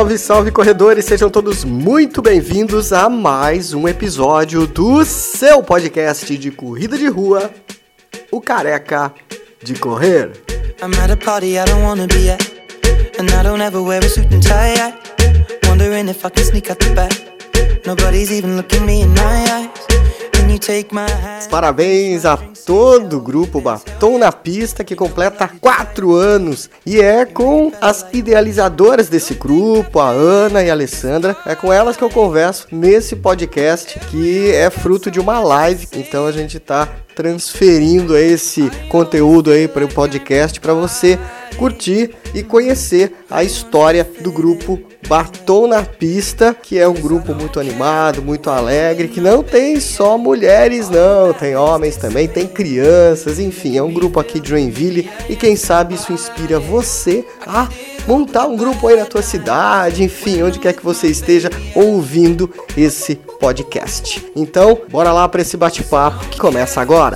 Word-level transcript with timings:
Salve, 0.00 0.16
salve 0.16 0.50
corredores, 0.50 1.04
sejam 1.04 1.28
todos 1.28 1.62
muito 1.62 2.22
bem-vindos 2.22 2.90
a 2.90 3.10
mais 3.10 3.74
um 3.74 3.86
episódio 3.86 4.66
do 4.66 5.04
seu 5.04 5.62
podcast 5.62 6.38
de 6.38 6.50
corrida 6.50 6.96
de 6.96 7.06
rua, 7.06 7.50
o 8.30 8.40
Careca 8.40 9.12
de 9.62 9.74
Correr. 9.74 10.32
I'm 10.80 10.98
at 11.04 11.10
a 11.10 11.16
party 11.18 11.58
I 11.58 11.66
don't 11.66 11.82
wanna 11.82 12.06
be 12.06 12.30
at, 12.30 12.42
and 13.20 13.26
I 13.26 13.42
don't 13.42 13.62
ever 13.62 13.82
wear 13.82 14.02
a 14.02 14.08
suit 14.08 14.32
and 14.32 14.40
tie. 14.40 14.94
Wondering 15.68 16.08
if 16.08 16.24
I 16.24 16.30
can 16.30 16.44
sneak 16.46 16.70
out 16.70 16.78
the 16.78 16.94
back. 16.94 17.12
Nobody's 17.84 18.32
even 18.32 18.56
looking 18.56 18.86
me 18.86 19.02
in 19.02 19.10
my 19.10 19.68
eyes. 19.68 19.79
Parabéns 21.50 22.24
a 22.24 22.36
todo 22.64 23.18
o 23.18 23.20
grupo 23.20 23.60
Batom 23.60 24.18
na 24.18 24.30
Pista 24.30 24.84
que 24.84 24.94
completa 24.94 25.50
quatro 25.60 26.14
anos. 26.14 26.70
E 26.84 27.00
é 27.00 27.24
com 27.24 27.72
as 27.80 28.06
idealizadoras 28.12 29.08
desse 29.08 29.34
grupo, 29.34 30.00
a 30.00 30.10
Ana 30.10 30.62
e 30.62 30.70
a 30.70 30.72
Alessandra, 30.72 31.36
é 31.46 31.54
com 31.54 31.72
elas 31.72 31.96
que 31.96 32.04
eu 32.04 32.10
converso 32.10 32.66
nesse 32.70 33.16
podcast 33.16 33.98
que 34.10 34.50
é 34.52 34.70
fruto 34.70 35.10
de 35.10 35.20
uma 35.20 35.40
live. 35.40 35.88
Então 35.94 36.26
a 36.26 36.32
gente 36.32 36.56
está 36.56 36.88
transferindo 37.20 38.16
esse 38.16 38.70
conteúdo 38.88 39.50
aí 39.50 39.68
para 39.68 39.84
o 39.84 39.88
podcast 39.92 40.58
para 40.58 40.72
você 40.72 41.18
curtir 41.58 42.14
e 42.34 42.42
conhecer 42.42 43.12
a 43.30 43.44
história 43.44 44.08
do 44.20 44.32
grupo 44.32 44.80
Batom 45.06 45.66
na 45.66 45.82
Pista, 45.82 46.54
que 46.54 46.78
é 46.78 46.88
um 46.88 46.94
grupo 46.94 47.34
muito 47.34 47.60
animado, 47.60 48.22
muito 48.22 48.48
alegre, 48.48 49.08
que 49.08 49.20
não 49.20 49.42
tem 49.42 49.78
só 49.78 50.16
mulheres, 50.16 50.88
não, 50.88 51.34
tem 51.34 51.54
homens 51.54 51.98
também, 51.98 52.26
tem 52.26 52.46
crianças, 52.46 53.38
enfim, 53.38 53.76
é 53.76 53.82
um 53.82 53.92
grupo 53.92 54.18
aqui 54.18 54.40
de 54.40 54.48
Joinville 54.48 55.10
e 55.28 55.36
quem 55.36 55.56
sabe 55.56 55.94
isso 55.94 56.12
inspira 56.12 56.58
você 56.58 57.22
a 57.46 57.68
montar 58.06 58.46
um 58.46 58.56
grupo 58.56 58.88
aí 58.88 58.96
na 58.96 59.04
tua 59.04 59.22
cidade, 59.22 60.02
enfim, 60.02 60.42
onde 60.42 60.58
quer 60.58 60.72
que 60.72 60.84
você 60.84 61.08
esteja 61.08 61.50
ouvindo 61.74 62.50
esse 62.76 63.16
podcast. 63.16 64.24
Então, 64.34 64.78
bora 64.90 65.12
lá 65.12 65.28
para 65.28 65.42
esse 65.42 65.56
bate-papo 65.56 66.26
que 66.28 66.38
começa 66.38 66.80
agora. 66.80 67.09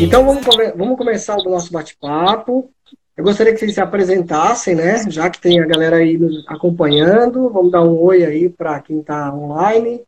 Então 0.00 0.24
vamos, 0.24 0.44
come 0.46 0.70
vamos 0.72 0.96
começar 0.96 1.36
o 1.36 1.50
nosso 1.50 1.72
bate-papo. 1.72 2.70
Eu 3.16 3.24
gostaria 3.24 3.52
que 3.52 3.58
vocês 3.58 3.74
se 3.74 3.80
apresentassem, 3.80 4.74
né? 4.74 5.04
Já 5.10 5.28
que 5.28 5.40
tem 5.40 5.60
a 5.60 5.66
galera 5.66 5.96
aí 5.96 6.16
nos 6.16 6.46
acompanhando. 6.48 7.50
Vamos 7.50 7.70
dar 7.70 7.82
um 7.82 8.00
oi 8.00 8.24
aí 8.24 8.48
para 8.48 8.80
quem 8.80 9.00
está 9.00 9.34
online. 9.34 10.02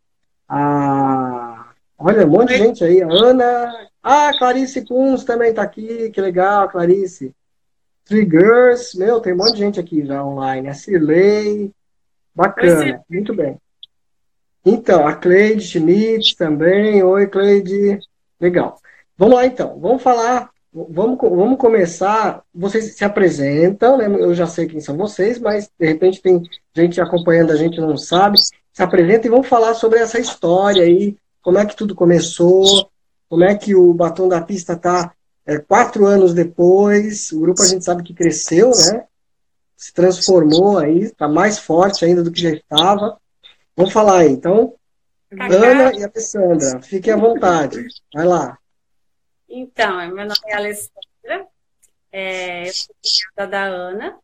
Ah, 0.48 1.67
olha, 1.98 2.27
um 2.27 2.31
monte 2.31 2.48
de 2.48 2.59
gente 2.59 2.84
aí. 2.84 3.03
A 3.03 3.09
Ana. 3.09 3.89
Ah, 4.03 4.31
Clarice 4.39 4.83
Kunz 4.87 5.25
também 5.25 5.50
está 5.50 5.62
aqui. 5.62 6.11
Que 6.11 6.20
legal, 6.20 6.69
Clarice. 6.69 7.34
Triggers. 8.05 8.95
Meu, 8.95 9.20
tem 9.20 9.33
um 9.33 9.37
monte 9.37 9.53
de 9.53 9.59
gente 9.59 9.81
aqui 9.81 10.06
já 10.06 10.25
online. 10.25 10.69
A 10.69 10.75
Cirlei. 10.75 11.70
Bacana, 12.34 13.03
muito 13.11 13.34
bem. 13.34 13.59
Então, 14.65 15.07
a 15.07 15.15
Cleide 15.15 15.65
Schmidt 15.65 16.37
também. 16.37 17.03
Oi, 17.03 17.27
Cleide. 17.27 17.99
Legal. 18.41 18.79
Vamos 19.17 19.35
lá 19.35 19.47
então. 19.47 19.79
Vamos 19.81 20.03
falar 20.03 20.53
Vamos, 20.75 21.19
vamos 21.21 21.59
começar. 21.59 22.43
Vocês 22.55 22.97
se 22.97 23.05
apresentam, 23.05 23.99
né? 23.99 24.07
Eu 24.07 24.35
já 24.35 24.47
sei 24.47 24.67
quem 24.67 24.81
são 24.81 24.97
vocês, 24.97 25.39
mas 25.39 25.71
de 25.79 25.87
repente 25.87 26.23
tem 26.23 26.43
gente 26.75 26.99
acompanhando 26.99 27.53
a 27.53 27.57
gente 27.57 27.79
não 27.79 27.97
sabe. 27.99 28.39
Se 28.39 28.83
apresenta 28.83 29.27
e 29.27 29.31
vamos 29.31 29.49
falar 29.49 29.75
sobre 29.75 29.99
essa 29.99 30.19
história 30.19 30.83
aí, 30.83 31.15
como 31.43 31.59
é 31.59 31.67
que 31.67 31.77
tudo 31.77 31.95
começou, 31.95 32.89
como 33.29 33.45
é 33.45 33.55
que 33.55 33.75
o 33.75 33.93
Batom 33.93 34.29
da 34.29 34.41
Pista 34.41 34.73
está 34.73 35.13
é, 35.45 35.59
quatro 35.59 36.07
anos 36.07 36.33
depois. 36.33 37.31
O 37.33 37.41
grupo 37.41 37.62
a 37.62 37.67
gente 37.67 37.84
sabe 37.84 38.03
que 38.03 38.15
cresceu, 38.15 38.71
né? 38.71 39.05
Se 39.77 39.93
transformou 39.93 40.78
aí, 40.78 41.01
está 41.01 41.28
mais 41.28 41.59
forte 41.59 42.03
ainda 42.03 42.22
do 42.22 42.33
que 42.33 42.41
já 42.41 42.51
estava. 42.51 43.19
Vamos 43.77 43.93
falar 43.93 44.21
aí. 44.21 44.31
Então, 44.31 44.75
Ana 45.31 45.93
e 45.94 46.05
Alessandra, 46.05 46.83
fiquem 46.83 47.15
à 47.15 47.16
vontade. 47.16 47.87
Vai 48.12 48.27
lá. 48.27 48.59
Então, 49.49 49.99
meu 50.09 50.25
nome 50.25 50.41
é 50.47 50.55
Alessandra, 50.55 51.47
é, 52.10 52.69
eu 52.69 52.72
sou 52.72 52.94
filha 53.03 53.47
da 53.47 53.65
Ana 53.65 54.19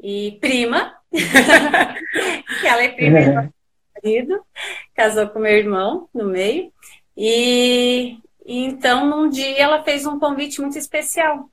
e 0.00 0.38
prima, 0.40 0.96
que 1.12 2.66
ela 2.66 2.82
é 2.82 2.88
prima 2.88 3.20
do 3.20 3.26
meu 3.26 3.52
marido, 3.94 4.46
casou 4.94 5.28
com 5.28 5.38
meu 5.38 5.56
irmão 5.56 6.08
no 6.12 6.24
meio, 6.24 6.72
e, 7.16 8.18
e, 8.44 8.64
então 8.64 9.06
num 9.06 9.28
dia 9.28 9.58
ela 9.58 9.84
fez 9.84 10.06
um 10.06 10.18
convite 10.18 10.60
muito 10.60 10.76
especial. 10.76 11.48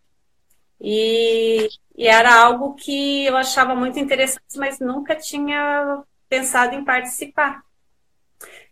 E, 0.82 1.68
e 1.96 2.08
era 2.08 2.34
algo 2.42 2.74
que 2.74 3.26
eu 3.26 3.38
achava 3.38 3.76
muito 3.76 4.00
interessante, 4.00 4.58
mas 4.58 4.80
nunca 4.80 5.16
tinha 5.16 6.04
pensado 6.30 6.76
em 6.76 6.86
participar. 6.86 7.64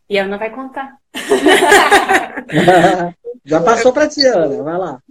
E 0.10 0.18
a 0.18 0.24
Ana 0.24 0.38
vai 0.38 0.50
contar. 0.52 0.98
Já 3.44 3.62
passou 3.62 3.92
para 3.92 4.08
ti, 4.08 4.26
Ana, 4.26 4.64
vai 4.64 4.78
lá. 4.78 5.02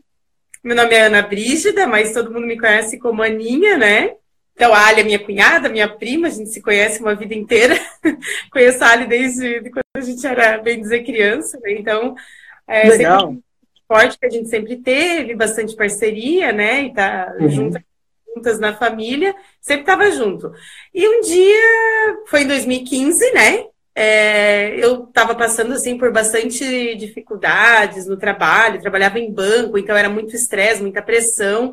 Meu 0.62 0.74
nome 0.74 0.94
é 0.94 1.02
Ana 1.02 1.22
Brígida, 1.22 1.86
mas 1.86 2.12
todo 2.12 2.32
mundo 2.32 2.46
me 2.46 2.58
conhece 2.58 2.98
como 2.98 3.22
Aninha, 3.22 3.76
né? 3.76 4.14
Então, 4.54 4.72
a 4.72 4.86
Ali 4.86 5.02
é 5.02 5.04
minha 5.04 5.18
cunhada, 5.18 5.68
minha 5.68 5.86
prima, 5.86 6.28
a 6.28 6.30
gente 6.30 6.48
se 6.48 6.62
conhece 6.62 7.00
uma 7.00 7.14
vida 7.14 7.34
inteira. 7.34 7.78
Conheço 8.50 8.82
a 8.82 8.90
Ali 8.90 9.06
desde 9.06 9.70
quando 9.70 9.84
a 9.94 10.00
gente 10.00 10.26
era, 10.26 10.56
bem 10.58 10.80
dizer, 10.80 11.04
criança, 11.04 11.58
né? 11.62 11.72
Então, 11.72 12.14
é 12.66 12.88
Legal. 12.88 13.36
forte 13.86 14.18
que 14.18 14.24
a 14.24 14.30
gente 14.30 14.48
sempre 14.48 14.76
teve, 14.76 15.34
bastante 15.34 15.76
parceria, 15.76 16.52
né? 16.52 16.84
E 16.84 16.94
tá 16.94 17.34
uhum. 17.38 17.50
juntas, 17.50 17.82
juntas 18.36 18.60
na 18.60 18.76
família, 18.76 19.34
sempre 19.60 19.82
estava 19.82 20.10
junto. 20.10 20.52
E 20.94 21.08
um 21.08 21.20
dia, 21.22 22.18
foi 22.26 22.42
em 22.42 22.46
2015, 22.46 23.32
né? 23.32 23.64
é, 23.98 24.76
eu 24.78 25.04
estava 25.04 25.34
passando 25.34 25.72
assim 25.72 25.96
por 25.96 26.12
bastante 26.12 26.94
dificuldades 26.96 28.06
no 28.06 28.18
trabalho, 28.18 28.80
trabalhava 28.80 29.18
em 29.18 29.32
banco, 29.32 29.78
então 29.78 29.96
era 29.96 30.10
muito 30.10 30.36
estresse, 30.36 30.82
muita 30.82 31.00
pressão. 31.00 31.72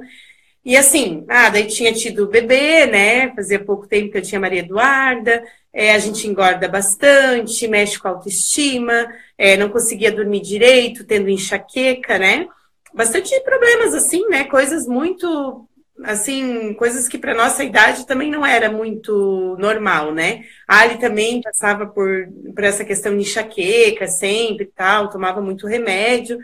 E 0.64 0.78
assim, 0.78 1.26
ah, 1.28 1.50
daí 1.50 1.68
tinha 1.68 1.92
tido 1.92 2.30
bebê, 2.30 2.86
né? 2.86 3.36
Fazia 3.36 3.60
pouco 3.60 3.86
tempo 3.88 4.10
que 4.10 4.18
eu 4.18 4.22
tinha 4.22 4.40
Maria 4.40 4.62
Eduarda, 4.62 5.44
é, 5.74 5.94
a 5.94 6.00
gente 6.00 6.26
engorda 6.26 6.70
bastante, 6.70 7.68
mexe 7.68 8.00
com 8.00 8.08
a 8.08 8.12
autoestima, 8.12 9.06
é, 9.38 9.58
não 9.58 9.70
conseguia 9.70 10.10
dormir 10.12 10.40
direito, 10.42 11.04
tendo 11.04 11.30
enxaqueca, 11.30 12.18
né? 12.18 12.48
Bastante 12.94 13.38
problemas 13.42 13.94
assim, 13.94 14.26
né? 14.30 14.46
Coisas 14.46 14.88
muito 14.88 15.68
assim, 16.04 16.74
coisas 16.74 17.08
que 17.08 17.18
para 17.18 17.36
nossa 17.36 17.64
idade 17.64 18.06
também 18.06 18.30
não 18.30 18.46
era 18.46 18.72
muito 18.72 19.56
normal, 19.60 20.14
né? 20.14 20.44
A 20.68 20.80
Ali 20.80 20.98
também 20.98 21.42
passava 21.42 21.86
por, 21.86 22.28
por 22.54 22.64
essa 22.64 22.84
questão 22.84 23.16
de 23.16 23.22
enxaqueca 23.22 24.08
sempre 24.08 24.66
tal, 24.66 25.10
tomava 25.10 25.42
muito 25.42 25.68
remédio. 25.68 26.40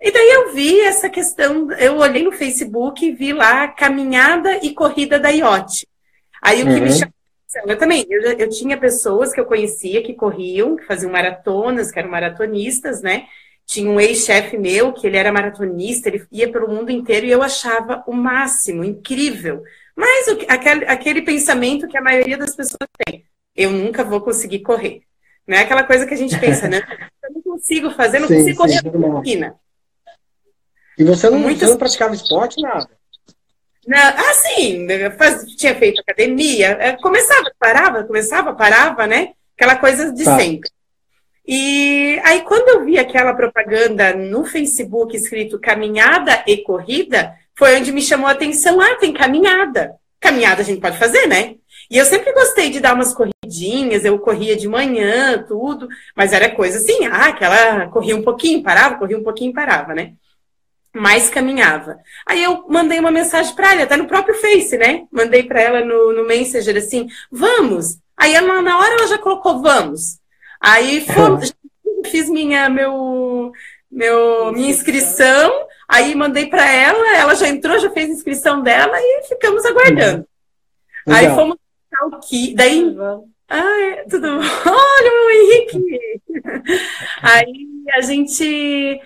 E 0.00 0.10
daí 0.10 0.30
eu 0.30 0.54
vi 0.54 0.80
essa 0.80 1.08
questão, 1.08 1.70
eu 1.72 1.96
olhei 1.96 2.22
no 2.22 2.32
Facebook 2.32 3.04
e 3.04 3.12
vi 3.12 3.32
lá 3.32 3.68
caminhada 3.68 4.58
e 4.62 4.74
corrida 4.74 5.18
da 5.18 5.30
IOT. 5.30 5.86
Aí 6.42 6.62
o 6.62 6.66
que 6.66 6.72
uhum. 6.72 6.80
me 6.80 6.92
chamou 6.92 7.14
eu 7.66 7.78
também, 7.78 8.04
eu, 8.10 8.20
eu 8.32 8.48
tinha 8.48 8.76
pessoas 8.76 9.32
que 9.32 9.40
eu 9.40 9.44
conhecia 9.44 10.02
que 10.02 10.12
corriam, 10.12 10.76
que 10.76 10.84
faziam 10.84 11.12
maratonas, 11.12 11.92
que 11.92 11.98
eram 11.98 12.10
maratonistas, 12.10 13.00
né? 13.00 13.26
Tinha 13.66 13.90
um 13.90 14.00
ex-chefe 14.00 14.58
meu, 14.58 14.92
que 14.92 15.06
ele 15.06 15.16
era 15.16 15.32
maratonista, 15.32 16.08
ele 16.08 16.26
ia 16.30 16.50
pelo 16.50 16.68
mundo 16.68 16.90
inteiro 16.90 17.26
e 17.26 17.30
eu 17.30 17.42
achava 17.42 18.04
o 18.06 18.12
máximo, 18.12 18.84
incrível. 18.84 19.62
Mas 19.96 20.28
o, 20.28 20.38
aquele, 20.48 20.84
aquele 20.84 21.22
pensamento 21.22 21.88
que 21.88 21.96
a 21.96 22.02
maioria 22.02 22.36
das 22.36 22.54
pessoas 22.54 22.88
tem, 23.04 23.24
eu 23.56 23.70
nunca 23.70 24.04
vou 24.04 24.20
conseguir 24.20 24.60
correr. 24.60 25.02
Não 25.46 25.56
é 25.56 25.60
aquela 25.60 25.84
coisa 25.84 26.06
que 26.06 26.14
a 26.14 26.16
gente 26.16 26.38
pensa, 26.38 26.68
né? 26.68 26.80
Eu 27.22 27.32
não 27.32 27.42
consigo 27.42 27.90
fazer, 27.92 28.18
não 28.18 28.28
sim, 28.28 28.36
consigo 28.36 28.56
correr 28.58 28.82
na 28.82 29.18
esquina. 29.18 29.54
E 30.98 31.04
você 31.04 31.30
não, 31.30 31.42
você 31.42 31.66
não 31.66 31.76
praticava 31.78 32.14
esporte, 32.14 32.60
nada? 32.60 32.88
Não, 33.86 33.98
ah, 33.98 34.34
sim, 34.34 34.86
faz, 35.18 35.44
tinha 35.56 35.74
feito 35.74 36.00
academia, 36.00 36.68
é, 36.80 36.96
começava, 36.96 37.50
parava, 37.58 38.04
começava, 38.04 38.54
parava, 38.54 39.06
né? 39.06 39.32
Aquela 39.56 39.76
coisa 39.76 40.12
de 40.12 40.24
tá. 40.24 40.38
sempre. 40.38 40.70
E 41.46 42.18
aí, 42.24 42.40
quando 42.42 42.68
eu 42.70 42.84
vi 42.84 42.98
aquela 42.98 43.34
propaganda 43.34 44.14
no 44.14 44.44
Facebook 44.44 45.14
escrito 45.14 45.60
caminhada 45.60 46.42
e 46.46 46.58
corrida, 46.58 47.34
foi 47.54 47.78
onde 47.78 47.92
me 47.92 48.00
chamou 48.00 48.26
a 48.26 48.32
atenção. 48.32 48.80
Ah, 48.80 48.96
tem 48.96 49.12
caminhada. 49.12 49.94
Caminhada 50.18 50.62
a 50.62 50.64
gente 50.64 50.80
pode 50.80 50.98
fazer, 50.98 51.26
né? 51.26 51.56
E 51.90 51.98
eu 51.98 52.04
sempre 52.06 52.32
gostei 52.32 52.70
de 52.70 52.80
dar 52.80 52.94
umas 52.94 53.14
corridinhas, 53.14 54.04
eu 54.04 54.18
corria 54.18 54.56
de 54.56 54.66
manhã, 54.66 55.44
tudo, 55.46 55.86
mas 56.16 56.32
era 56.32 56.50
coisa 56.50 56.78
assim, 56.78 57.04
ah, 57.06 57.26
aquela 57.26 57.88
corria 57.88 58.16
um 58.16 58.22
pouquinho, 58.22 58.62
parava, 58.62 58.96
corria 58.96 59.18
um 59.18 59.22
pouquinho, 59.22 59.52
parava, 59.52 59.94
né? 59.94 60.14
Mas 60.94 61.28
caminhava. 61.28 61.98
Aí 62.26 62.42
eu 62.42 62.66
mandei 62.68 62.98
uma 62.98 63.10
mensagem 63.10 63.54
para 63.54 63.72
ela, 63.72 63.82
até 63.82 63.96
no 63.96 64.06
próprio 64.06 64.34
Face, 64.36 64.78
né? 64.78 65.04
Mandei 65.12 65.42
para 65.42 65.60
ela 65.60 65.84
no, 65.84 66.12
no 66.12 66.26
Messenger 66.26 66.76
assim, 66.76 67.06
vamos. 67.30 67.98
Aí 68.16 68.34
ela, 68.34 68.62
na 68.62 68.78
hora 68.78 68.94
ela 68.94 69.06
já 69.08 69.18
colocou 69.18 69.60
vamos. 69.60 70.18
Aí 70.64 71.04
fiz 72.10 72.28
minha, 72.28 72.68
meu, 72.68 73.52
meu, 73.90 74.52
minha 74.52 74.70
inscrição, 74.70 75.52
Aí 75.88 76.14
mandei 76.14 76.46
para 76.46 76.68
ela, 76.68 77.16
ela 77.16 77.34
já 77.34 77.48
entrou, 77.48 77.78
já 77.78 77.90
fez 77.90 78.08
a 78.08 78.12
inscrição 78.12 78.62
dela 78.62 78.96
e 78.96 79.22
ficamos 79.28 79.64
aguardando. 79.64 80.26
Uhum. 81.06 81.14
Aí 81.14 81.28
fomos 81.34 81.56
o 82.02 82.18
que, 82.18 82.54
daí 82.54 82.96
Ai, 83.48 84.04
tudo 84.10 84.26
bom? 84.26 84.40
Olha 84.66 85.12
o 85.12 85.30
Henrique! 85.30 86.22
Aí 87.22 87.66
a 87.92 88.00
gente, 88.00 89.00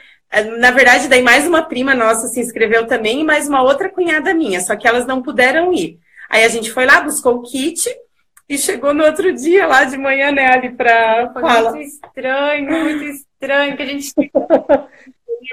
na 0.59 0.71
verdade, 0.71 1.09
daí 1.09 1.21
mais 1.21 1.47
uma 1.47 1.63
prima 1.63 1.95
nossa 1.95 2.29
se 2.29 2.41
inscreveu 2.41 2.87
também 2.87 3.21
e 3.21 3.25
mais 3.25 3.49
uma 3.49 3.63
outra 3.63 3.91
cunhada 3.91 4.33
minha, 4.33 4.61
só 4.61 4.77
que 4.77 4.87
elas 4.87 5.07
não 5.07 5.21
puderam 5.21 5.73
ir. 5.75 5.99
Aí 6.31 6.45
a 6.45 6.49
gente 6.49 6.71
foi 6.71 6.87
lá, 6.87 7.01
buscou 7.01 7.35
o 7.35 7.43
kit 7.43 7.91
e 8.49 8.57
chegou 8.57 8.95
no 8.95 9.05
outro 9.05 9.33
dia 9.33 9.67
lá 9.67 9.85
de 9.85 9.97
manhã, 9.99 10.33
né, 10.33 10.47
ali 10.47 10.71
pra 10.71 11.31
Foi 11.33 11.43
fala. 11.43 11.73
muito 11.73 11.87
estranho, 11.87 12.71
muito 12.71 13.05
estranho, 13.05 13.77
que 13.77 13.83
a 13.83 13.87
gente 13.87 14.13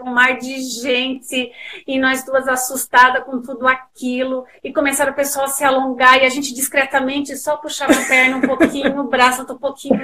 um 0.04 0.12
mar 0.12 0.38
de 0.38 0.60
gente 0.62 1.52
e 1.88 2.00
nós 2.00 2.26
duas 2.26 2.48
assustadas 2.48 3.24
com 3.24 3.42
tudo 3.42 3.68
aquilo 3.68 4.46
e 4.64 4.74
começaram 4.74 5.12
o 5.12 5.16
pessoal 5.16 5.46
a 5.46 5.50
se 5.50 5.64
alongar 5.64 6.22
e 6.22 6.26
a 6.26 6.30
gente 6.30 6.54
discretamente 6.54 7.38
só 7.38 7.58
puxava 7.58 7.94
a 7.94 8.06
perna 8.06 8.38
um 8.38 8.42
pouquinho, 8.42 9.00
o 9.00 9.08
braço 9.08 9.42
outro 9.42 9.58
pouquinho. 9.58 9.96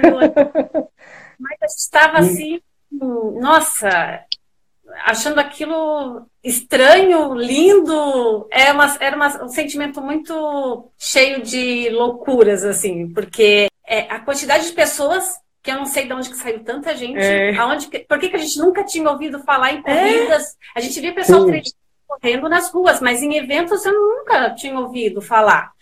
Mas 1.38 1.58
a 1.60 1.66
gente 1.66 1.78
estava 1.78 2.18
assim, 2.18 2.60
nossa, 2.90 4.24
achando 5.04 5.38
aquilo 5.38 6.26
estranho, 6.42 7.34
lindo, 7.34 8.46
é 8.50 8.72
uma, 8.72 8.96
era 9.00 9.16
uma, 9.16 9.44
um 9.44 9.48
sentimento 9.48 10.00
muito 10.00 10.90
cheio 10.98 11.42
de 11.42 11.88
loucuras, 11.90 12.64
assim, 12.64 13.08
porque 13.12 13.68
é, 13.86 14.00
a 14.08 14.20
quantidade 14.20 14.66
de 14.66 14.72
pessoas 14.72 15.40
que 15.62 15.70
eu 15.70 15.76
não 15.76 15.86
sei 15.86 16.06
de 16.06 16.12
onde 16.12 16.28
que 16.28 16.36
saiu 16.36 16.64
tanta 16.64 16.96
gente, 16.96 17.18
é. 17.18 17.56
aonde 17.56 17.86
que, 17.86 18.00
por 18.00 18.18
que, 18.18 18.28
que 18.28 18.36
a 18.36 18.38
gente 18.40 18.58
nunca 18.58 18.84
tinha 18.84 19.08
ouvido 19.08 19.38
falar 19.44 19.72
em 19.72 19.78
é. 19.78 19.82
corridas? 19.82 20.42
É. 20.42 20.56
A 20.74 20.80
gente 20.80 21.00
via 21.00 21.14
pessoal 21.14 21.46
correndo 22.12 22.48
nas 22.48 22.70
ruas, 22.70 23.00
mas 23.00 23.22
em 23.22 23.36
eventos 23.36 23.84
eu 23.84 23.92
nunca 23.92 24.50
tinha 24.50 24.78
ouvido 24.78 25.22
falar. 25.22 25.72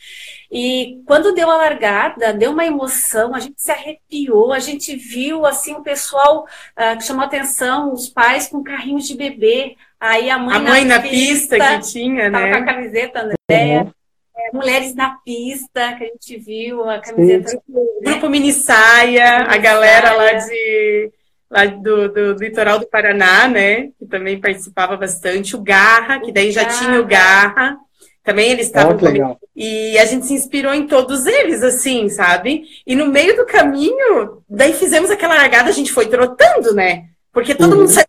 E 0.50 1.00
quando 1.06 1.34
deu 1.34 1.48
a 1.50 1.56
largada, 1.56 2.32
deu 2.32 2.50
uma 2.50 2.66
emoção, 2.66 3.34
a 3.34 3.40
gente 3.40 3.60
se 3.60 3.70
arrepiou, 3.70 4.52
a 4.52 4.58
gente 4.58 4.96
viu 4.96 5.46
assim 5.46 5.74
o 5.74 5.82
pessoal 5.82 6.44
uh, 6.44 6.96
que 6.96 7.04
chamou 7.04 7.24
atenção, 7.24 7.92
os 7.92 8.08
pais 8.08 8.48
com 8.48 8.62
carrinhos 8.62 9.06
de 9.06 9.16
bebê, 9.16 9.76
aí 9.98 10.28
a 10.28 10.38
mãe, 10.38 10.56
a 10.56 10.60
mãe 10.60 10.84
na, 10.84 10.96
na 10.96 11.02
pista, 11.02 11.56
pista, 11.56 11.78
que 11.78 11.92
tinha, 11.92 12.30
né? 12.30 12.50
com 12.50 12.56
a 12.56 12.64
camiseta 12.64 13.20
Andréia. 13.20 13.82
Uhum. 13.82 13.92
É, 14.36 14.56
mulheres 14.56 14.94
na 14.94 15.18
pista, 15.24 15.94
que 15.94 16.04
a 16.04 16.06
gente 16.06 16.36
viu, 16.38 16.88
a 16.88 16.98
camiseta. 16.98 17.48
Sim. 17.48 17.60
Grupo 18.02 18.28
Mini 18.28 18.52
Saia, 18.52 19.44
a 19.46 19.56
galera 19.58 20.12
lá 20.12 20.32
de 20.32 21.12
lá 21.50 21.66
do, 21.66 22.08
do, 22.08 22.32
litoral 22.34 22.78
do 22.78 22.86
Paraná, 22.86 23.48
né? 23.48 23.88
Que 23.98 24.06
também 24.08 24.40
participava 24.40 24.96
bastante. 24.96 25.56
O 25.56 25.62
Garra, 25.62 26.20
que 26.20 26.30
daí 26.30 26.52
já 26.52 26.64
tinha 26.64 27.00
o 27.00 27.06
Garra. 27.06 27.76
Também 28.22 28.50
eles 28.50 28.66
estavam 28.66 28.96
oh, 28.96 29.36
E 29.56 29.98
a 29.98 30.04
gente 30.04 30.26
se 30.26 30.34
inspirou 30.34 30.72
em 30.74 30.86
todos 30.86 31.26
eles, 31.26 31.62
assim, 31.62 32.08
sabe? 32.08 32.64
E 32.86 32.94
no 32.94 33.06
meio 33.06 33.34
do 33.36 33.46
caminho, 33.46 34.42
daí 34.48 34.74
fizemos 34.74 35.10
aquela 35.10 35.34
largada, 35.34 35.70
a 35.70 35.72
gente 35.72 35.90
foi 35.90 36.06
trotando, 36.06 36.74
né? 36.74 37.06
Porque 37.32 37.54
todo 37.54 37.72
uhum. 37.72 37.78
mundo 37.80 37.88
saiu. 37.88 38.06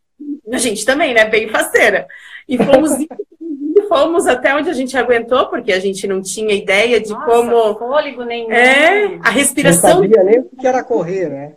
A 0.52 0.58
gente 0.58 0.86
também, 0.86 1.14
né? 1.14 1.26
Bem 1.26 1.48
faceira. 1.48 2.08
E 2.48 2.58
fomos 2.58 2.92
fomos 3.88 4.28
até 4.28 4.56
onde 4.56 4.70
a 4.70 4.74
gente 4.74 4.98
aguentou, 4.98 5.48
porque 5.48 5.72
a 5.74 5.80
gente 5.80 6.08
não 6.08 6.22
tinha 6.22 6.54
ideia 6.54 7.00
de 7.00 7.12
Nossa, 7.12 7.26
como. 7.26 7.76
Fôlego 7.76 8.24
nenhum. 8.24 8.52
É, 8.52 9.20
a 9.22 9.30
respiração. 9.30 9.96
Não 9.96 10.02
sabia 10.04 10.24
nem 10.24 10.40
o 10.40 10.44
que 10.46 10.68
era 10.68 10.84
correr, 10.84 11.30
né? 11.30 11.54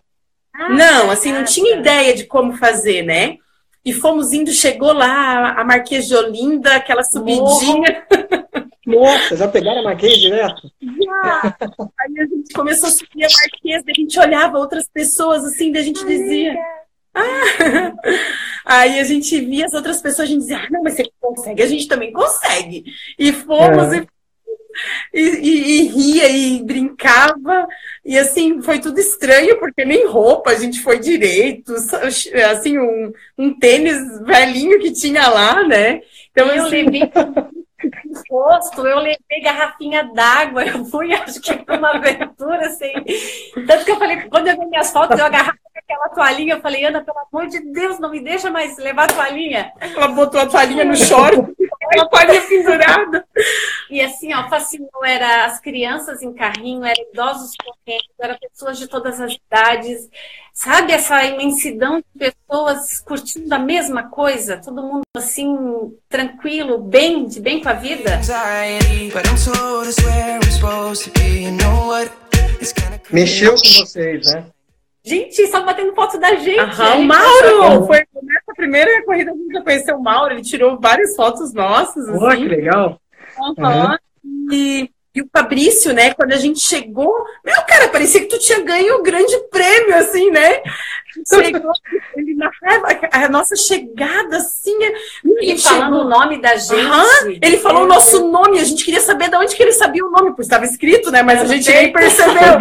Ah, 0.54 0.68
não, 0.68 1.10
assim, 1.10 1.32
não 1.32 1.44
tinha 1.44 1.76
ideia 1.76 2.14
de 2.14 2.24
como 2.24 2.56
fazer, 2.56 3.02
né? 3.02 3.38
E 3.84 3.92
fomos 3.92 4.32
indo, 4.32 4.50
chegou 4.52 4.92
lá 4.92 5.52
a 5.52 5.64
Marquês 5.64 6.06
de 6.06 6.14
Olinda, 6.14 6.76
aquela 6.76 7.02
subidinha. 7.02 8.06
Nossa, 8.86 9.36
já 9.36 9.48
pegaram 9.48 9.80
a 9.80 9.84
Marquês 9.84 10.18
direto? 10.18 10.70
Já. 10.80 11.56
Aí 12.00 12.20
a 12.20 12.26
gente 12.26 12.52
começou 12.54 12.88
a 12.88 12.92
subir 12.92 13.24
a 13.24 13.28
Marquês, 13.28 13.82
a 13.86 14.00
gente 14.00 14.20
olhava 14.20 14.58
outras 14.58 14.88
pessoas 14.88 15.44
assim, 15.44 15.72
daí 15.72 15.82
a 15.82 15.84
gente 15.84 16.04
dizia. 16.04 16.54
Ah! 17.14 17.92
Aí 18.64 18.98
a 18.98 19.04
gente 19.04 19.38
via 19.40 19.66
as 19.66 19.74
outras 19.74 20.00
pessoas, 20.00 20.28
a 20.28 20.32
gente 20.32 20.40
dizia, 20.40 20.58
ah, 20.58 20.68
não, 20.70 20.82
mas 20.82 20.94
você 20.94 21.10
consegue, 21.20 21.62
a 21.62 21.66
gente 21.66 21.86
também 21.86 22.12
consegue. 22.12 22.84
E 23.18 23.32
fomos 23.32 23.92
é. 23.92 23.98
e, 23.98 24.08
e, 25.12 25.20
e, 25.20 25.88
ria 25.88 26.28
e 26.28 26.62
brincava. 26.62 27.66
E 28.04 28.18
assim, 28.18 28.62
foi 28.62 28.78
tudo 28.78 28.98
estranho, 28.98 29.58
porque 29.58 29.84
nem 29.84 30.06
roupa 30.06 30.50
a 30.50 30.54
gente 30.54 30.80
foi 30.80 30.98
direito. 30.98 31.74
Assim, 32.50 32.78
um, 32.78 33.12
um 33.38 33.58
tênis 33.58 34.20
velhinho 34.20 34.78
que 34.80 34.92
tinha 34.92 35.28
lá, 35.28 35.62
né? 35.66 36.00
Então, 36.30 36.48
eu 36.48 36.66
assim... 36.66 36.82
levei 36.82 37.10
posto, 38.28 38.86
eu 38.86 38.98
levei 38.98 39.40
garrafinha 39.42 40.04
d'água, 40.14 40.64
eu 40.64 40.84
fui, 40.86 41.12
acho 41.14 41.40
que 41.40 41.56
para 41.56 41.78
uma 41.78 41.90
aventura, 41.90 42.66
assim. 42.66 42.92
Tanto 43.66 43.84
que 43.84 43.90
eu 43.90 43.98
falei, 43.98 44.22
quando 44.22 44.48
eu 44.48 44.58
vi 44.58 44.66
minhas 44.66 44.90
fotos, 44.90 45.18
eu 45.18 45.26
agarrava 45.26 45.58
aquela 45.76 46.08
toalhinha, 46.08 46.54
eu 46.54 46.60
falei, 46.60 46.84
Ana, 46.84 47.04
pelo 47.04 47.18
amor 47.32 47.48
de 47.48 47.60
Deus, 47.60 47.98
não 47.98 48.10
me 48.10 48.20
deixa 48.20 48.50
mais 48.50 48.76
levar 48.78 49.04
a 49.04 49.12
toalhinha. 49.12 49.72
Ela 49.80 50.08
botou 50.08 50.40
a 50.40 50.46
toalhinha 50.46 50.84
no 50.84 50.94
short, 51.94 52.00
a 52.00 52.08
toalhinha 52.08 52.42
pendurada. 52.42 53.26
E 53.90 54.00
assim, 54.00 54.34
ó, 54.34 54.48
fascinou, 54.48 55.04
era 55.04 55.44
as 55.46 55.60
crianças 55.60 56.22
em 56.22 56.32
carrinho, 56.32 56.84
eram 56.84 57.04
idosos 57.12 57.52
correndo, 57.56 58.04
eram 58.20 58.36
pessoas 58.38 58.78
de 58.78 58.88
todas 58.88 59.20
as 59.20 59.34
idades, 59.34 60.08
sabe 60.52 60.92
essa 60.92 61.22
imensidão 61.24 61.98
de 61.98 62.30
pessoas 62.30 63.00
curtindo 63.00 63.54
a 63.54 63.58
mesma 63.58 64.04
coisa, 64.04 64.56
todo 64.56 64.82
mundo 64.82 65.02
assim, 65.16 65.56
tranquilo, 66.08 66.78
bem, 66.78 67.26
de 67.26 67.40
bem 67.40 67.62
com 67.62 67.68
a 67.68 67.74
vida. 67.74 68.20
Mexeu 73.10 73.52
com 73.52 73.84
vocês, 73.84 74.32
né? 74.32 74.46
Gente, 75.04 75.46
só 75.48 75.62
batendo 75.62 75.94
foto 75.94 76.18
da 76.18 76.34
gente. 76.36 76.58
Aham, 76.58 76.96
o 76.96 77.04
Mauro! 77.04 77.86
Foi 77.86 77.98
nessa 77.98 78.54
primeira 78.56 79.04
corrida 79.04 79.32
a 79.32 79.34
gente 79.34 79.52
já 79.52 79.62
conheceu 79.62 79.96
o 79.96 80.02
Mauro, 80.02 80.32
ele 80.32 80.42
tirou 80.42 80.80
várias 80.80 81.14
fotos 81.14 81.52
nossas. 81.52 82.08
Olha, 82.08 82.28
assim. 82.28 82.42
que 82.42 82.48
legal. 82.48 82.98
Uhum. 83.38 83.96
E, 84.50 84.90
e, 85.14 85.20
o 85.20 85.28
Fabrício, 85.30 85.92
né, 85.92 86.14
quando 86.14 86.32
a 86.32 86.36
gente 86.36 86.60
chegou, 86.60 87.12
meu, 87.44 87.62
cara, 87.68 87.88
parecia 87.88 88.20
que 88.20 88.28
tu 88.28 88.38
tinha 88.38 88.60
ganho 88.60 88.96
o 88.96 89.00
um 89.00 89.02
grande 89.02 89.36
prêmio, 89.50 89.94
assim, 89.96 90.30
né? 90.30 90.62
Chegou, 91.28 91.72
ele 92.16 92.34
na 92.34 92.50
a 93.12 93.28
nossa 93.28 93.54
chegada, 93.54 94.38
assim. 94.38 94.76
Ele 95.22 95.58
falando 95.58 95.98
o 95.98 96.08
nome 96.08 96.40
da 96.40 96.56
gente. 96.56 96.74
Uhum. 96.74 97.38
Ele 97.42 97.58
falou 97.58 97.84
o 97.84 97.86
nosso 97.86 98.30
nome, 98.30 98.58
a 98.58 98.64
gente 98.64 98.84
queria 98.84 99.00
saber 99.00 99.28
de 99.28 99.36
onde 99.36 99.54
que 99.54 99.62
ele 99.62 99.72
sabia 99.72 100.04
o 100.04 100.10
nome, 100.10 100.32
pois 100.34 100.46
estava 100.46 100.64
escrito, 100.64 101.10
né? 101.10 101.22
Mas 101.22 101.40
a 101.42 101.44
gente 101.44 101.70
nem 101.70 101.92
percebeu. 101.92 102.54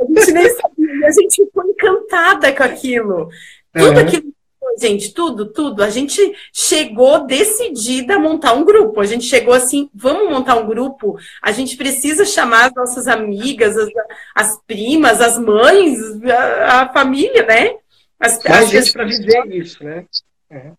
A 0.00 0.04
gente 0.04 0.32
nem 0.32 0.50
sabia, 0.50 0.67
a 1.04 1.10
gente 1.10 1.44
ficou 1.44 1.64
encantada 1.64 2.52
com 2.52 2.62
aquilo. 2.62 3.28
Tudo 3.72 3.90
uhum. 3.92 3.98
aquilo, 3.98 4.34
gente, 4.80 5.12
tudo, 5.12 5.52
tudo. 5.52 5.82
A 5.82 5.90
gente 5.90 6.20
chegou 6.52 7.26
decidida 7.26 8.14
a 8.14 8.18
montar 8.18 8.54
um 8.54 8.64
grupo. 8.64 9.00
A 9.00 9.06
gente 9.06 9.24
chegou 9.24 9.54
assim, 9.54 9.90
vamos 9.94 10.30
montar 10.30 10.56
um 10.56 10.66
grupo. 10.66 11.18
A 11.42 11.52
gente 11.52 11.76
precisa 11.76 12.24
chamar 12.24 12.66
as 12.66 12.74
nossas 12.74 13.06
amigas, 13.06 13.76
as, 13.76 13.88
as 14.34 14.60
primas, 14.66 15.20
as 15.20 15.38
mães, 15.38 15.98
a, 16.24 16.82
a 16.82 16.92
família, 16.92 17.44
né? 17.44 17.76
As, 18.18 18.42
Mais 18.44 18.68
gente 18.68 18.92
para 18.92 19.04
viver 19.04 19.46
isso, 19.54 19.84
né? 19.84 20.04
Uhum. 20.50 20.74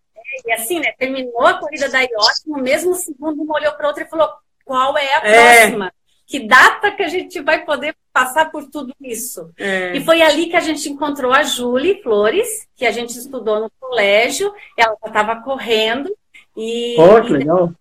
E 0.45 0.51
assim, 0.53 0.79
né? 0.79 0.93
Terminou 0.97 1.45
a 1.45 1.59
corrida 1.59 1.89
da 1.89 2.01
IOT, 2.01 2.47
no 2.47 2.61
mesmo 2.61 2.95
segundo, 2.95 3.41
uma 3.41 3.55
olhou 3.55 3.73
para 3.73 3.87
outra 3.87 4.03
e 4.03 4.09
falou: 4.09 4.29
qual 4.65 4.97
é 4.97 5.15
a 5.15 5.27
é. 5.27 5.59
próxima? 5.61 5.91
que 6.29 6.45
data 6.47 6.91
que 6.91 7.01
a 7.01 7.07
gente 7.07 7.41
vai 7.41 7.65
poder 7.65 7.95
passar 8.13 8.51
por 8.51 8.69
tudo 8.69 8.93
isso? 9.01 9.51
É. 9.57 9.95
E 9.95 10.03
foi 10.03 10.21
ali 10.21 10.47
que 10.47 10.55
a 10.55 10.61
gente 10.61 10.89
encontrou 10.89 11.31
a 11.31 11.43
Julie 11.43 12.01
Flores, 12.01 12.67
que 12.75 12.85
a 12.85 12.91
gente 12.91 13.17
estudou 13.17 13.59
no 13.61 13.71
colégio, 13.79 14.53
ela 14.77 14.95
estava 15.05 15.37
correndo. 15.41 16.09
E, 16.55 16.95
oh, 16.99 17.21
que 17.21 17.33
legal. 17.33 17.71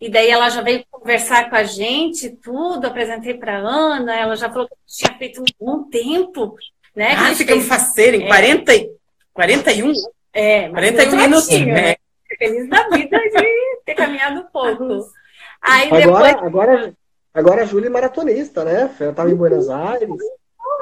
E 0.00 0.10
daí 0.10 0.28
ela 0.28 0.50
já 0.50 0.60
veio 0.60 0.84
conversar 0.90 1.48
com 1.48 1.56
a 1.56 1.64
gente, 1.64 2.30
tudo, 2.30 2.86
apresentei 2.86 3.34
para 3.34 3.56
Ana, 3.56 4.14
ela 4.14 4.36
já 4.36 4.50
falou 4.50 4.68
que 4.68 4.74
tinha 4.86 5.16
feito 5.16 5.40
um 5.40 5.44
bom 5.58 5.84
tempo, 5.84 6.54
né? 6.94 7.12
Ah, 7.12 7.34
ficamos 7.34 7.66
fez... 7.66 7.68
faceira, 7.68 8.16
em 8.16 8.24
é. 8.24 8.26
40, 8.26 8.72
41? 9.32 9.92
É, 10.34 10.68
41 10.68 11.16
minutos. 11.16 11.48
Né? 11.48 11.96
Feliz 12.38 12.68
da 12.68 12.88
vida 12.90 13.18
de 13.18 13.80
ter 13.86 13.94
caminhado 13.94 14.46
pouco. 14.52 15.10
Aí 15.62 15.88
agora, 15.88 16.28
depois... 16.28 16.46
agora 16.46 16.94
Agora 17.36 17.62
a 17.62 17.64
Júlia 17.66 17.88
é 17.88 17.90
maratonista, 17.90 18.64
né? 18.64 18.90
Ela 18.98 19.10
estava 19.10 19.30
em 19.30 19.34
Buenos 19.34 19.68
Aires. 19.68 20.08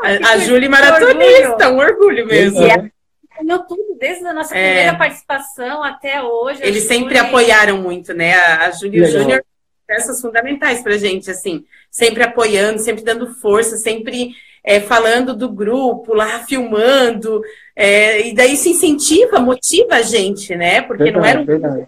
A, 0.04 0.34
a 0.34 0.38
Júlia 0.38 0.66
é 0.66 0.68
maratonista, 0.68 1.68
um 1.68 1.78
orgulho 1.78 2.24
mesmo. 2.26 2.62
E 2.62 2.70
ela 2.70 2.90
ganhou 3.36 3.58
tudo, 3.66 3.96
desde 3.98 4.24
a 4.24 4.32
nossa 4.32 4.56
é. 4.56 4.64
primeira 4.64 4.96
participação 4.96 5.82
até 5.82 6.22
hoje. 6.22 6.60
Eles 6.62 6.84
sempre 6.84 7.18
apoiaram 7.18 7.78
muito, 7.78 8.14
né? 8.14 8.34
A, 8.34 8.66
a 8.66 8.70
Júlia 8.70 9.00
e 9.00 9.02
o 9.02 9.06
Júnior 9.06 9.44
peças 9.84 10.20
fundamentais 10.20 10.80
pra 10.80 10.96
gente, 10.96 11.28
assim, 11.28 11.64
sempre 11.90 12.22
apoiando, 12.22 12.78
sempre 12.78 13.02
dando 13.02 13.34
força, 13.34 13.76
sempre 13.76 14.30
é, 14.62 14.80
falando 14.80 15.34
do 15.34 15.50
grupo 15.50 16.14
lá, 16.14 16.38
filmando, 16.38 17.42
é, 17.74 18.28
e 18.28 18.34
daí 18.34 18.54
isso 18.54 18.68
incentiva, 18.68 19.40
motiva 19.40 19.96
a 19.96 20.02
gente, 20.02 20.54
né? 20.54 20.80
Porque 20.82 21.04
verdade, 21.04 21.18
não 21.18 21.28
era 21.28 21.40
um 21.40 21.44
verdade. 21.44 21.86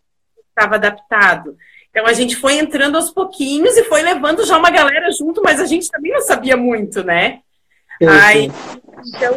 estava 0.48 0.74
adaptado. 0.74 1.56
Então 1.96 2.06
a 2.06 2.12
gente 2.12 2.36
foi 2.36 2.58
entrando 2.58 2.96
aos 2.96 3.10
pouquinhos 3.10 3.74
e 3.74 3.84
foi 3.84 4.02
levando 4.02 4.44
já 4.44 4.58
uma 4.58 4.68
galera 4.68 5.10
junto, 5.12 5.40
mas 5.42 5.58
a 5.58 5.64
gente 5.64 5.90
também 5.90 6.12
não 6.12 6.20
sabia 6.20 6.54
muito, 6.54 7.02
né? 7.02 7.40
Aí, 8.06 8.52
então, 9.06 9.32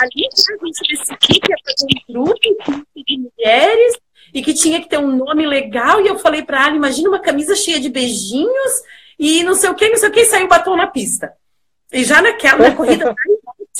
ali 0.00 0.28
a 0.28 0.64
gente 0.64 0.88
decidiu 0.88 1.16
que 1.18 1.50
ia 1.50 1.56
fazer 1.66 1.86
um 2.08 2.12
grupo 2.12 2.86
de 2.94 3.18
mulheres 3.18 3.98
e 4.32 4.40
que 4.40 4.54
tinha 4.54 4.80
que 4.80 4.88
ter 4.88 4.98
um 4.98 5.16
nome 5.16 5.44
legal. 5.44 6.00
E 6.00 6.06
eu 6.06 6.16
falei 6.16 6.42
para 6.42 6.68
ela: 6.68 6.76
imagina 6.76 7.08
uma 7.08 7.18
camisa 7.18 7.56
cheia 7.56 7.80
de 7.80 7.88
beijinhos 7.88 8.82
e 9.18 9.42
não 9.42 9.56
sei 9.56 9.68
o 9.68 9.74
que, 9.74 9.88
não 9.88 9.96
sei 9.96 10.10
o 10.10 10.12
que, 10.12 10.20
e 10.20 10.26
saiu 10.26 10.46
batom 10.46 10.76
na 10.76 10.86
pista. 10.86 11.32
E 11.92 12.04
já 12.04 12.22
naquela 12.22 12.68
na 12.68 12.76
corrida 12.76 13.16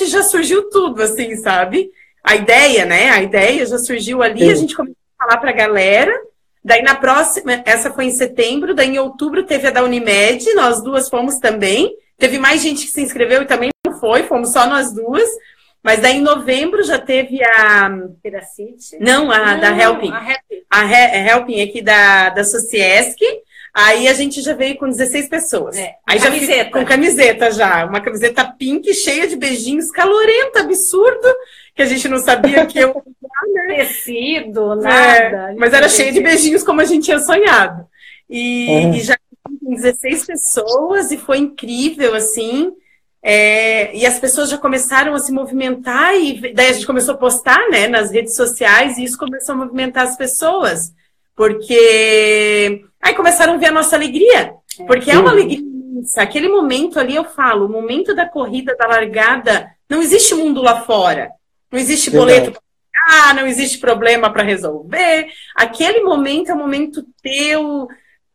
já 0.00 0.25
surgiu 0.25 0.69
tudo, 0.69 1.00
assim, 1.00 1.37
sabe? 1.37 1.93
A 2.25 2.35
ideia, 2.35 2.85
né? 2.85 3.11
A 3.11 3.23
ideia 3.23 3.64
já 3.64 3.79
surgiu 3.79 4.21
ali, 4.21 4.47
Sim. 4.47 4.50
a 4.50 4.55
gente 4.57 4.75
começou 4.75 4.97
a 5.17 5.25
falar 5.25 5.40
para 5.40 5.50
a 5.50 5.55
galera. 5.55 6.29
Daí 6.62 6.83
na 6.83 6.95
próxima, 6.95 7.62
essa 7.64 7.90
foi 7.90 8.05
em 8.05 8.11
setembro, 8.11 8.75
daí 8.75 8.90
em 8.90 8.99
outubro 8.99 9.45
teve 9.45 9.69
a 9.69 9.71
da 9.71 9.83
Unimed, 9.83 10.52
nós 10.55 10.83
duas 10.83 11.09
fomos 11.09 11.38
também. 11.38 11.90
Teve 12.19 12.38
mais 12.38 12.61
gente 12.61 12.85
que 12.85 12.93
se 12.93 13.00
inscreveu 13.00 13.43
e 13.43 13.47
também 13.47 13.71
não 13.87 13.99
foi, 13.99 14.25
fomos 14.25 14.52
só 14.52 14.67
nós 14.67 14.93
duas. 14.93 15.29
Mas 15.83 16.00
daí 16.00 16.19
em 16.19 16.21
novembro 16.21 16.83
já 16.83 16.99
teve 16.99 17.43
a. 17.43 17.90
Piracite? 18.23 18.99
Não, 19.00 19.31
a 19.31 19.55
não, 19.55 19.61
da 19.61 19.69
Helping. 19.71 20.12
A, 20.12 20.31
Helping. 20.31 20.64
a 20.71 21.31
Helping 21.31 21.62
aqui 21.62 21.81
da, 21.81 22.29
da 22.29 22.45
Sociesc. 22.45 23.19
Aí 23.73 24.09
a 24.09 24.12
gente 24.12 24.43
já 24.43 24.52
veio 24.52 24.76
com 24.76 24.88
16 24.88 25.29
pessoas. 25.29 25.76
É, 25.76 25.95
Aí 26.07 26.19
já 26.19 26.25
camiseta. 26.26 26.71
com 26.71 26.85
camiseta 26.85 27.50
já. 27.52 27.87
Uma 27.87 28.00
camiseta 28.00 28.45
pink, 28.45 28.93
cheia 28.93 29.26
de 29.26 29.37
beijinhos, 29.37 29.90
calorenta, 29.90 30.61
absurdo, 30.61 31.29
que 31.75 31.83
a 31.83 31.87
gente 31.87 32.09
não 32.09 32.19
sabia 32.19 32.67
que 32.67 32.79
eu. 32.79 32.95
né? 33.69 33.77
Tecido, 33.77 34.77
nada. 34.77 35.53
É, 35.53 35.55
mas 35.55 35.73
era 35.73 35.89
cheia 35.89 36.12
de 36.12 36.21
beijinhos 36.21 36.62
como 36.62 36.81
a 36.81 36.85
gente 36.85 37.05
tinha 37.05 37.19
sonhado. 37.19 37.87
E, 38.29 38.69
uhum. 38.69 38.95
e 38.95 39.00
já 39.00 39.17
com 39.43 39.75
16 39.75 40.27
pessoas, 40.27 41.11
e 41.11 41.17
foi 41.17 41.39
incrível, 41.39 42.15
assim. 42.15 42.73
É, 43.23 43.95
e 43.95 44.07
as 44.07 44.19
pessoas 44.19 44.49
já 44.49 44.57
começaram 44.57 45.15
a 45.15 45.19
se 45.19 45.33
movimentar, 45.33 46.15
e 46.15 46.53
daí 46.53 46.69
a 46.69 46.73
gente 46.73 46.87
começou 46.87 47.15
a 47.15 47.19
postar 47.19 47.69
né, 47.71 47.89
nas 47.89 48.11
redes 48.11 48.35
sociais, 48.35 48.97
e 48.99 49.05
isso 49.05 49.19
começou 49.19 49.55
a 49.55 49.59
movimentar 49.59 50.07
as 50.07 50.17
pessoas. 50.17 50.93
Porque 51.35 52.85
aí 53.00 53.15
começaram 53.15 53.55
a 53.55 53.57
ver 53.57 53.67
a 53.67 53.73
nossa 53.73 53.97
alegria. 53.97 54.55
É. 54.79 54.85
Porque 54.85 55.11
é 55.11 55.19
uma 55.19 55.31
alegria 55.31 55.59
imensa. 55.59 56.23
Aquele 56.23 56.49
momento 56.49 56.99
ali, 56.99 57.17
eu 57.17 57.25
falo, 57.25 57.67
o 57.67 57.69
momento 57.69 58.15
da 58.15 58.29
corrida, 58.29 58.77
da 58.77 58.87
largada, 58.87 59.71
não 59.89 60.03
existe 60.03 60.35
mundo 60.35 60.62
lá 60.62 60.83
fora. 60.83 61.31
Não 61.71 61.79
existe 61.79 62.11
boleto 62.11 62.50
para 62.50 62.61
pagar, 63.07 63.35
não 63.35 63.47
existe 63.47 63.79
problema 63.79 64.33
para 64.33 64.43
resolver. 64.43 65.29
Aquele 65.55 66.00
momento 66.00 66.50
é 66.50 66.55
um 66.55 66.59
momento 66.59 67.05
teu, 67.23 67.89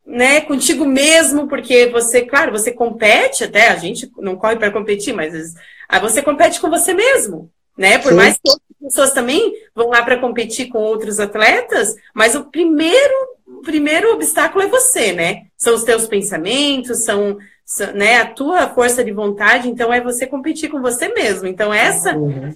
né, 0.05 0.41
contigo 0.41 0.85
mesmo, 0.85 1.47
porque 1.47 1.87
você, 1.87 2.21
claro, 2.21 2.51
você 2.51 2.71
compete 2.71 3.43
até, 3.43 3.67
a 3.67 3.75
gente 3.75 4.09
não 4.17 4.37
corre 4.37 4.55
para 4.55 4.71
competir, 4.71 5.13
mas 5.13 5.55
aí 5.89 5.99
você 5.99 6.21
compete 6.21 6.61
com 6.61 6.69
você 6.69 6.93
mesmo, 6.93 7.49
né? 7.77 7.97
Por 7.97 8.11
Sim. 8.11 8.15
mais 8.15 8.35
que 8.35 8.49
outras 8.49 8.77
pessoas 8.81 9.11
também 9.11 9.53
vão 9.75 9.89
lá 9.89 10.01
para 10.01 10.19
competir 10.19 10.69
com 10.69 10.79
outros 10.79 11.19
atletas, 11.19 11.93
mas 12.13 12.35
o 12.35 12.45
primeiro, 12.45 13.13
o 13.47 13.61
primeiro 13.61 14.13
obstáculo 14.13 14.63
é 14.63 14.67
você, 14.67 15.11
né? 15.11 15.47
São 15.57 15.75
os 15.75 15.83
teus 15.83 16.07
pensamentos, 16.07 17.03
são, 17.03 17.37
são 17.65 17.91
né, 17.93 18.21
a 18.21 18.25
tua 18.27 18.69
força 18.69 19.03
de 19.03 19.11
vontade, 19.11 19.67
então 19.67 19.91
é 19.91 19.99
você 19.99 20.25
competir 20.25 20.69
com 20.69 20.81
você 20.81 21.09
mesmo. 21.09 21.47
Então 21.47 21.73
essa 21.73 22.15
uhum 22.15 22.53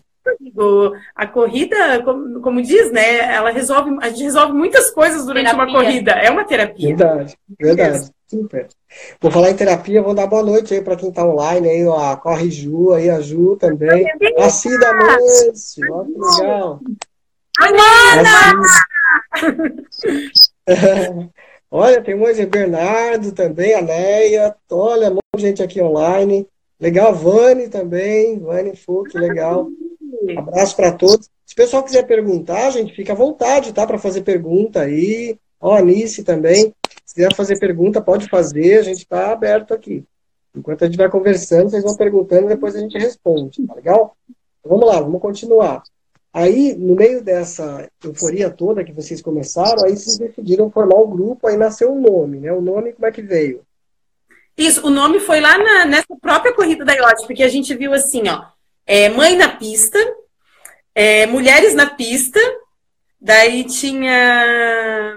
a 1.15 1.27
corrida, 1.27 2.03
como, 2.03 2.41
como, 2.41 2.61
diz, 2.61 2.91
né? 2.91 3.19
Ela 3.33 3.51
resolve, 3.51 3.95
a 4.01 4.09
gente 4.09 4.23
resolve 4.23 4.53
muitas 4.53 4.91
coisas 4.91 5.25
durante 5.25 5.45
terapia. 5.45 5.65
uma 5.65 5.73
corrida. 5.73 6.11
É 6.11 6.29
uma 6.29 6.45
terapia. 6.45 6.87
Verdade, 6.95 7.37
verdade. 7.59 8.11
Super. 8.27 8.67
Vou 9.19 9.31
falar 9.31 9.49
em 9.49 9.55
terapia, 9.55 10.03
vou 10.03 10.13
dar 10.13 10.27
boa 10.27 10.43
noite 10.43 10.73
aí 10.73 10.81
para 10.81 10.95
quem 10.95 11.09
está 11.09 11.25
online 11.25 11.67
aí, 11.67 11.85
ó, 11.85 12.11
a 12.11 12.17
Corre 12.17 12.51
Ju, 12.51 12.93
aí 12.93 13.09
a 13.09 13.19
Ju 13.19 13.55
também. 13.55 14.05
A 14.37 14.49
Cida 14.49 14.93
Manso, 14.93 15.81
ó, 15.89 16.03
que 16.03 16.41
legal. 16.41 16.79
Amanda! 17.59 18.59
Olha, 21.71 22.01
tem 22.01 22.15
o 22.15 22.49
Bernardo 22.49 23.31
também, 23.31 23.75
a 23.75 23.81
Neia, 23.81 24.55
olha, 24.71 25.11
um 25.11 25.15
monte 25.15 25.23
de 25.35 25.41
gente 25.41 25.61
aqui 25.61 25.79
online. 25.79 26.47
Legal, 26.79 27.13
Vani 27.13 27.67
também, 27.67 28.39
Vani 28.39 28.75
Fuc, 28.75 29.13
legal. 29.15 29.67
Abraço 30.37 30.75
para 30.75 30.91
todos. 30.91 31.29
Se 31.45 31.53
o 31.53 31.55
pessoal 31.55 31.83
quiser 31.83 32.05
perguntar, 32.05 32.69
gente, 32.71 32.95
fica 32.95 33.13
à 33.13 33.15
vontade, 33.15 33.73
tá? 33.73 33.85
Para 33.85 33.97
fazer 33.97 34.21
pergunta 34.21 34.81
aí. 34.81 35.37
Ó, 35.59 35.75
Anice 35.75 36.23
também. 36.23 36.73
Se 37.05 37.15
quiser 37.15 37.33
fazer 37.33 37.59
pergunta, 37.59 38.01
pode 38.01 38.29
fazer, 38.29 38.79
a 38.79 38.83
gente 38.83 38.99
está 38.99 39.31
aberto 39.31 39.73
aqui. 39.73 40.03
Enquanto 40.55 40.83
a 40.83 40.87
gente 40.87 40.97
vai 40.97 41.09
conversando, 41.09 41.69
vocês 41.69 41.83
vão 41.83 41.95
perguntando 41.95 42.47
depois 42.47 42.75
a 42.75 42.79
gente 42.79 42.97
responde, 42.97 43.65
tá 43.65 43.73
legal? 43.73 44.15
Então, 44.59 44.77
vamos 44.77 44.87
lá, 44.87 44.99
vamos 44.99 45.21
continuar. 45.21 45.83
Aí, 46.31 46.75
no 46.75 46.95
meio 46.95 47.23
dessa 47.23 47.89
euforia 48.03 48.49
toda 48.49 48.83
que 48.83 48.93
vocês 48.93 49.21
começaram, 49.21 49.85
aí 49.85 49.97
vocês 49.97 50.17
decidiram 50.17 50.69
formar 50.69 50.97
um 51.01 51.09
grupo, 51.09 51.47
aí 51.47 51.57
nasceu 51.57 51.91
o 51.91 51.97
um 51.97 52.01
nome, 52.01 52.39
né? 52.39 52.51
O 52.53 52.61
nome, 52.61 52.93
como 52.93 53.07
é 53.07 53.11
que 53.11 53.21
veio? 53.21 53.63
Isso, 54.55 54.85
o 54.85 54.89
nome 54.89 55.19
foi 55.19 55.39
lá 55.39 55.57
na, 55.57 55.85
nessa 55.85 56.15
própria 56.21 56.53
corrida 56.53 56.85
da 56.85 56.93
IOT, 56.93 57.25
porque 57.25 57.41
a 57.41 57.47
gente 57.47 57.73
viu 57.75 57.93
assim, 57.93 58.27
ó, 58.27 58.43
é, 58.89 59.07
Mãe 59.07 59.35
na 59.35 59.47
Pista, 59.47 59.99
é, 60.95 61.27
Mulheres 61.27 61.75
na 61.75 61.85
Pista, 61.85 62.39
daí 63.21 63.63
tinha 63.63 65.15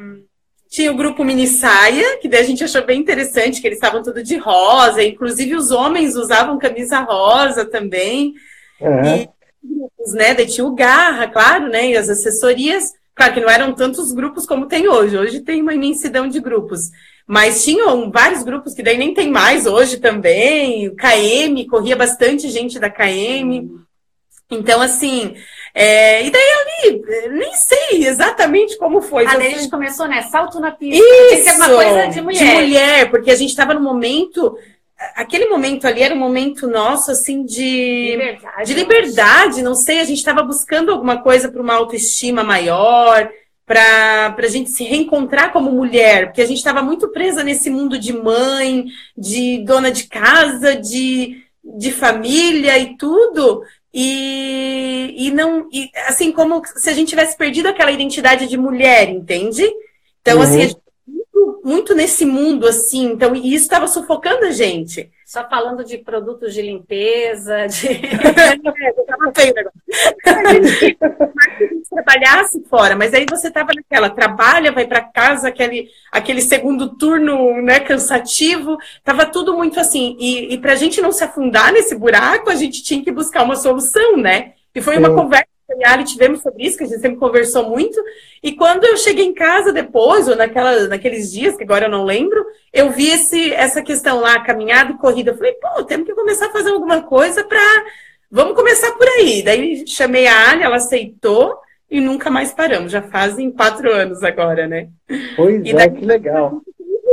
tinha 0.68 0.92
o 0.92 0.96
grupo 0.96 1.24
Mini 1.24 1.46
Saia, 1.46 2.18
que 2.18 2.28
daí 2.28 2.40
a 2.40 2.44
gente 2.44 2.62
achou 2.62 2.84
bem 2.84 3.00
interessante, 3.00 3.62
que 3.62 3.66
eles 3.66 3.78
estavam 3.78 4.02
tudo 4.02 4.22
de 4.22 4.36
rosa, 4.36 5.02
inclusive 5.02 5.56
os 5.56 5.70
homens 5.70 6.16
usavam 6.16 6.58
camisa 6.58 7.00
rosa 7.00 7.64
também. 7.64 8.34
Uhum. 8.78 9.04
E 9.04 9.28
grupos, 9.62 10.12
né? 10.14 10.34
Daí 10.34 10.46
tinha 10.46 10.66
o 10.66 10.74
Garra, 10.74 11.28
claro, 11.28 11.68
né? 11.68 11.90
E 11.90 11.96
as 11.96 12.10
assessorias, 12.10 12.92
claro 13.14 13.34
que 13.34 13.40
não 13.40 13.48
eram 13.48 13.74
tantos 13.74 14.12
grupos 14.12 14.46
como 14.46 14.66
tem 14.66 14.86
hoje. 14.86 15.16
Hoje 15.16 15.40
tem 15.40 15.62
uma 15.62 15.74
imensidão 15.74 16.28
de 16.28 16.40
grupos. 16.40 16.90
Mas 17.26 17.64
tinham 17.64 18.10
vários 18.10 18.42
grupos 18.42 18.74
que 18.74 18.82
daí 18.82 18.98
nem 18.98 19.14
tem 19.14 19.30
mais 19.30 19.66
hoje 19.66 19.98
também. 19.98 20.88
O 20.88 20.96
KM, 20.96 21.66
corria 21.68 21.96
bastante 21.96 22.50
gente 22.50 22.78
da 22.78 22.90
KM. 22.90 23.70
Então, 24.50 24.82
assim, 24.82 25.34
é, 25.74 26.26
e 26.26 26.30
daí 26.30 26.42
ali, 26.42 27.02
nem 27.30 27.54
sei 27.54 28.06
exatamente 28.06 28.76
como 28.76 29.00
foi. 29.00 29.24
Ah, 29.24 29.36
daí 29.36 29.54
a 29.54 29.58
gente 29.58 29.70
começou, 29.70 30.06
né? 30.06 30.22
Salto 30.22 30.60
na 30.60 30.70
pista. 30.70 31.02
Isso! 31.02 31.42
Tinha 31.44 31.54
uma 31.56 31.68
coisa 31.68 32.06
de 32.08 32.20
mulher. 32.20 32.38
De 32.38 32.44
mulher, 32.44 33.10
porque 33.10 33.30
a 33.30 33.36
gente 33.36 33.50
estava 33.50 33.72
no 33.72 33.80
momento. 33.80 34.56
Aquele 35.16 35.46
momento 35.46 35.86
ali 35.86 36.02
era 36.02 36.14
um 36.14 36.18
momento 36.18 36.68
nosso, 36.68 37.10
assim, 37.10 37.44
de 37.44 38.10
liberdade. 38.10 38.66
De 38.66 38.74
liberdade, 38.74 39.62
não 39.62 39.74
sei, 39.74 39.98
a 39.98 40.04
gente 40.04 40.18
estava 40.18 40.42
buscando 40.42 40.92
alguma 40.92 41.22
coisa 41.22 41.50
para 41.50 41.60
uma 41.60 41.74
autoestima 41.74 42.44
maior 42.44 43.28
para 43.64 44.34
a 44.36 44.48
gente 44.48 44.70
se 44.70 44.84
reencontrar 44.84 45.52
como 45.52 45.70
mulher, 45.70 46.26
porque 46.26 46.42
a 46.42 46.46
gente 46.46 46.58
estava 46.58 46.82
muito 46.82 47.08
presa 47.08 47.44
nesse 47.44 47.70
mundo 47.70 47.98
de 47.98 48.12
mãe, 48.12 48.86
de 49.16 49.64
dona 49.64 49.90
de 49.90 50.04
casa, 50.04 50.76
de, 50.76 51.42
de 51.64 51.92
família 51.92 52.78
e 52.78 52.96
tudo. 52.96 53.62
E, 53.94 55.14
e 55.16 55.30
não, 55.30 55.68
e, 55.72 55.90
assim 56.06 56.32
como 56.32 56.62
se 56.64 56.88
a 56.88 56.92
gente 56.94 57.10
tivesse 57.10 57.36
perdido 57.36 57.68
aquela 57.68 57.92
identidade 57.92 58.48
de 58.48 58.56
mulher, 58.56 59.08
entende? 59.08 59.64
Então, 60.20 60.38
uhum. 60.38 60.42
assim, 60.42 60.56
muito, 60.58 60.81
muito 61.64 61.94
nesse 61.94 62.24
mundo, 62.24 62.66
assim, 62.66 63.12
então, 63.12 63.34
e 63.34 63.54
isso 63.54 63.64
estava 63.64 63.86
sufocando 63.86 64.46
a 64.46 64.50
gente. 64.50 65.10
Só 65.24 65.48
falando 65.48 65.84
de 65.84 65.98
produtos 65.98 66.52
de 66.52 66.62
limpeza, 66.62 67.66
de. 67.66 67.88
trabalhasse 71.92 72.62
fora, 72.68 72.96
mas 72.96 73.12
aí 73.14 73.26
você 73.28 73.48
estava 73.48 73.70
naquela, 73.74 74.10
trabalha, 74.10 74.72
vai 74.72 74.86
para 74.86 75.02
casa, 75.02 75.48
aquele, 75.48 75.88
aquele 76.10 76.40
segundo 76.40 76.96
turno 76.96 77.60
né, 77.62 77.80
cansativo, 77.80 78.78
estava 78.96 79.26
tudo 79.26 79.54
muito 79.56 79.78
assim. 79.78 80.16
E, 80.18 80.54
e 80.54 80.58
para 80.58 80.72
a 80.72 80.76
gente 80.76 81.00
não 81.00 81.12
se 81.12 81.22
afundar 81.22 81.72
nesse 81.72 81.94
buraco, 81.94 82.50
a 82.50 82.54
gente 82.54 82.82
tinha 82.82 83.02
que 83.04 83.12
buscar 83.12 83.42
uma 83.42 83.56
solução, 83.56 84.16
né? 84.16 84.52
E 84.74 84.80
foi 84.80 84.96
uma 84.96 85.08
é. 85.08 85.14
conversa 85.14 85.51
e 85.80 86.04
tivemos 86.04 86.40
sobre 86.40 86.64
isso, 86.64 86.76
que 86.76 86.84
a 86.84 86.86
gente 86.86 87.00
sempre 87.00 87.18
conversou 87.18 87.68
muito. 87.68 88.00
E 88.42 88.52
quando 88.52 88.84
eu 88.84 88.96
cheguei 88.96 89.24
em 89.24 89.34
casa 89.34 89.72
depois, 89.72 90.28
ou 90.28 90.36
naquela, 90.36 90.86
naqueles 90.88 91.32
dias, 91.32 91.56
que 91.56 91.64
agora 91.64 91.86
eu 91.86 91.90
não 91.90 92.04
lembro, 92.04 92.44
eu 92.72 92.90
vi 92.90 93.08
esse, 93.08 93.52
essa 93.52 93.82
questão 93.82 94.20
lá, 94.20 94.40
caminhada 94.40 94.92
e 94.92 94.98
corrida. 94.98 95.30
Eu 95.30 95.36
falei, 95.36 95.54
pô, 95.54 95.84
temos 95.84 96.06
que 96.06 96.14
começar 96.14 96.46
a 96.46 96.52
fazer 96.52 96.70
alguma 96.70 97.02
coisa 97.02 97.44
para. 97.44 97.60
Vamos 98.30 98.54
começar 98.54 98.92
por 98.92 99.06
aí. 99.06 99.42
Daí 99.42 99.86
chamei 99.86 100.26
a 100.26 100.50
Ali, 100.50 100.62
ela 100.62 100.76
aceitou 100.76 101.56
e 101.90 102.00
nunca 102.00 102.30
mais 102.30 102.52
paramos. 102.52 102.90
Já 102.90 103.02
fazem 103.02 103.50
quatro 103.50 103.92
anos 103.92 104.22
agora, 104.22 104.66
né? 104.66 104.88
Pois 105.36 105.62
e 105.64 105.70
é, 105.70 105.88
que 105.88 106.04
legal. 106.04 106.62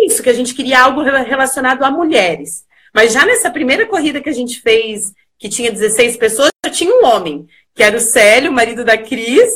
Isso, 0.06 0.24
que 0.24 0.30
a 0.30 0.34
gente 0.34 0.56
queria 0.56 0.82
algo 0.82 1.02
relacionado 1.02 1.84
a 1.84 1.92
mulheres. 1.92 2.66
Mas 2.94 3.14
já 3.14 3.26
nessa 3.26 3.52
primeira 3.52 3.86
corrida 3.86 4.22
que 4.22 4.30
a 4.30 4.34
gente 4.34 4.62
fez, 4.62 5.14
que 5.38 5.50
tinha 5.50 5.72
16 5.72 6.18
pessoas, 6.18 6.50
já 6.66 6.72
tinha 6.72 6.94
um 6.94 7.06
homem 7.06 7.48
que 7.74 7.84
era 7.84 7.98
o 7.98 8.00
Célio, 8.00 8.52
o 8.52 8.54
marido 8.54 8.84
da 8.84 8.98
Cris, 8.98 9.52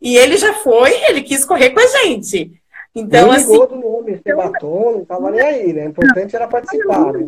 e 0.00 0.16
ele 0.16 0.36
já 0.36 0.54
foi, 0.54 0.92
ele 1.08 1.22
quis 1.22 1.44
correr 1.44 1.70
com 1.70 1.80
a 1.80 1.86
gente. 1.86 2.52
Então, 2.94 3.28
não 3.28 3.32
assim. 3.32 3.56
do 3.56 3.76
nome, 3.76 4.20
ser 4.22 4.34
batom, 4.34 4.92
não 4.92 5.02
estava 5.02 5.30
nem 5.30 5.40
aí, 5.40 5.72
né? 5.72 5.86
O 5.86 5.90
importante 5.90 6.34
era 6.34 6.48
participar. 6.48 7.12
Né? 7.12 7.26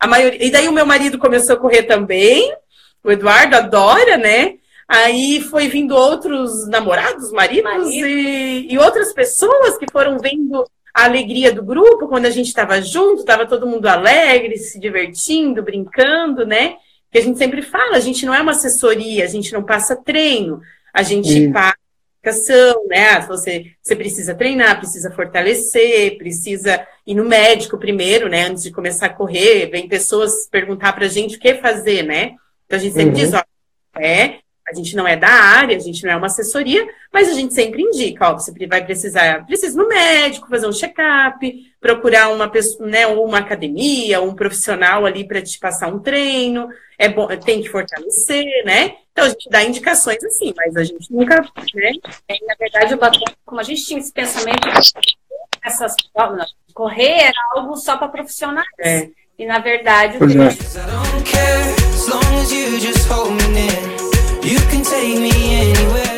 A 0.00 0.06
maioria... 0.06 0.44
E 0.44 0.50
daí 0.50 0.68
o 0.68 0.72
meu 0.72 0.86
marido 0.86 1.18
começou 1.18 1.56
a 1.56 1.58
correr 1.58 1.82
também, 1.82 2.54
o 3.04 3.10
Eduardo 3.10 3.56
adora, 3.56 4.16
né? 4.16 4.54
Aí 4.88 5.40
foi 5.40 5.68
vindo 5.68 5.94
outros 5.94 6.68
namorados, 6.68 7.32
maridos 7.32 7.72
Marido. 7.72 8.06
e, 8.06 8.72
e 8.72 8.78
outras 8.78 9.12
pessoas 9.12 9.78
que 9.78 9.86
foram 9.90 10.18
vendo 10.18 10.64
a 10.94 11.04
alegria 11.04 11.52
do 11.52 11.62
grupo 11.62 12.08
quando 12.08 12.26
a 12.26 12.30
gente 12.30 12.48
estava 12.48 12.80
junto, 12.82 13.20
estava 13.20 13.46
todo 13.46 13.66
mundo 13.66 13.86
alegre, 13.86 14.58
se 14.58 14.78
divertindo, 14.78 15.62
brincando, 15.62 16.44
né? 16.44 16.76
Que 17.12 17.18
a 17.18 17.22
gente 17.22 17.38
sempre 17.38 17.62
fala, 17.62 17.96
a 17.96 18.00
gente 18.00 18.26
não 18.26 18.34
é 18.34 18.40
uma 18.40 18.52
assessoria, 18.52 19.22
a 19.22 19.28
gente 19.28 19.52
não 19.52 19.62
passa 19.62 19.94
treino, 19.94 20.60
a 20.92 21.02
gente 21.02 21.50
passa 21.52 21.76
educação, 22.22 22.86
né? 22.88 23.10
Ah, 23.10 23.20
você, 23.20 23.72
você 23.82 23.96
precisa 23.96 24.34
treinar, 24.34 24.78
precisa 24.78 25.10
fortalecer, 25.10 26.16
precisa 26.16 26.86
ir 27.06 27.14
no 27.14 27.24
médico 27.24 27.76
primeiro, 27.76 28.28
né? 28.28 28.44
Antes 28.44 28.62
de 28.62 28.70
começar 28.70 29.06
a 29.06 29.14
correr, 29.14 29.66
vem 29.66 29.88
pessoas 29.88 30.48
perguntar 30.50 30.92
pra 30.92 31.08
gente 31.08 31.36
o 31.36 31.40
que 31.40 31.54
fazer, 31.56 32.02
né? 32.04 32.36
Então 32.66 32.78
a 32.78 32.82
gente 32.82 32.94
sempre 32.94 33.10
uhum. 33.10 33.26
diz, 33.26 33.34
ó, 33.34 33.42
é, 34.00 34.38
a 34.66 34.72
gente 34.72 34.94
não 34.96 35.06
é 35.06 35.16
da 35.16 35.28
área, 35.28 35.76
a 35.76 35.80
gente 35.80 36.04
não 36.04 36.12
é 36.12 36.16
uma 36.16 36.28
assessoria, 36.28 36.86
mas 37.12 37.28
a 37.28 37.34
gente 37.34 37.52
sempre 37.52 37.82
indica, 37.82 38.30
ó, 38.30 38.34
você 38.34 38.52
vai 38.66 38.84
precisar, 38.84 39.44
precisa 39.44 39.74
ir 39.74 39.82
no 39.82 39.88
médico, 39.88 40.48
fazer 40.48 40.66
um 40.66 40.72
check-up, 40.72 41.71
procurar 41.82 42.28
uma 42.28 42.48
pessoa, 42.48 42.88
né, 42.88 43.08
uma 43.08 43.38
academia, 43.38 44.22
um 44.22 44.34
profissional 44.34 45.04
ali 45.04 45.26
para 45.26 45.42
te 45.42 45.58
passar 45.58 45.88
um 45.88 45.98
treino, 45.98 46.68
é 46.96 47.08
bom, 47.08 47.26
tem 47.44 47.60
que 47.60 47.68
fortalecer, 47.68 48.46
né? 48.64 48.94
Então 49.10 49.24
a 49.24 49.28
gente 49.28 49.50
dá 49.50 49.64
indicações 49.64 50.22
assim, 50.22 50.54
mas 50.56 50.76
a 50.76 50.84
gente 50.84 51.12
nunca, 51.12 51.40
né? 51.74 51.92
É, 52.28 52.34
na 52.46 52.54
verdade, 52.54 52.94
o 52.94 52.96
batom, 52.96 53.24
como 53.44 53.60
a 53.60 53.64
gente 53.64 53.84
tinha 53.84 53.98
esse 53.98 54.12
pensamento, 54.12 54.68
essas 55.60 55.96
formas, 56.12 56.54
correr 56.72 57.24
era 57.24 57.38
algo 57.56 57.76
só 57.76 57.96
para 57.96 58.06
profissionais. 58.08 58.64
É. 58.78 59.08
E 59.36 59.44
na 59.44 59.58
verdade, 59.58 60.18
o 60.18 60.20
que 60.20 60.28
gente... 60.28 60.56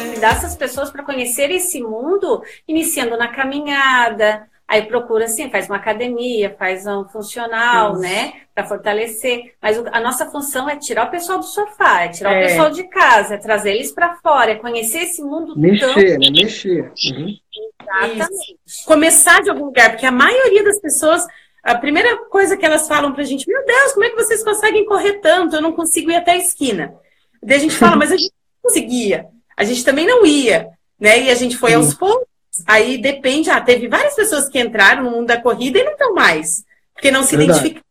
Convidar 0.09 0.37
essas 0.37 0.56
pessoas 0.56 0.90
para 0.90 1.02
conhecer 1.02 1.50
esse 1.50 1.80
mundo, 1.83 2.42
iniciando 2.68 3.16
na 3.16 3.28
caminhada, 3.28 4.47
aí 4.75 4.83
procura 4.83 5.25
assim, 5.25 5.50
faz 5.50 5.69
uma 5.69 5.76
academia, 5.76 6.54
faz 6.59 6.87
um 6.87 7.04
funcional, 7.09 7.93
Isso. 7.93 8.00
né, 8.02 8.33
para 8.54 8.64
fortalecer. 8.64 9.54
Mas 9.62 9.78
a 9.78 10.00
nossa 10.00 10.26
função 10.31 10.69
é 10.69 10.76
tirar 10.76 11.07
o 11.07 11.11
pessoal 11.11 11.38
do 11.38 11.45
sofá, 11.45 12.02
é 12.02 12.09
tirar 12.09 12.35
é. 12.35 12.38
o 12.38 12.49
pessoal 12.49 12.71
de 12.71 12.85
casa, 12.88 13.35
é 13.35 13.38
trazer 13.38 13.73
eles 13.73 13.93
para 13.93 14.16
fora, 14.16 14.52
é 14.52 14.57
conhecer 14.57 15.04
esse 15.04 15.23
mundo 15.23 15.59
Mexer, 15.59 15.87
tão... 15.87 15.95
né? 15.97 16.31
Mexer. 16.31 16.93
Uhum. 17.07 17.37
Exatamente. 17.81 18.59
Isso. 18.66 18.85
Começar 18.87 19.43
de 19.43 19.50
algum 19.50 19.66
lugar, 19.66 19.90
porque 19.90 20.07
a 20.07 20.12
maioria 20.12 20.64
das 20.64 20.81
pessoas 20.81 21.26
a 21.62 21.75
primeira 21.75 22.19
coisa 22.26 22.59
que 22.59 22.66
elas 22.66 22.87
falam 22.87 23.12
pra 23.14 23.25
gente, 23.25 23.49
meu 23.49 23.64
Deus, 23.64 23.93
como 23.93 24.04
é 24.04 24.11
que 24.11 24.16
vocês 24.16 24.45
conseguem 24.45 24.85
correr 24.85 25.14
tanto? 25.14 25.57
Eu 25.57 25.62
não 25.62 25.73
consigo 25.73 26.11
ir 26.11 26.16
até 26.16 26.33
a 26.33 26.37
esquina. 26.37 26.95
Daí 27.43 27.57
a 27.57 27.61
gente 27.61 27.75
fala, 27.75 27.97
mas 27.97 28.12
a 28.12 28.19
gente 28.19 28.35
não 28.62 28.71
conseguia. 28.71 29.26
A 29.57 29.64
gente 29.64 29.83
também 29.83 30.07
não 30.07 30.26
ia, 30.26 30.69
né? 31.00 31.23
E 31.23 31.31
a 31.31 31.35
gente 31.35 31.57
foi 31.57 31.73
aos 31.73 31.95
poucos. 31.95 32.34
Aí 32.67 32.99
depende, 32.99 33.51
ah, 33.51 33.61
teve 33.61 33.89
várias 33.89 34.15
pessoas 34.15 34.49
que 34.49 34.61
entraram 34.61 35.05
no 35.05 35.11
mundo 35.11 35.27
da 35.27 35.41
corrida 35.41 35.79
e 35.79 35.85
não 35.85 35.93
estão 35.93 36.15
mais, 36.15 36.65
porque 36.93 37.11
não 37.11 37.23
se 37.23 37.35
identificam. 37.35 37.83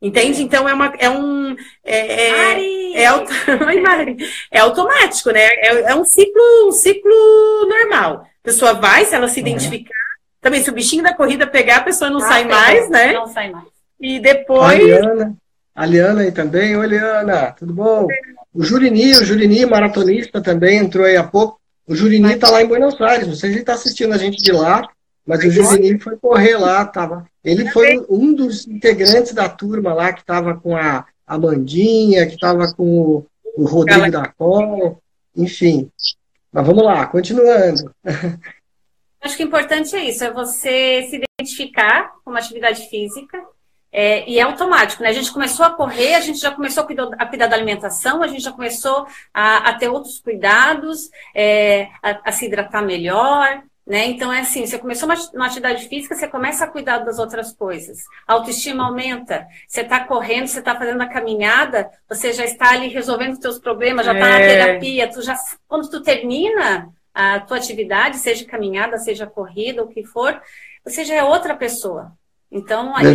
Entende? 0.00 0.42
Então 0.42 0.68
é, 0.68 0.74
uma, 0.74 0.92
é 0.98 1.08
um. 1.08 1.56
É, 1.82 1.96
é, 1.96 3.02
é, 3.02 3.06
é 4.52 4.60
automático, 4.60 5.30
né? 5.30 5.40
É, 5.40 5.90
é, 5.90 5.94
um 5.94 6.04
ciclo, 6.04 6.68
um 6.68 6.72
ciclo 6.72 7.66
normal. 7.66 8.22
A 8.22 8.44
pessoa 8.44 8.74
vai, 8.74 9.06
se 9.06 9.14
ela 9.14 9.28
se 9.28 9.40
identificar. 9.40 9.94
Também, 10.40 10.62
se 10.62 10.70
o 10.70 10.74
bichinho 10.74 11.02
da 11.02 11.14
corrida 11.14 11.46
pegar, 11.46 11.78
a 11.78 11.82
pessoa 11.82 12.10
não 12.10 12.18
ah, 12.18 12.28
sai 12.28 12.44
mais, 12.44 12.90
né? 12.90 13.12
Não 13.14 13.26
sai 13.26 13.50
mais. 13.50 13.64
E 13.98 14.20
depois. 14.20 14.74
A 14.74 14.74
Liana, 14.74 15.36
a 15.74 15.86
Liana 15.86 16.20
aí 16.20 16.30
também. 16.30 16.76
Oi, 16.76 16.86
Liana, 16.86 17.52
tudo 17.58 17.72
bom? 17.72 18.06
O 18.52 18.62
Jurini, 18.62 19.12
o 19.12 19.24
Jurini, 19.24 19.64
maratonista 19.64 20.42
também, 20.42 20.78
entrou 20.78 21.06
aí 21.06 21.16
há 21.16 21.24
pouco. 21.24 21.58
O 21.86 21.94
Jurini 21.94 22.34
está 22.34 22.50
lá 22.50 22.62
em 22.62 22.66
Buenos 22.66 23.00
Aires, 23.00 23.28
não 23.28 23.34
sei 23.34 23.50
se 23.50 23.54
ele 23.54 23.60
está 23.60 23.74
assistindo 23.74 24.12
a 24.12 24.18
gente 24.18 24.42
de 24.42 24.52
lá, 24.52 24.88
mas 25.24 25.44
o 25.44 25.50
Jurini 25.50 25.98
foi 25.98 26.16
correr 26.16 26.56
lá, 26.56 26.84
tava. 26.84 27.26
Ele 27.44 27.70
foi 27.70 28.04
um 28.08 28.34
dos 28.34 28.66
integrantes 28.66 29.32
da 29.32 29.48
turma 29.48 29.94
lá 29.94 30.12
que 30.12 30.20
estava 30.20 30.56
com 30.56 30.76
a 30.76 31.06
Amandinha, 31.26 32.26
que 32.26 32.34
estava 32.34 32.72
com 32.74 32.84
o, 32.84 33.26
o 33.56 33.64
Rodrigo 33.64 34.10
da 34.10 34.28
Col, 34.28 35.00
enfim. 35.36 35.90
Mas 36.52 36.66
vamos 36.66 36.84
lá, 36.84 37.06
continuando. 37.06 37.92
Acho 39.20 39.36
que 39.36 39.44
o 39.44 39.46
importante 39.46 39.94
é 39.96 40.08
isso, 40.08 40.22
é 40.22 40.32
você 40.32 41.06
se 41.10 41.20
identificar 41.38 42.12
com 42.24 42.30
uma 42.30 42.38
atividade 42.38 42.88
física, 42.88 43.42
é, 43.92 44.28
e 44.28 44.38
é 44.38 44.42
automático, 44.42 45.02
né? 45.02 45.08
A 45.08 45.12
gente 45.12 45.32
começou 45.32 45.64
a 45.64 45.70
correr, 45.70 46.14
a 46.14 46.20
gente 46.20 46.38
já 46.38 46.50
começou 46.50 46.82
a 46.82 46.86
cuidar, 46.86 47.08
a 47.18 47.26
cuidar 47.26 47.46
da 47.46 47.56
alimentação, 47.56 48.22
a 48.22 48.26
gente 48.26 48.42
já 48.42 48.52
começou 48.52 49.06
a, 49.32 49.70
a 49.70 49.74
ter 49.74 49.88
outros 49.88 50.20
cuidados, 50.20 51.10
é, 51.34 51.88
a, 52.02 52.28
a, 52.28 52.32
se 52.32 52.46
hidratar 52.46 52.82
melhor, 52.82 53.62
né? 53.86 54.04
Então 54.06 54.32
é 54.32 54.40
assim, 54.40 54.66
você 54.66 54.78
começou 54.78 55.08
uma, 55.08 55.14
uma, 55.32 55.46
atividade 55.46 55.88
física, 55.88 56.14
você 56.14 56.26
começa 56.26 56.64
a 56.64 56.68
cuidar 56.68 56.98
das 56.98 57.18
outras 57.18 57.52
coisas. 57.52 58.00
A 58.26 58.34
autoestima 58.34 58.84
aumenta. 58.84 59.46
Você 59.68 59.82
está 59.82 60.00
correndo, 60.04 60.48
você 60.48 60.58
está 60.58 60.76
fazendo 60.76 61.00
a 61.00 61.08
caminhada, 61.08 61.88
você 62.08 62.32
já 62.32 62.44
está 62.44 62.72
ali 62.72 62.88
resolvendo 62.88 63.34
os 63.34 63.40
seus 63.40 63.58
problemas, 63.58 64.04
já 64.04 64.12
está 64.12 64.26
é. 64.26 64.30
na 64.30 64.38
terapia. 64.38 65.08
Tu 65.08 65.22
já, 65.22 65.36
quando 65.68 65.88
tu 65.88 66.02
termina 66.02 66.92
a 67.14 67.40
tua 67.40 67.56
atividade, 67.56 68.18
seja 68.18 68.44
caminhada, 68.44 68.98
seja 68.98 69.26
corrida, 69.26 69.82
o 69.82 69.88
que 69.88 70.04
for, 70.04 70.38
você 70.84 71.04
já 71.04 71.14
é 71.14 71.24
outra 71.24 71.56
pessoa. 71.56 72.12
Então, 72.50 72.94
aí 72.94 73.14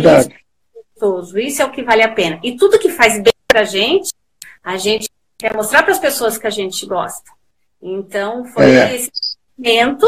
gostoso, 0.94 1.38
isso 1.38 1.62
é 1.62 1.64
o 1.64 1.70
que 1.70 1.82
vale 1.82 2.02
a 2.02 2.12
pena. 2.12 2.38
E 2.42 2.56
tudo 2.56 2.78
que 2.78 2.90
faz 2.90 3.14
bem 3.20 3.32
pra 3.46 3.64
gente, 3.64 4.12
a 4.62 4.76
gente 4.76 5.08
quer 5.38 5.54
mostrar 5.54 5.82
para 5.82 5.92
as 5.92 5.98
pessoas 5.98 6.38
que 6.38 6.46
a 6.46 6.50
gente 6.50 6.86
gosta. 6.86 7.30
Então, 7.80 8.44
foi 8.44 8.70
é. 8.70 8.94
esse 8.94 9.10
momento 9.58 10.06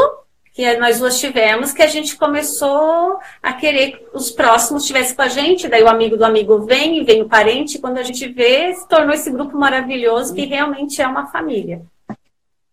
que 0.53 0.77
nós 0.77 1.01
duas 1.01 1.19
tivemos 1.19 1.73
que 1.73 1.83
a 1.83 1.89
gente 1.89 2.17
começou 2.17 3.19
a 3.43 3.53
querer 3.53 3.91
que 3.91 4.07
os 4.15 4.31
próximos 4.31 4.83
estivessem 4.83 5.17
com 5.17 5.23
a 5.23 5.29
gente, 5.29 5.67
daí 5.67 5.83
o 5.83 5.89
amigo 5.89 6.17
do 6.17 6.25
amigo 6.25 6.61
vem, 6.61 6.99
e 6.99 7.05
vem 7.05 7.23
o 7.23 7.29
parente, 7.29 7.77
e 7.77 7.81
quando 7.81 7.99
a 7.99 8.05
gente 8.05 8.29
vê, 8.29 8.73
se 8.73 8.87
tornou 8.87 9.13
esse 9.13 9.31
grupo 9.31 9.59
maravilhoso 9.59 10.33
que 10.33 10.45
realmente 10.45 11.03
é 11.03 11.09
uma 11.09 11.27
família. 11.27 11.83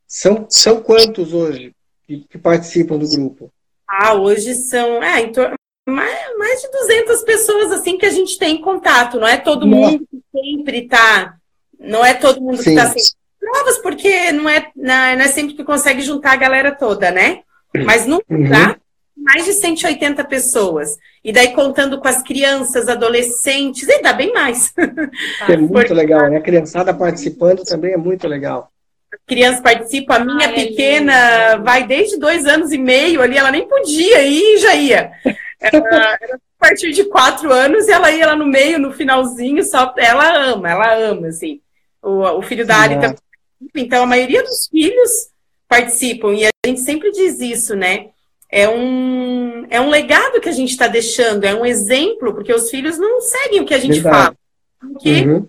São, 0.08 0.45
são 0.47 0.80
quantos 0.82 1.34
hoje 1.34 1.74
que, 2.06 2.19
que 2.30 2.38
participam 2.38 3.00
do 3.00 3.10
grupo? 3.10 3.52
Ah, 3.88 4.13
hoje 4.13 4.54
são 4.54 5.02
é, 5.02 5.21
em 5.21 5.32
torno 5.32 5.56
mais, 5.88 6.38
mais 6.38 6.62
de 6.62 6.72
200 6.72 7.24
pessoas 7.24 7.72
assim 7.72 7.98
que 7.98 8.06
a 8.06 8.12
gente 8.12 8.38
tem 8.38 8.62
contato. 8.62 9.20
Não 9.20 9.28
é 9.28 9.38
todo 9.38 9.67
mundo 9.67 10.06
que 10.10 10.22
sempre 10.32 10.84
está. 10.84 11.36
Não 11.80 12.06
é 12.06 12.13
todo 12.13 12.41
mundo 12.41 12.58
Sim. 12.58 12.63
que 12.63 12.70
está 12.70 12.88
sem 12.91 13.02
provas, 13.39 13.78
porque 13.80 14.32
não 14.32 14.48
é, 14.48 14.70
não 14.76 14.94
é 14.94 15.28
sempre 15.28 15.56
que 15.56 15.63
consegue 15.63 16.02
juntar 16.02 16.34
a 16.34 16.38
galera 16.38 16.72
toda, 16.72 17.10
né? 17.10 17.39
Mas 17.86 18.06
não 18.06 18.22
uhum. 18.30 18.50
tá 18.50 18.78
mais 19.17 19.46
de 19.46 19.54
180 19.54 20.24
pessoas. 20.26 20.98
E 21.24 21.32
daí 21.32 21.54
contando 21.54 22.00
com 22.00 22.08
as 22.08 22.22
crianças, 22.24 22.88
adolescentes, 22.88 23.88
e 23.88 24.02
dá 24.02 24.13
bem 24.13 24.32
mais. 24.34 24.74
É 25.48 25.58
muito 25.58 25.74
porque... 25.74 25.94
legal, 25.94 26.30
né? 26.30 26.38
A 26.38 26.41
criançada 26.41 26.94
participando 26.94 27.63
também 27.63 27.94
é 27.94 27.98
muito 27.98 28.28
legal. 28.28 28.72
Crianças 29.28 29.62
participam, 29.62 30.15
a 30.15 30.26
minha 30.26 30.48
Ai, 30.48 30.54
pequena 30.54 31.58
vai 31.58 31.86
desde 31.86 32.17
dois 32.17 32.46
anos 32.46 32.72
e 32.72 32.78
meio 32.78 33.22
ali, 33.22 33.38
ela 33.38 33.52
nem 33.52 33.67
podia 33.67 34.24
ir 34.24 34.56
e 34.56 34.58
já 34.58 34.74
ia. 34.76 35.12
Ela, 35.62 36.17
era 36.19 36.36
a 36.36 36.39
partir 36.58 36.91
de 36.91 37.04
quatro 37.06 37.52
anos 37.52 37.88
e 37.88 37.91
ela 37.91 38.12
ia 38.12 38.28
lá 38.28 38.36
no 38.36 38.45
meio, 38.45 38.80
no 38.80 38.91
finalzinho, 38.91 39.63
só 39.63 39.93
ela 39.97 40.52
ama, 40.52 40.71
ela 40.71 40.95
ama, 40.95 41.28
assim. 41.28 41.62
O, 42.02 42.21
o 42.38 42.41
filho 42.41 42.65
da 42.65 42.82
Ali 42.82 42.95
também. 42.95 43.17
Então, 43.76 44.04
a 44.04 44.08
maioria 44.08 44.41
dos 44.41 44.67
filhos 44.67 45.30
participam, 45.67 46.34
e 46.34 46.45
a 46.45 46.50
gente 46.65 46.82
sempre 46.82 47.12
diz 47.12 47.39
isso, 47.39 47.76
né? 47.76 48.10
É 48.50 48.67
um, 48.67 49.65
é 49.69 49.80
um 49.80 49.89
legado 49.89 50.41
que 50.41 50.50
a 50.50 50.52
gente 50.52 50.71
está 50.71 50.88
deixando, 50.88 51.45
é 51.45 51.56
um 51.56 51.65
exemplo, 51.65 52.34
porque 52.34 52.52
os 52.52 52.69
filhos 52.69 52.97
não 52.97 53.21
seguem 53.21 53.62
o 53.62 53.65
que 53.65 53.74
a 53.74 53.80
gente 53.80 54.02
Verdade. 54.02 54.36
fala, 54.82 54.91
o 54.91 54.97
que 54.97 55.21
uhum. 55.21 55.47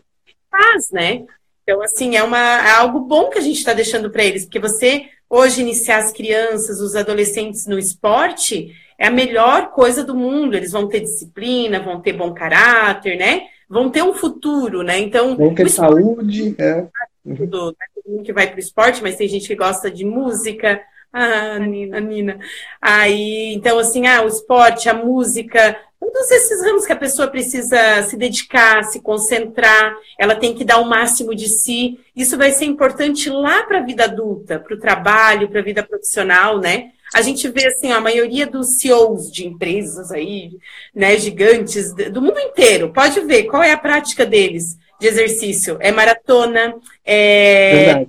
faz, 0.51 0.91
né? 0.93 1.25
Então, 1.63 1.83
assim, 1.83 2.17
é, 2.17 2.23
uma, 2.23 2.39
é 2.39 2.71
algo 2.71 3.01
bom 3.01 3.31
que 3.31 3.39
a 3.39 3.43
gente 3.43 3.59
está 3.59 3.73
deixando 3.73 4.11
para 4.11 4.25
eles, 4.25 4.45
porque 4.45 4.61
você, 4.61 5.07
hoje, 5.29 5.61
iniciar 5.61 5.99
as 5.99 6.13
crianças, 6.13 6.81
os 6.81 6.95
adolescentes 6.95 7.67
no 7.67 7.79
esporte, 7.79 8.73
é 9.03 9.09
a 9.09 9.11
melhor 9.11 9.73
coisa 9.73 10.05
do 10.05 10.15
mundo. 10.15 10.57
Eles 10.57 10.71
vão 10.71 10.87
ter 10.87 11.01
disciplina, 11.01 11.81
vão 11.81 12.01
ter 12.01 12.13
bom 12.13 12.33
caráter, 12.33 13.19
né? 13.19 13.49
Vão 13.69 13.91
ter 13.91 14.05
um 14.05 14.15
futuro, 14.15 14.85
né? 14.85 14.97
Então. 15.01 15.37
Vão 15.37 15.53
ter 15.53 15.69
saúde, 15.69 16.55
é. 16.57 16.87
Tudo, 17.25 17.73
né? 17.73 17.87
Todo 17.97 18.13
mundo 18.13 18.23
que 18.23 18.33
vai 18.33 18.47
para 18.47 18.57
o 18.57 18.61
esporte, 18.61 19.03
mas 19.03 19.17
tem 19.17 19.27
gente 19.27 19.49
que 19.49 19.57
gosta 19.57 19.91
de 19.91 20.05
música, 20.05 20.81
a, 21.13 21.55
a, 21.55 21.59
Nina. 21.59 21.97
a 21.97 22.01
Nina. 22.01 22.39
Aí, 22.81 23.53
então, 23.55 23.77
assim, 23.81 24.07
ah, 24.07 24.23
o 24.23 24.29
esporte, 24.29 24.89
a 24.89 24.95
música, 24.95 25.77
todos 25.99 26.31
esses 26.31 26.63
ramos 26.65 26.87
que 26.87 26.93
a 26.93 26.97
pessoa 26.97 27.27
precisa 27.27 28.05
se 28.05 28.17
dedicar, 28.17 28.85
se 28.85 29.01
concentrar, 29.01 29.97
ela 30.17 30.37
tem 30.37 30.55
que 30.55 30.65
dar 30.65 30.79
o 30.79 30.89
máximo 30.89 31.35
de 31.35 31.49
si. 31.49 31.99
Isso 32.15 32.39
vai 32.39 32.53
ser 32.53 32.67
importante 32.67 33.29
lá 33.29 33.65
para 33.65 33.79
a 33.79 33.85
vida 33.85 34.05
adulta, 34.05 34.61
para 34.61 34.77
o 34.77 34.79
trabalho, 34.79 35.49
para 35.49 35.59
a 35.59 35.65
vida 35.65 35.83
profissional, 35.83 36.61
né? 36.61 36.93
A 37.15 37.21
gente 37.21 37.49
vê 37.49 37.67
assim, 37.67 37.93
a 37.93 38.01
maioria 38.01 38.47
dos 38.47 38.79
CEOs 38.79 39.31
de 39.31 39.47
empresas 39.47 40.11
aí, 40.11 40.51
né, 40.95 41.17
gigantes 41.17 41.93
do 41.95 42.23
mundo 42.23 42.39
inteiro, 42.39 42.93
pode 42.93 43.21
ver 43.21 43.45
qual 43.45 43.63
é 43.63 43.73
a 43.73 43.79
prática 43.79 44.25
deles 44.25 44.79
de 44.99 45.09
exercício. 45.09 45.77
É 45.81 45.93
maratona, 45.93 46.75
é, 47.05 48.07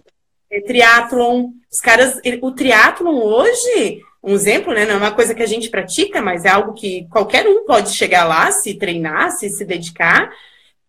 é 0.50 0.62
triatlon. 0.62 1.50
Os 1.70 1.82
caras, 1.82 2.20
o 2.42 2.52
triatlon 2.52 3.16
hoje, 3.16 4.02
um 4.24 4.34
exemplo, 4.34 4.74
né, 4.74 4.86
não 4.86 4.94
é 4.94 4.98
uma 4.98 5.12
coisa 5.12 5.36
que 5.36 5.44
a 5.44 5.48
gente 5.48 5.70
pratica, 5.70 6.22
mas 6.22 6.46
é 6.46 6.50
algo 6.50 6.74
que 6.74 7.06
qualquer 7.10 7.46
um 7.46 7.66
pode 7.66 7.94
chegar 7.94 8.24
lá, 8.24 8.52
se 8.52 8.76
treinar, 8.76 9.32
se 9.32 9.50
se 9.50 9.66
dedicar. 9.66 10.32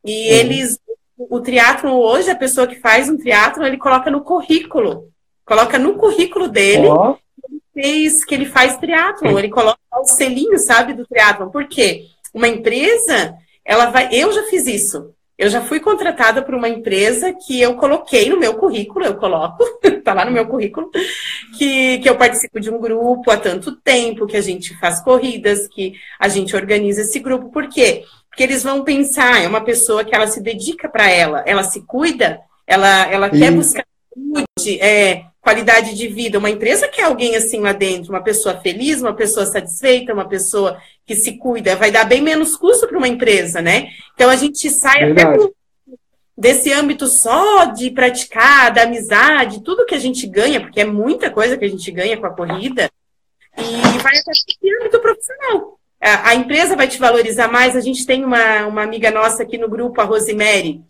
E 0.05 0.29
uhum. 0.29 0.39
eles, 0.39 0.79
o 1.19 1.41
triatlon 1.41 1.97
hoje, 1.97 2.31
a 2.31 2.37
pessoa 2.37 2.67
que 2.67 2.77
faz 2.77 3.09
um 3.09 3.17
triatlon, 3.17 3.67
ele 3.67 3.79
coloca 3.79 4.09
no 4.09 4.23
currículo. 4.23 5.09
Coloca 5.45 5.79
no 5.79 5.95
currículo 5.95 6.49
dele 6.49 6.87
oh 6.87 7.17
fez, 7.75 8.25
que 8.25 8.35
ele 8.35 8.47
faz 8.47 8.79
triatlon, 8.79 9.39
ele 9.39 9.51
coloca 9.51 9.79
o 10.01 10.05
selinho, 10.05 10.59
sabe, 10.59 10.95
do 10.95 11.07
triatlon. 11.07 11.51
Por 11.51 11.67
quê? 11.67 12.07
Uma 12.33 12.49
empresa, 12.49 13.35
ela 13.65 13.87
vai. 13.87 14.09
Eu 14.11 14.33
já 14.33 14.45
fiz 14.45 14.67
isso. 14.67 15.13
Eu 15.37 15.51
já 15.51 15.61
fui 15.61 15.81
contratada 15.81 16.43
por 16.43 16.55
uma 16.55 16.69
empresa 16.69 17.33
que 17.33 17.61
eu 17.61 17.75
coloquei 17.75 18.29
no 18.29 18.39
meu 18.39 18.55
currículo, 18.55 19.05
eu 19.05 19.17
coloco, 19.17 19.65
tá 20.05 20.15
lá 20.15 20.25
no 20.25 20.31
meu 20.31 20.47
currículo, 20.47 20.89
que, 21.59 21.99
que 21.99 22.09
eu 22.09 22.17
participo 22.17 22.61
de 22.61 22.71
um 22.71 22.79
grupo 22.79 23.33
há 23.33 23.37
tanto 23.37 23.75
tempo, 23.75 24.29
que 24.29 24.37
a 24.37 24.41
gente 24.41 24.79
faz 24.79 25.03
corridas, 25.03 25.67
que 25.67 25.95
a 26.21 26.29
gente 26.29 26.55
organiza 26.55 27.01
esse 27.03 27.19
grupo. 27.19 27.51
Por 27.51 27.69
quê? 27.69 28.05
Porque 28.29 28.45
eles 28.45 28.63
vão 28.63 28.85
pensar, 28.85 29.43
é 29.43 29.49
uma 29.49 29.65
pessoa 29.65 30.05
que 30.05 30.15
ela 30.15 30.29
se 30.29 30.41
dedica 30.41 30.89
para 30.89 31.11
ela, 31.11 31.43
ela 31.45 31.65
se 31.65 31.81
cuida, 31.83 32.41
ela, 32.65 33.07
ela 33.11 33.29
quer 33.29 33.51
buscar 33.51 33.85
saúde, 34.15 34.81
é, 34.81 35.25
qualidade 35.45 35.95
de 35.95 36.09
vida. 36.09 36.39
Uma 36.39 36.51
empresa 36.51 36.89
quer 36.89 37.03
alguém 37.03 37.37
assim 37.37 37.61
lá 37.61 37.73
dentro, 37.73 38.11
uma 38.11 38.23
pessoa 38.23 38.59
feliz, 38.61 39.03
uma 39.03 39.15
pessoa 39.15 39.45
satisfeita, 39.45 40.15
uma 40.15 40.27
pessoa 40.27 40.81
que 41.07 41.15
se 41.15 41.37
cuida. 41.37 41.77
Vai 41.77 41.91
dar 41.91 42.05
bem 42.05 42.23
menos 42.23 42.57
custo 42.57 42.89
para 42.89 42.97
uma 42.97 43.07
empresa, 43.07 43.61
né? 43.61 43.91
Então 44.15 44.31
a 44.31 44.37
gente 44.37 44.71
sai 44.71 45.05
Verdade. 45.05 45.45
até 45.45 45.53
desse 46.37 46.73
âmbito 46.73 47.07
só 47.07 47.67
de 47.67 47.91
praticar, 47.91 48.73
da 48.73 48.83
amizade, 48.83 49.63
tudo 49.63 49.87
que 49.87 49.95
a 49.95 50.01
gente 50.01 50.27
ganha, 50.27 50.61
porque 50.61 50.81
é 50.81 50.85
muita 50.85 51.31
coisa 51.31 51.57
que 51.57 51.65
a 51.65 51.69
gente 51.69 51.89
ganha 51.93 52.17
com 52.17 52.27
a 52.27 52.35
corrida, 52.35 52.91
e 53.57 53.99
vai 53.99 54.13
até 54.19 54.33
esse 54.33 54.77
âmbito 54.81 54.99
profissional. 54.99 55.79
A, 56.01 56.31
a 56.31 56.35
empresa 56.35 56.75
vai 56.75 56.89
te 56.89 56.99
valorizar 56.99 57.49
mais. 57.49 57.77
A 57.77 57.81
gente 57.81 58.05
tem 58.05 58.25
uma, 58.25 58.67
uma 58.67 58.83
amiga 58.83 59.11
nossa 59.11 59.43
aqui 59.43 59.57
no 59.57 59.69
grupo, 59.69 60.01
a 60.01 60.05
Rosemary, 60.05 60.83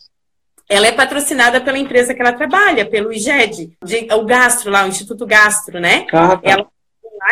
ela 0.69 0.87
é 0.87 0.93
patrocinada 0.93 1.61
pela 1.61 1.79
empresa 1.79 2.15
que 2.15 2.21
ela 2.21 2.33
trabalha, 2.33 2.87
pelo 2.87 3.13
IGED, 3.13 3.77
o 4.13 4.25
Gastro 4.25 4.71
lá, 4.71 4.85
o 4.85 4.89
Instituto 4.89 5.27
Gastro, 5.27 5.79
né? 5.79 6.07
Ah, 6.13 6.37
tá. 6.37 6.41
ela, 6.43 6.67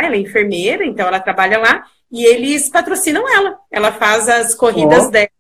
ela 0.01 0.15
é 0.15 0.19
enfermeira, 0.19 0.85
então 0.85 1.07
ela 1.07 1.21
trabalha 1.21 1.59
lá, 1.59 1.85
e 2.11 2.25
eles 2.25 2.69
patrocinam 2.69 3.27
ela. 3.29 3.59
Ela 3.71 3.93
faz 3.93 4.29
as 4.29 4.55
corridas 4.55 5.07
oh. 5.07 5.11
dela, 5.11 5.31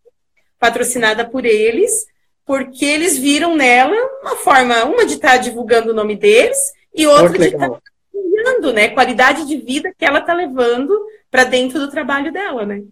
patrocinada 0.59 1.24
por 1.24 1.44
eles, 1.44 2.07
porque 2.46 2.85
eles 2.85 3.18
viram 3.18 3.55
nela 3.55 3.94
uma 4.22 4.37
forma, 4.37 4.85
uma 4.85 5.05
de 5.05 5.14
estar 5.14 5.33
tá 5.33 5.37
divulgando 5.37 5.90
o 5.90 5.94
nome 5.94 6.16
deles, 6.16 6.59
e 6.94 7.07
outra 7.07 7.38
de 7.38 7.46
estar 7.46 7.68
tá 7.68 7.81
né? 8.72 8.88
Qualidade 8.88 9.46
de 9.46 9.57
vida 9.57 9.92
que 9.96 10.05
ela 10.05 10.18
está 10.18 10.33
levando 10.33 10.92
para 11.31 11.44
dentro 11.44 11.78
do 11.78 11.90
trabalho 11.90 12.33
dela, 12.33 12.66
né? 12.66 12.83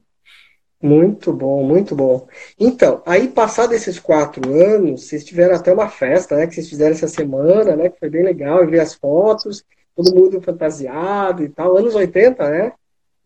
Muito 0.82 1.30
bom, 1.32 1.62
muito 1.62 1.94
bom. 1.94 2.26
Então, 2.58 3.02
aí 3.04 3.28
passado 3.28 3.74
esses 3.74 3.98
quatro 3.98 4.50
anos, 4.50 5.06
vocês 5.06 5.24
tiveram 5.24 5.54
até 5.54 5.70
uma 5.72 5.88
festa, 5.88 6.36
né? 6.36 6.46
Que 6.46 6.54
vocês 6.54 6.68
fizeram 6.70 6.92
essa 6.92 7.06
semana, 7.06 7.76
né? 7.76 7.90
Que 7.90 7.98
foi 7.98 8.08
bem 8.08 8.22
legal, 8.22 8.62
eu 8.62 8.70
vi 8.70 8.80
as 8.80 8.94
fotos, 8.94 9.62
todo 9.94 10.14
mundo 10.14 10.40
fantasiado 10.40 11.44
e 11.44 11.50
tal. 11.50 11.76
Anos 11.76 11.94
80, 11.94 12.48
né? 12.48 12.72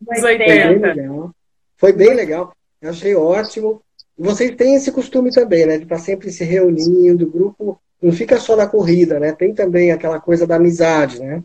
Anos 0.09 0.23
80. 0.23 0.55
Foi 0.57 0.77
bem 0.77 0.79
legal. 0.79 1.31
Foi 1.77 1.93
bem 1.93 2.13
legal. 2.13 2.53
Eu 2.81 2.89
achei 2.89 3.15
ótimo. 3.15 3.81
Vocês 4.17 4.53
têm 4.55 4.75
esse 4.75 4.91
costume 4.91 5.31
também, 5.31 5.65
né? 5.65 5.77
De 5.77 5.83
estar 5.83 5.97
sempre 5.97 6.31
se 6.31 6.43
reunindo, 6.43 7.25
o 7.25 7.31
grupo 7.31 7.79
não 8.01 8.11
fica 8.11 8.37
só 8.37 8.55
na 8.55 8.67
corrida, 8.67 9.19
né? 9.19 9.31
Tem 9.31 9.53
também 9.53 9.91
aquela 9.91 10.19
coisa 10.19 10.45
da 10.45 10.57
amizade, 10.57 11.19
né? 11.19 11.41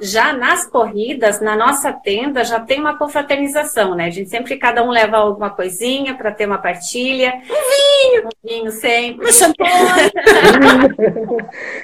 Já 0.00 0.32
nas 0.32 0.64
corridas, 0.64 1.40
na 1.40 1.56
nossa 1.56 1.92
tenda, 1.92 2.44
já 2.44 2.60
tem 2.60 2.78
uma 2.78 2.96
confraternização, 2.96 3.96
né? 3.96 4.04
A 4.04 4.10
gente 4.10 4.30
sempre, 4.30 4.56
cada 4.56 4.80
um 4.84 4.90
leva 4.90 5.16
alguma 5.16 5.50
coisinha 5.50 6.14
para 6.14 6.30
ter 6.30 6.46
uma 6.46 6.58
partilha. 6.58 7.34
Um 7.34 7.48
vinho! 7.48 8.28
Um 8.28 8.48
vinho 8.48 8.70
sempre. 8.70 9.24
Uma 9.24 9.32
champanhe! 9.32 10.10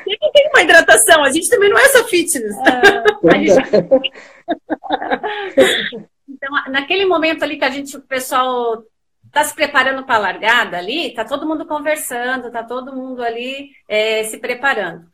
tem 0.32 0.48
uma 0.54 0.62
hidratação, 0.62 1.24
a 1.24 1.30
gente 1.30 1.50
também 1.50 1.68
não 1.68 1.78
é 1.78 1.88
só 1.88 2.04
fitness. 2.04 2.54
Ah, 2.58 3.02
gente... 3.36 4.12
então, 6.28 6.50
naquele 6.68 7.04
momento 7.04 7.42
ali 7.42 7.56
que 7.58 7.64
a 7.64 7.70
gente, 7.70 7.96
o 7.96 8.02
pessoal 8.02 8.84
está 9.26 9.42
se 9.42 9.56
preparando 9.56 10.04
para 10.04 10.14
a 10.14 10.18
largada 10.18 10.78
ali, 10.78 11.12
tá 11.12 11.24
todo 11.24 11.48
mundo 11.48 11.66
conversando, 11.66 12.48
tá 12.52 12.62
todo 12.62 12.94
mundo 12.94 13.24
ali 13.24 13.70
é, 13.88 14.22
se 14.22 14.38
preparando 14.38 15.04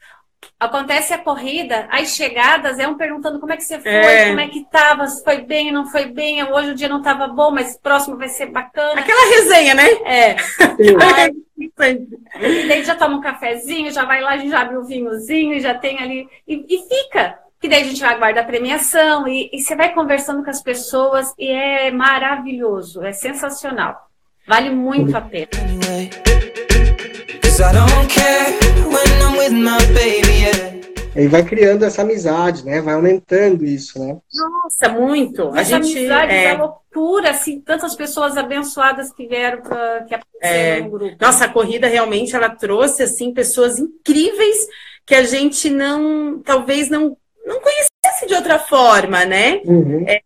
acontece 0.59 1.13
a 1.13 1.19
corrida, 1.19 1.89
as 1.91 2.15
chegadas 2.15 2.79
é 2.79 2.87
um 2.87 2.97
perguntando 2.97 3.41
como 3.41 3.53
é 3.53 3.57
que 3.57 3.65
você 3.65 3.81
foi, 3.81 3.91
é. 3.91 4.29
como 4.29 4.41
é 4.41 4.49
que 4.49 4.65
tava, 4.71 5.07
se 5.07 5.23
foi 5.25 5.39
bem, 5.39 5.73
não 5.73 5.87
foi 5.87 6.07
bem, 6.07 6.43
hoje 6.45 6.71
o 6.71 6.75
dia 6.75 6.89
não 6.89 7.03
tava 7.03 7.27
bom, 7.29 7.51
mas 7.51 7.77
próximo 7.79 8.17
vai 8.17 8.29
ser 8.29 8.47
bacana. 8.47 9.01
Aquela 9.01 9.29
resenha, 9.31 9.75
né? 9.75 9.89
É. 10.05 10.37
Aí, 11.19 11.33
e 12.41 12.69
daí 12.69 12.85
já 12.85 12.95
toma 12.95 13.17
um 13.17 13.21
cafezinho, 13.21 13.93
já 13.93 14.05
vai 14.05 14.21
lá, 14.21 14.31
a 14.33 14.37
gente 14.39 14.51
já 14.51 14.61
abre 14.61 14.77
o 14.77 14.81
um 14.81 14.85
vinhozinho, 14.85 15.61
já 15.61 15.75
tem 15.75 15.99
ali, 15.99 16.29
e, 16.47 16.65
e 16.69 16.89
fica. 16.89 17.39
Que 17.61 17.69
daí 17.69 17.83
a 17.83 17.85
gente 17.85 18.01
vai 18.01 18.19
guardar 18.19 18.43
a 18.43 18.47
premiação 18.47 19.29
e, 19.29 19.49
e 19.53 19.61
você 19.61 19.77
vai 19.77 19.95
conversando 19.95 20.43
com 20.43 20.51
as 20.51 20.61
pessoas 20.61 21.33
e 21.39 21.49
é 21.49 21.93
maravilhoso, 21.93 23.05
é 23.05 23.13
sensacional. 23.13 24.09
Vale 24.49 24.71
muito 24.71 25.17
a 25.17 25.21
pena. 25.21 25.47
E 31.15 31.27
vai 31.27 31.45
criando 31.45 31.85
essa 31.85 32.03
amizade, 32.03 32.65
né? 32.65 32.81
Vai 32.81 32.95
aumentando 32.95 33.65
isso, 33.65 33.99
né? 33.99 34.17
Nossa, 34.35 34.89
muito. 34.89 35.53
A 35.53 35.61
essa 35.61 35.83
gente 35.83 35.99
amizade 35.99 36.33
é... 36.33 36.45
é 36.45 36.55
loucura, 36.55 37.31
assim, 37.31 37.61
tantas 37.61 37.95
pessoas 37.95 38.37
abençoadas 38.37 39.13
que 39.13 39.27
vieram 39.27 39.61
para 39.63 40.05
que 40.05 40.15
apareceram 40.15 40.31
é... 40.41 40.81
no 40.81 40.91
grupo. 40.91 41.17
Nossa, 41.21 41.45
a 41.45 41.49
corrida 41.49 41.87
realmente 41.87 42.35
ela 42.35 42.49
trouxe 42.49 43.03
assim 43.03 43.35
pessoas 43.35 43.79
incríveis 43.79 44.57
que 45.05 45.15
a 45.15 45.23
gente 45.23 45.69
não, 45.69 46.41
talvez 46.43 46.89
não 46.89 47.17
não 47.45 47.61
conhecesse 47.61 48.27
de 48.27 48.35
outra 48.35 48.59
forma, 48.59 49.25
né? 49.25 49.61
Uhum. 49.65 50.05
É, 50.07 50.21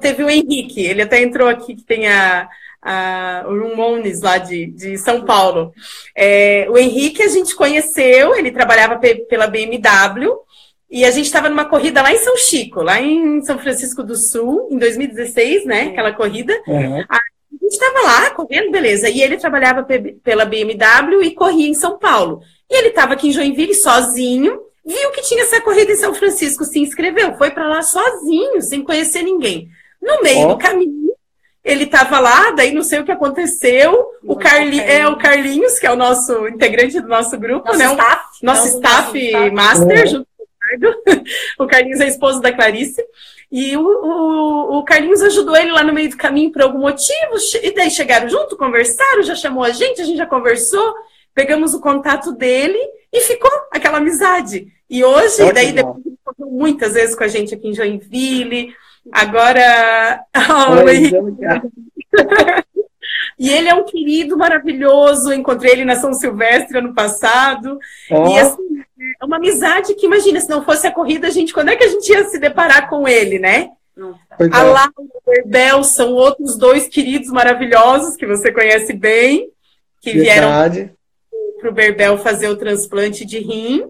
teve 0.00 0.24
o 0.24 0.28
Henrique, 0.28 0.84
ele 0.84 1.02
até 1.02 1.22
entrou 1.22 1.48
aqui 1.48 1.74
que 1.74 1.84
tem 1.84 2.08
a 2.08 2.48
a, 2.82 3.44
o 3.46 3.58
Rumones 3.58 4.20
lá 4.20 4.38
de, 4.38 4.66
de 4.66 4.98
São 4.98 5.24
Paulo. 5.24 5.72
É, 6.16 6.66
o 6.70 6.78
Henrique 6.78 7.22
a 7.22 7.28
gente 7.28 7.54
conheceu, 7.54 8.34
ele 8.34 8.50
trabalhava 8.50 9.00
pela 9.28 9.46
BMW 9.46 10.38
e 10.90 11.04
a 11.04 11.10
gente 11.10 11.26
estava 11.26 11.50
numa 11.50 11.66
corrida 11.66 12.00
lá 12.00 12.12
em 12.12 12.18
São 12.18 12.36
Chico, 12.36 12.82
lá 12.82 13.00
em 13.00 13.42
São 13.42 13.58
Francisco 13.58 14.02
do 14.02 14.16
Sul, 14.16 14.68
em 14.70 14.78
2016, 14.78 15.66
né? 15.66 15.88
Aquela 15.88 16.12
corrida. 16.12 16.54
Uhum. 16.66 17.04
A 17.08 17.20
gente 17.60 17.72
estava 17.72 18.00
lá 18.00 18.30
correndo, 18.30 18.70
beleza. 18.70 19.08
E 19.10 19.20
ele 19.20 19.36
trabalhava 19.36 19.86
pela 20.22 20.46
BMW 20.46 21.22
e 21.24 21.34
corria 21.34 21.68
em 21.68 21.74
São 21.74 21.98
Paulo. 21.98 22.40
E 22.70 22.78
ele 22.78 22.88
estava 22.88 23.12
aqui 23.12 23.28
em 23.28 23.32
Joinville 23.32 23.74
sozinho, 23.74 24.60
viu 24.84 25.10
que 25.10 25.22
tinha 25.22 25.42
essa 25.42 25.60
corrida 25.60 25.92
em 25.92 25.96
São 25.96 26.14
Francisco, 26.14 26.64
se 26.64 26.78
inscreveu, 26.78 27.36
foi 27.36 27.50
para 27.50 27.68
lá 27.68 27.82
sozinho, 27.82 28.62
sem 28.62 28.82
conhecer 28.82 29.22
ninguém. 29.22 29.68
No 30.00 30.22
meio 30.22 30.46
oh. 30.46 30.54
do 30.54 30.58
caminho, 30.58 31.07
ele 31.68 31.84
estava 31.84 32.18
lá, 32.18 32.50
daí 32.52 32.72
não 32.72 32.82
sei 32.82 32.98
o 32.98 33.04
que 33.04 33.12
aconteceu. 33.12 34.06
O, 34.24 34.36
Carli 34.36 34.80
é 34.80 35.06
o 35.06 35.16
Carlinhos, 35.16 35.78
que 35.78 35.86
é 35.86 35.92
o 35.92 35.96
nosso 35.96 36.48
integrante 36.48 36.98
do 36.98 37.06
nosso 37.06 37.38
grupo, 37.38 37.66
nosso 37.66 37.78
né? 37.78 37.84
Staff, 37.84 38.24
nosso 38.42 38.66
staff 38.68 39.32
nosso 39.32 39.52
master, 39.52 40.06
junto 40.06 40.28
com 40.36 40.42
o 40.42 40.46
Ricardo. 40.46 41.02
O 41.58 41.66
Carlinhos 41.66 42.00
é 42.00 42.08
esposo 42.08 42.40
da 42.40 42.52
Clarice. 42.52 43.04
E 43.52 43.76
o, 43.76 43.82
o, 43.82 44.78
o, 44.78 44.84
Carlinhos 44.84 45.22
ajudou 45.22 45.56
ele 45.56 45.70
lá 45.70 45.82
no 45.82 45.92
meio 45.92 46.08
do 46.08 46.16
caminho 46.16 46.50
por 46.50 46.62
algum 46.62 46.78
motivo. 46.78 47.34
E 47.62 47.70
daí 47.74 47.90
chegaram 47.90 48.28
junto, 48.28 48.56
conversaram, 48.56 49.22
já 49.22 49.34
chamou 49.34 49.62
a 49.62 49.70
gente, 49.70 50.00
a 50.00 50.04
gente 50.04 50.18
já 50.18 50.26
conversou, 50.26 50.94
pegamos 51.34 51.74
o 51.74 51.80
contato 51.80 52.32
dele 52.32 52.78
e 53.12 53.20
ficou 53.20 53.50
aquela 53.70 53.98
amizade. 53.98 54.68
E 54.88 55.04
hoje, 55.04 55.42
Ótimo. 55.42 55.52
daí 55.52 55.72
depois 55.72 56.02
muitas 56.38 56.94
vezes 56.94 57.14
com 57.14 57.24
a 57.24 57.28
gente 57.28 57.54
aqui 57.54 57.68
em 57.68 57.74
Joinville. 57.74 58.74
Agora. 59.12 60.24
e 63.38 63.50
ele 63.50 63.68
é 63.68 63.74
um 63.74 63.84
querido 63.84 64.36
maravilhoso. 64.36 65.32
Encontrei 65.32 65.72
ele 65.72 65.84
na 65.84 65.96
São 65.96 66.12
Silvestre 66.12 66.78
ano 66.78 66.94
passado. 66.94 67.78
Oh. 68.10 68.28
E 68.28 68.38
assim, 68.38 68.82
é 69.20 69.24
uma 69.24 69.36
amizade 69.36 69.94
que, 69.94 70.06
imagina, 70.06 70.40
se 70.40 70.48
não 70.48 70.64
fosse 70.64 70.86
a 70.86 70.92
corrida, 70.92 71.26
a 71.26 71.30
gente, 71.30 71.52
quando 71.52 71.70
é 71.70 71.76
que 71.76 71.84
a 71.84 71.88
gente 71.88 72.08
ia 72.10 72.24
se 72.24 72.38
deparar 72.38 72.88
com 72.88 73.06
ele, 73.06 73.38
né? 73.38 73.70
Pois 74.36 74.52
a 74.52 74.60
é. 74.60 74.62
Laura 74.62 74.92
e 74.98 75.30
o 75.30 75.34
Herbel 75.34 75.82
são 75.82 76.12
outros 76.12 76.56
dois 76.56 76.86
queridos 76.86 77.30
maravilhosos 77.30 78.16
que 78.16 78.26
você 78.26 78.52
conhece 78.52 78.92
bem, 78.92 79.50
que 80.00 80.12
Verdade. 80.12 80.74
vieram 80.74 80.98
para 81.60 81.70
o 81.70 81.74
Berbel 81.74 82.18
fazer 82.18 82.48
o 82.48 82.56
transplante 82.56 83.24
de 83.24 83.38
rim. 83.38 83.84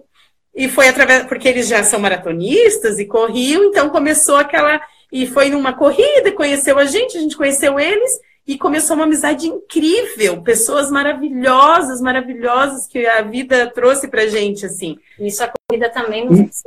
E 0.54 0.68
foi 0.68 0.88
através, 0.88 1.24
porque 1.24 1.46
eles 1.46 1.68
já 1.68 1.84
são 1.84 2.00
maratonistas 2.00 2.98
e 2.98 3.04
corriam, 3.04 3.64
então 3.64 3.90
começou 3.90 4.36
aquela. 4.36 4.80
E 5.10 5.26
foi 5.26 5.48
numa 5.50 5.72
corrida, 5.72 6.32
conheceu 6.32 6.78
a 6.78 6.84
gente, 6.84 7.16
a 7.16 7.20
gente 7.20 7.36
conheceu 7.36 7.78
eles, 7.78 8.20
e 8.46 8.56
começou 8.56 8.96
uma 8.96 9.04
amizade 9.04 9.46
incrível, 9.46 10.42
pessoas 10.42 10.90
maravilhosas, 10.90 12.00
maravilhosas 12.00 12.86
que 12.86 13.06
a 13.06 13.20
vida 13.20 13.70
trouxe 13.70 14.08
pra 14.08 14.26
gente, 14.26 14.64
assim. 14.64 14.98
Isso 15.20 15.44
a 15.44 15.52
corrida 15.52 15.90
também 15.90 16.24
nos 16.24 16.62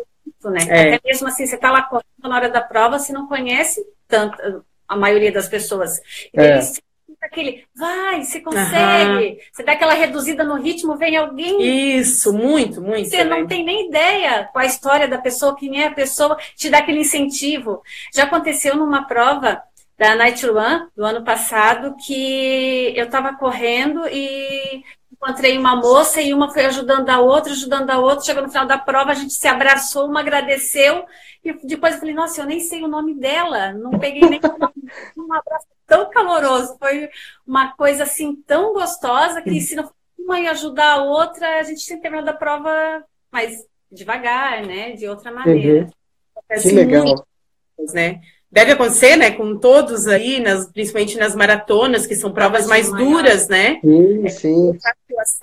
né? 0.49 0.61
É. 0.69 0.95
Até 0.95 1.07
mesmo 1.07 1.27
assim, 1.27 1.45
você 1.45 1.55
está 1.55 1.71
lá 1.71 1.83
correndo 1.83 2.05
na 2.23 2.35
hora 2.35 2.49
da 2.49 2.61
prova, 2.61 2.97
você 2.97 3.13
não 3.13 3.27
conhece 3.27 3.85
tanto 4.07 4.63
a 4.87 4.95
maioria 4.95 5.31
das 5.31 5.47
pessoas. 5.47 5.99
E 6.33 6.39
é. 6.39 6.59
Aquele, 7.21 7.65
vai, 7.75 8.23
você 8.23 8.41
consegue. 8.41 9.29
Uhum. 9.29 9.37
Você 9.51 9.63
dá 9.63 9.73
aquela 9.73 9.93
reduzida 9.93 10.43
no 10.43 10.55
ritmo, 10.55 10.97
vem 10.97 11.15
alguém. 11.15 11.61
Isso, 11.97 12.33
muito, 12.33 12.81
muito. 12.81 13.09
Você 13.09 13.23
não 13.23 13.45
tem 13.45 13.63
nem 13.63 13.87
ideia 13.87 14.49
qual 14.51 14.63
a 14.63 14.67
história 14.67 15.07
da 15.07 15.19
pessoa, 15.19 15.55
quem 15.55 15.81
é 15.81 15.87
a 15.87 15.93
pessoa, 15.93 16.37
te 16.55 16.69
dá 16.69 16.79
aquele 16.79 17.01
incentivo. 17.01 17.81
Já 18.13 18.23
aconteceu 18.23 18.75
numa 18.75 19.05
prova 19.05 19.61
da 19.97 20.15
Night 20.15 20.43
Run 20.47 20.87
do 20.97 21.05
ano 21.05 21.23
passado 21.23 21.95
que 22.05 22.91
eu 22.95 23.05
estava 23.05 23.35
correndo 23.35 24.07
e 24.07 24.83
encontrei 25.11 25.55
uma 25.55 25.75
moça 25.75 26.19
e 26.19 26.33
uma 26.33 26.51
foi 26.51 26.65
ajudando 26.65 27.07
a 27.11 27.19
outra, 27.19 27.53
ajudando 27.53 27.91
a 27.91 27.99
outra. 27.99 28.25
Chegou 28.25 28.41
no 28.41 28.49
final 28.49 28.65
da 28.65 28.79
prova, 28.79 29.11
a 29.11 29.13
gente 29.13 29.33
se 29.33 29.47
abraçou, 29.47 30.07
uma 30.07 30.21
agradeceu. 30.21 31.05
E 31.43 31.53
depois 31.65 31.95
eu 31.95 31.99
falei, 31.99 32.13
nossa, 32.13 32.41
eu 32.41 32.45
nem 32.45 32.59
sei 32.59 32.83
o 32.83 32.87
nome 32.87 33.15
dela, 33.15 33.73
não 33.73 33.97
peguei 33.97 34.21
nem 34.29 34.39
um 35.17 35.33
abraço 35.33 35.67
tão 35.87 36.09
caloroso. 36.09 36.77
Foi 36.77 37.09
uma 37.45 37.75
coisa 37.75 38.03
assim 38.03 38.35
tão 38.45 38.73
gostosa 38.73 39.41
que 39.41 39.59
se 39.59 39.75
não 39.75 39.91
uma 40.19 40.39
ia 40.39 40.51
ajudar 40.51 40.93
a 40.93 41.03
outra, 41.03 41.59
a 41.59 41.63
gente 41.63 41.83
tinha 41.83 41.99
terminado 41.99 42.29
a 42.29 42.33
prova 42.33 43.03
mais 43.31 43.65
devagar, 43.91 44.65
né? 44.65 44.91
De 44.91 45.07
outra 45.07 45.31
maneira. 45.31 45.89
Uhum. 46.49 46.61
Que 46.61 46.71
legal. 46.71 47.05
Muito, 47.05 47.93
né? 47.93 48.21
Deve 48.51 48.73
acontecer, 48.73 49.15
né, 49.15 49.31
com 49.31 49.57
todos 49.57 50.07
aí, 50.07 50.39
nas, 50.39 50.67
principalmente 50.67 51.17
nas 51.17 51.33
maratonas, 51.33 52.05
que 52.05 52.15
são 52.15 52.33
provas 52.33 52.67
mais 52.67 52.91
duras, 52.91 53.47
né? 53.47 53.79
Sim, 53.81 54.27
sim. 54.27 54.77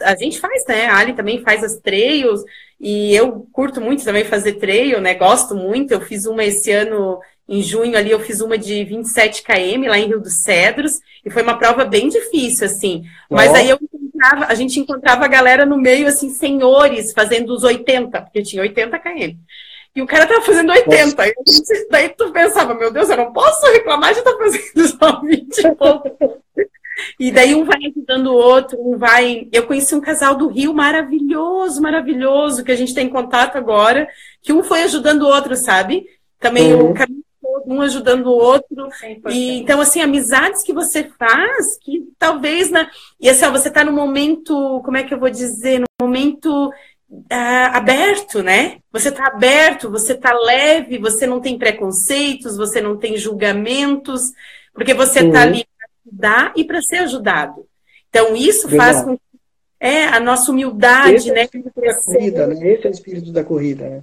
A, 0.03 0.13
a, 0.13 0.17
gente 0.17 0.39
faz, 0.39 0.65
né? 0.69 0.87
A 0.87 0.99
Ali 0.99 1.15
também 1.15 1.41
faz 1.41 1.65
as 1.65 1.77
trails, 1.77 2.43
e 2.79 3.15
eu 3.15 3.47
curto 3.53 3.81
muito 3.81 4.05
também 4.05 4.25
fazer 4.25 4.55
trail, 4.55 5.01
né? 5.01 5.15
Gosto 5.15 5.55
muito. 5.55 5.93
Eu 5.93 6.01
fiz 6.01 6.27
uma 6.27 6.45
esse 6.45 6.71
ano, 6.71 7.19
em 7.49 7.63
junho 7.63 7.97
ali, 7.97 8.11
eu 8.11 8.21
fiz 8.21 8.41
uma 8.41 8.59
de 8.59 8.85
27 8.85 9.43
km 9.43 9.89
lá 9.89 9.99
em 9.99 10.07
Rio 10.07 10.21
dos 10.21 10.43
Cedros, 10.43 11.01
e 11.25 11.31
foi 11.31 11.43
uma 11.43 11.59
prova 11.59 11.87
bem 11.87 12.09
difícil, 12.09 12.67
assim. 12.67 13.05
Mas 13.31 13.51
oh. 13.53 13.55
aí 13.55 13.71
eu 13.71 13.79
encontrava, 13.81 14.45
a 14.47 14.55
gente 14.55 14.79
encontrava 14.79 15.25
a 15.25 15.29
galera 15.29 15.65
no 15.65 15.79
meio, 15.79 16.07
assim, 16.07 16.29
senhores, 16.29 17.13
fazendo 17.13 17.55
os 17.55 17.65
80, 17.65 18.21
porque 18.21 18.43
tinha 18.43 18.63
80 18.63 18.99
km. 18.99 19.37
E 19.95 20.03
o 20.03 20.07
cara 20.07 20.27
tava 20.27 20.43
fazendo 20.43 20.71
80. 20.71 21.27
E 21.27 21.35
daí 21.91 22.09
tu 22.11 22.31
pensava, 22.31 22.75
meu 22.75 22.93
Deus, 22.93 23.09
eu 23.09 23.17
não 23.17 23.33
posso 23.33 23.67
reclamar 23.73 24.13
de 24.13 24.21
estar 24.21 24.33
tá 24.33 24.39
fazendo 24.39 24.89
só 24.99 25.21
20 25.21 25.59
e 25.59 25.75
pouco. 25.75 26.43
E 27.19 27.31
daí 27.31 27.55
um 27.55 27.65
vai 27.65 27.79
ajudando 27.87 28.29
o 28.29 28.35
outro, 28.35 28.79
um 28.81 28.97
vai. 28.97 29.49
Eu 29.53 29.67
conheci 29.67 29.95
um 29.95 30.01
casal 30.01 30.35
do 30.35 30.49
Rio 30.49 30.75
maravilhoso, 30.75 31.81
maravilhoso, 31.81 32.65
que 32.65 32.73
a 32.73 32.77
gente 32.77 32.95
tem 32.95 33.09
contato 33.09 33.57
agora, 33.57 34.09
que 34.43 34.53
um 34.53 34.63
foi 34.63 34.83
ajudando 34.83 35.23
o 35.23 35.29
outro, 35.29 35.55
sabe? 35.57 36.07
Também 36.41 36.75
uhum. 36.75 36.91
o 36.91 36.95
caminho 36.95 37.25
todo, 37.41 37.73
um 37.73 37.81
ajudando 37.83 38.27
o 38.27 38.37
outro. 38.37 38.89
E 39.29 39.61
então, 39.61 39.81
assim, 39.81 40.01
amizades 40.01 40.63
que 40.63 40.73
você 40.73 41.05
faz, 41.19 41.79
que 41.79 42.09
talvez 42.19 42.71
na. 42.71 42.91
E 43.21 43.29
assim, 43.29 43.45
ó, 43.45 43.51
você 43.51 43.71
tá 43.71 43.85
no 43.85 43.93
momento, 43.93 44.81
como 44.85 44.97
é 44.97 45.05
que 45.05 45.15
eu 45.15 45.21
vou 45.21 45.31
dizer? 45.31 45.81
No 45.81 45.87
momento 46.01 46.73
Uh, 47.11 47.73
aberto, 47.73 48.43
né? 48.43 48.81
Você 48.93 49.09
está 49.09 49.29
aberto, 49.29 49.91
você 49.91 50.13
está 50.13 50.31
leve, 50.33 50.99
você 50.99 51.27
não 51.27 51.41
tem 51.41 51.59
preconceitos, 51.59 52.59
você 52.59 52.83
não 52.83 52.99
tem 52.99 53.17
julgamentos, 53.17 54.31
porque 54.75 54.93
você 54.93 55.21
está 55.21 55.41
ali 55.41 55.65
para 55.65 55.89
ajudar 56.07 56.53
e 56.55 56.65
para 56.65 56.83
ser 56.83 56.99
ajudado. 56.99 57.67
Então, 58.11 58.37
isso 58.37 58.69
faz 58.69 59.03
com 59.03 59.17
que 59.17 59.23
é, 59.81 60.05
a 60.05 60.21
nossa 60.21 60.51
humildade, 60.51 61.15
esse 61.15 61.33
né? 61.33 61.41
É 61.41 61.45
o 61.45 61.47
espírito 61.47 61.81
da 61.81 61.95
corrida, 61.95 62.47
né? 62.47 62.73
Esse 62.73 62.87
é 62.87 62.91
o 62.91 62.93
espírito 62.93 63.33
da 63.33 63.45
corrida, 63.45 63.89
né? 63.89 64.03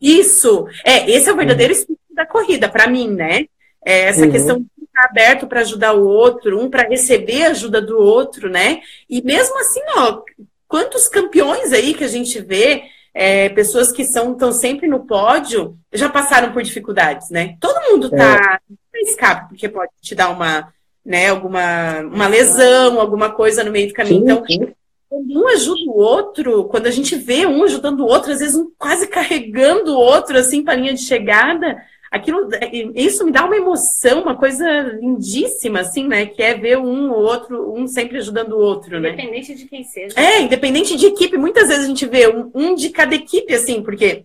Isso, 0.00 0.66
é, 0.84 1.10
esse 1.10 1.28
é 1.28 1.32
o 1.32 1.36
verdadeiro 1.36 1.72
uhum. 1.72 1.78
espírito 1.78 2.14
da 2.14 2.26
corrida, 2.26 2.68
para 2.68 2.86
mim, 2.86 3.08
né? 3.10 3.46
É 3.84 4.04
essa 4.04 4.24
uhum. 4.24 4.30
questão 4.30 4.58
de 4.58 4.66
estar 4.84 5.04
aberto 5.04 5.46
para 5.46 5.60
ajudar 5.60 5.94
o 5.94 6.06
outro, 6.06 6.60
um 6.60 6.70
para 6.70 6.88
receber 6.88 7.44
a 7.44 7.50
ajuda 7.50 7.80
do 7.80 7.98
outro, 7.98 8.48
né? 8.48 8.80
E 9.08 9.22
mesmo 9.22 9.58
assim, 9.58 9.80
ó, 9.96 10.22
quantos 10.68 11.08
campeões 11.08 11.72
aí 11.72 11.94
que 11.94 12.04
a 12.04 12.08
gente 12.08 12.40
vê, 12.40 12.84
é, 13.14 13.48
pessoas 13.48 13.90
que 13.90 14.04
são 14.04 14.32
estão 14.32 14.52
sempre 14.52 14.86
no 14.86 15.06
pódio, 15.06 15.76
já 15.92 16.08
passaram 16.08 16.52
por 16.52 16.62
dificuldades, 16.62 17.30
né? 17.30 17.56
Todo 17.60 17.90
mundo 17.90 18.10
tá 18.10 18.60
é. 18.70 19.02
escape, 19.02 19.48
porque 19.48 19.68
pode 19.68 19.90
te 20.02 20.14
dar 20.14 20.28
uma, 20.28 20.72
né, 21.04 21.30
alguma 21.30 22.00
uma 22.00 22.26
lesão, 22.26 23.00
alguma 23.00 23.30
coisa 23.30 23.64
no 23.64 23.72
meio 23.72 23.88
do 23.88 23.94
caminho. 23.94 24.18
Sim, 24.18 24.24
então, 24.24 24.44
sim. 24.46 24.74
quando 25.08 25.40
um 25.40 25.48
ajuda 25.48 25.80
o 25.86 25.96
outro, 25.96 26.64
quando 26.64 26.86
a 26.88 26.90
gente 26.90 27.16
vê 27.16 27.46
um 27.46 27.64
ajudando 27.64 28.00
o 28.00 28.06
outro, 28.06 28.32
às 28.32 28.40
vezes 28.40 28.54
um 28.54 28.70
quase 28.76 29.06
carregando 29.06 29.94
o 29.94 29.98
outro 29.98 30.36
assim 30.36 30.62
para 30.62 30.74
a 30.74 30.76
linha 30.76 30.92
de 30.92 31.00
chegada, 31.00 31.82
aquilo, 32.16 32.48
isso 32.94 33.24
me 33.24 33.32
dá 33.32 33.44
uma 33.44 33.56
emoção, 33.56 34.22
uma 34.22 34.36
coisa 34.36 34.66
lindíssima, 35.00 35.80
assim, 35.80 36.06
né? 36.06 36.26
Que 36.26 36.42
é 36.42 36.54
ver 36.54 36.78
um 36.78 37.10
ou 37.10 37.22
outro, 37.22 37.74
um 37.74 37.86
sempre 37.86 38.18
ajudando 38.18 38.52
o 38.52 38.58
outro, 38.58 38.98
né? 39.00 39.10
Independente 39.10 39.54
de 39.54 39.66
quem 39.66 39.84
seja. 39.84 40.18
É, 40.18 40.40
independente 40.40 40.96
de 40.96 41.06
equipe. 41.06 41.36
Muitas 41.36 41.68
vezes 41.68 41.84
a 41.84 41.88
gente 41.88 42.06
vê 42.06 42.28
um, 42.28 42.50
um 42.54 42.74
de 42.74 42.90
cada 42.90 43.14
equipe, 43.14 43.54
assim, 43.54 43.82
porque 43.82 44.24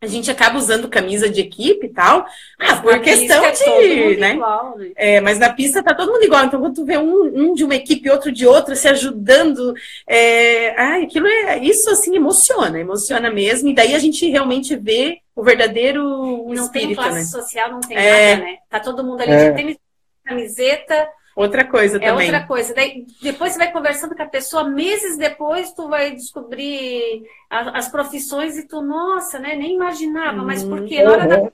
a 0.00 0.06
gente 0.06 0.30
acaba 0.30 0.56
usando 0.56 0.88
camisa 0.88 1.28
de 1.28 1.40
equipe 1.40 1.86
e 1.86 1.88
tal, 1.88 2.24
ah, 2.58 2.76
por 2.76 3.00
questão 3.00 3.44
é 3.44 3.50
de, 3.50 4.16
né? 4.16 4.34
Igual, 4.34 4.78
né? 4.78 4.90
É, 4.94 5.20
mas 5.20 5.40
na 5.40 5.52
pista 5.52 5.82
tá 5.82 5.92
todo 5.92 6.12
mundo 6.12 6.22
igual. 6.22 6.44
Então, 6.44 6.60
quando 6.60 6.74
tu 6.74 6.84
vê 6.84 6.96
um, 6.96 7.24
um 7.24 7.54
de 7.54 7.64
uma 7.64 7.74
equipe, 7.74 8.08
outro 8.08 8.30
de 8.30 8.46
outra, 8.46 8.76
se 8.76 8.86
ajudando, 8.86 9.74
é, 10.06 10.70
ah, 10.80 11.02
aquilo 11.02 11.26
é, 11.26 11.58
isso 11.58 11.90
assim 11.90 12.14
emociona, 12.14 12.78
emociona 12.78 13.28
mesmo. 13.28 13.68
E 13.68 13.74
daí 13.74 13.94
a 13.94 13.98
gente 13.98 14.28
realmente 14.28 14.76
vê 14.76 15.18
o 15.38 15.44
verdadeiro 15.44 16.02
não 16.02 16.64
espírito, 16.64 16.70
tem 16.70 16.94
classe 16.94 17.18
né? 17.18 17.24
social, 17.24 17.70
não 17.70 17.80
tem 17.80 17.96
é. 17.96 18.34
nada, 18.34 18.44
né? 18.44 18.58
Tá 18.68 18.80
todo 18.80 19.04
mundo 19.04 19.20
ali 19.20 19.32
é. 19.32 19.50
de 19.50 19.56
tênis, 19.56 19.76
camiseta, 20.24 21.08
Outra 21.36 21.64
coisa 21.64 21.98
é 21.98 22.00
também. 22.00 22.30
É 22.30 22.32
outra 22.32 22.46
coisa. 22.48 22.74
Daí, 22.74 23.06
depois 23.22 23.52
você 23.52 23.58
vai 23.58 23.70
conversando 23.70 24.16
com 24.16 24.22
a 24.24 24.26
pessoa, 24.26 24.64
meses 24.64 25.16
depois 25.16 25.72
tu 25.72 25.88
vai 25.88 26.10
descobrir 26.10 27.22
a, 27.48 27.78
as 27.78 27.88
profissões 27.88 28.56
e 28.56 28.66
tu, 28.66 28.82
nossa, 28.82 29.38
né? 29.38 29.54
Nem 29.54 29.76
imaginava, 29.76 30.42
mas 30.42 30.64
uhum. 30.64 30.70
porque 30.70 31.00
na 31.00 31.12
hora 31.12 31.22
uhum. 31.22 31.44
da 31.44 31.52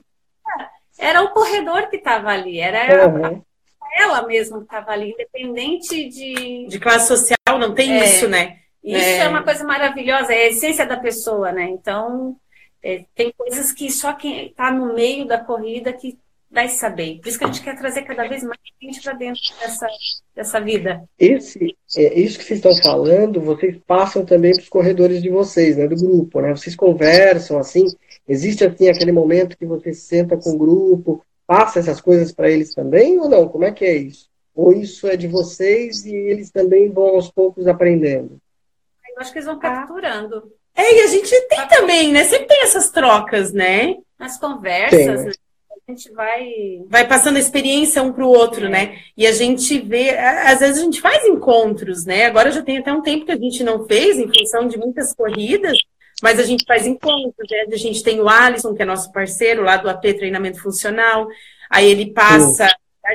era 0.97 1.21
o 1.21 1.29
corredor 1.29 1.87
que 1.87 1.97
estava 1.97 2.29
ali, 2.29 2.59
era 2.59 3.07
uhum. 3.07 3.43
ela 3.95 4.25
mesma 4.25 4.57
que 4.57 4.63
estava 4.63 4.89
ali, 4.89 5.11
independente 5.11 6.09
de. 6.09 6.65
De 6.67 6.79
classe 6.79 7.07
social, 7.07 7.59
não 7.59 7.75
tem 7.75 7.93
é, 7.93 8.05
isso, 8.05 8.27
né? 8.27 8.57
Isso 8.83 9.05
é. 9.05 9.19
é. 9.19 9.27
uma 9.27 9.43
coisa 9.43 9.63
maravilhosa, 9.63 10.33
é 10.33 10.45
a 10.45 10.47
essência 10.47 10.87
da 10.87 10.97
pessoa, 10.97 11.51
né? 11.51 11.65
Então, 11.65 12.35
é, 12.85 13.03
tem 13.15 13.33
coisas 13.35 13.71
que 13.71 13.89
só 13.89 14.13
quem 14.13 14.45
está 14.45 14.71
no 14.71 14.93
meio 14.93 15.25
da 15.25 15.39
corrida 15.39 15.91
que 15.91 16.19
vai 16.51 16.69
saber. 16.69 17.19
Por 17.19 17.27
isso 17.27 17.39
que 17.39 17.43
a 17.43 17.47
gente 17.47 17.63
quer 17.63 17.75
trazer 17.75 18.03
cada 18.03 18.27
vez 18.27 18.43
mais 18.43 18.59
gente 18.79 19.01
para 19.01 19.13
dentro 19.13 19.41
dessa, 19.59 19.87
dessa 20.35 20.61
vida. 20.61 21.03
Esse, 21.17 21.75
é, 21.97 22.19
isso 22.19 22.37
que 22.37 22.45
vocês 22.45 22.59
estão 22.59 22.75
falando, 22.83 23.41
vocês 23.41 23.75
passam 23.87 24.23
também 24.23 24.53
para 24.53 24.61
os 24.61 24.69
corredores 24.69 25.19
de 25.23 25.29
vocês, 25.29 25.75
né, 25.75 25.87
do 25.87 25.95
grupo, 25.95 26.39
né? 26.39 26.55
Vocês 26.55 26.75
conversam 26.75 27.57
assim. 27.57 27.85
Existe 28.27 28.63
assim 28.63 28.87
aquele 28.87 29.11
momento 29.11 29.57
que 29.57 29.65
você 29.65 29.91
senta 29.91 30.37
com 30.37 30.51
o 30.51 30.57
grupo, 30.57 31.25
passa 31.47 31.79
essas 31.79 31.99
coisas 31.99 32.31
para 32.31 32.51
eles 32.51 32.75
também 32.75 33.19
ou 33.19 33.27
não? 33.27 33.49
Como 33.49 33.65
é 33.65 33.71
que 33.71 33.83
é 33.83 33.97
isso? 33.97 34.29
Ou 34.53 34.71
isso 34.71 35.07
é 35.07 35.17
de 35.17 35.27
vocês 35.27 36.05
e 36.05 36.13
eles 36.15 36.51
também 36.51 36.91
vão 36.91 37.15
aos 37.15 37.31
poucos 37.31 37.65
aprendendo? 37.65 38.37
Eu 39.09 39.21
acho 39.21 39.31
que 39.31 39.39
eles 39.39 39.47
vão 39.47 39.57
capturando. 39.57 40.53
É, 40.75 40.97
e 40.97 41.01
a 41.01 41.07
gente 41.07 41.29
tem 41.47 41.67
também, 41.67 42.11
né? 42.11 42.23
Sempre 42.25 42.47
tem 42.47 42.63
essas 42.63 42.89
trocas, 42.89 43.53
né? 43.53 43.95
Nas 44.19 44.37
conversas, 44.37 45.25
né? 45.25 45.31
a 45.87 45.91
gente 45.91 46.11
vai. 46.11 46.51
Vai 46.87 47.07
passando 47.07 47.37
a 47.37 47.39
experiência 47.39 48.01
um 48.01 48.11
para 48.11 48.25
o 48.25 48.29
outro, 48.29 48.65
é. 48.65 48.69
né? 48.69 48.99
E 49.15 49.25
a 49.25 49.31
gente 49.31 49.79
vê, 49.79 50.09
às 50.09 50.59
vezes 50.59 50.79
a 50.79 50.81
gente 50.83 50.99
faz 50.99 51.23
encontros, 51.25 52.05
né? 52.05 52.25
Agora 52.25 52.51
já 52.51 52.61
tem 52.61 52.79
até 52.79 52.91
um 52.91 53.01
tempo 53.01 53.25
que 53.25 53.31
a 53.31 53.37
gente 53.37 53.63
não 53.63 53.85
fez, 53.85 54.17
em 54.17 54.27
função 54.27 54.67
de 54.67 54.77
muitas 54.77 55.13
corridas, 55.13 55.77
mas 56.21 56.39
a 56.39 56.43
gente 56.43 56.65
faz 56.65 56.85
encontros, 56.87 57.47
né? 57.49 57.65
A 57.71 57.77
gente 57.77 58.03
tem 58.03 58.19
o 58.19 58.27
Alisson, 58.27 58.73
que 58.73 58.81
é 58.81 58.85
nosso 58.85 59.11
parceiro 59.11 59.63
lá 59.63 59.77
do 59.77 59.89
AP 59.89 60.01
Treinamento 60.01 60.61
Funcional, 60.61 61.27
aí 61.69 61.89
ele 61.89 62.11
passa 62.11 62.67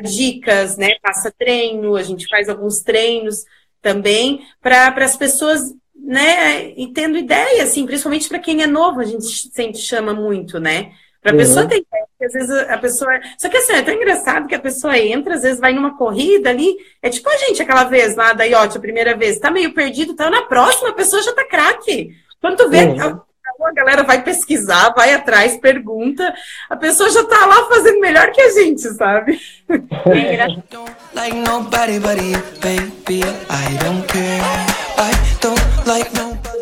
dicas, 0.03 0.77
né? 0.77 0.95
Passa 1.03 1.33
treino, 1.37 1.97
a 1.97 2.03
gente 2.03 2.29
faz 2.29 2.49
alguns 2.49 2.81
treinos 2.81 3.45
também 3.83 4.47
para 4.61 4.95
as 5.05 5.17
pessoas 5.17 5.75
né, 6.03 6.73
e 6.77 6.93
tendo 6.93 7.19
ideia, 7.19 7.63
assim, 7.63 7.87
principalmente 7.87 8.29
para 8.29 8.39
quem 8.39 8.63
é 8.63 8.67
novo, 8.67 9.01
a 9.01 9.05
gente 9.05 9.27
sempre 9.53 9.79
chama 9.79 10.13
muito, 10.13 10.59
né? 10.59 10.93
Para 11.23 11.33
a 11.33 11.35
uhum. 11.35 11.41
pessoa 11.41 11.67
ter 11.67 11.77
ideia, 11.77 12.07
às 12.23 12.33
vezes 12.33 12.71
a 12.71 12.79
pessoa. 12.79 13.21
Só 13.37 13.49
que 13.49 13.57
assim, 13.57 13.75
é 13.75 13.83
tão 13.83 13.95
engraçado 13.95 14.49
que 14.49 14.55
a 14.55 14.61
pessoa 14.61 14.99
entra, 14.99 15.35
às 15.35 15.43
vezes 15.43 15.61
vai 15.61 15.75
numa 15.75 15.97
corrida 15.97 16.49
ali. 16.49 16.75
É 17.03 17.11
tipo 17.11 17.29
a 17.29 17.37
gente 17.37 17.61
aquela 17.61 17.85
vez 17.85 18.17
lá 18.17 18.33
da 18.33 18.45
IOT, 18.45 18.79
a 18.79 18.81
primeira 18.81 19.15
vez, 19.15 19.39
tá 19.39 19.51
meio 19.51 19.75
perdido, 19.75 20.15
tá 20.15 20.31
na 20.31 20.43
próxima, 20.43 20.89
a 20.89 20.95
pessoa 20.95 21.23
já 21.23 21.35
tá 21.35 21.45
craque. 21.45 22.17
Quando 22.41 22.57
tu 22.57 22.71
vê, 22.71 22.85
uhum. 22.85 23.03
a, 23.03 23.67
a 23.67 23.73
galera 23.73 24.03
vai 24.03 24.25
pesquisar, 24.25 24.95
vai 24.97 25.13
atrás, 25.13 25.59
pergunta, 25.59 26.33
a 26.71 26.77
pessoa 26.77 27.11
já 27.11 27.23
tá 27.25 27.45
lá 27.45 27.69
fazendo 27.69 28.01
melhor 28.01 28.33
que 28.33 28.41
a 28.41 28.51
gente, 28.51 28.81
sabe? 28.81 29.39
É 30.07 30.47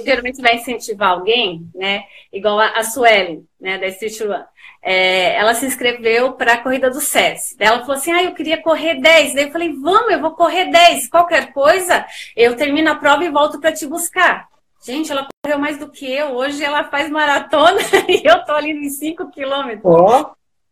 Geralmente 0.05 0.41
vai 0.41 0.57
incentivar 0.57 1.11
alguém, 1.11 1.69
né? 1.75 2.05
Igual 2.33 2.59
a, 2.59 2.79
a 2.79 2.85
Sueli, 2.85 3.45
né, 3.61 3.79
da 3.79 3.87
Street 3.89 4.21
One. 4.21 4.45
É, 4.81 5.35
ela 5.35 5.55
se 5.55 5.67
inscreveu 5.67 6.33
para 6.33 6.55
a 6.55 6.59
corrida 6.63 6.89
do 6.89 7.01
SES. 7.01 7.57
Ela 7.59 7.81
falou 7.81 7.97
assim: 7.97 8.13
ah, 8.13 8.23
eu 8.23 8.35
queria 8.35 8.63
correr 8.63 9.01
10. 9.01 9.35
Daí 9.35 9.45
eu 9.45 9.51
falei: 9.51 9.73
vamos, 9.73 10.13
eu 10.13 10.21
vou 10.21 10.33
correr 10.33 10.67
10. 10.71 11.09
Qualquer 11.09 11.53
coisa, 11.53 12.07
eu 12.37 12.57
termino 12.57 12.91
a 12.91 12.95
prova 12.95 13.25
e 13.25 13.31
volto 13.31 13.61
para 13.61 13.73
te 13.73 13.87
buscar. 13.87 14.49
Gente, 14.85 15.11
ela 15.11 15.27
correu 15.43 15.59
mais 15.59 15.79
do 15.79 15.91
que 15.91 16.11
eu. 16.11 16.29
Hoje 16.29 16.63
ela 16.63 16.85
faz 16.85 17.11
maratona 17.11 17.81
e 18.09 18.23
eu 18.25 18.45
tô 18.45 18.53
ali 18.53 18.73
nos 18.73 18.99
5 18.99 19.31
quilômetros. 19.31 19.85
Oh. 19.85 20.31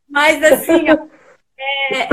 Mas 0.08 0.40
assim, 0.42 0.88
é, 0.88 2.08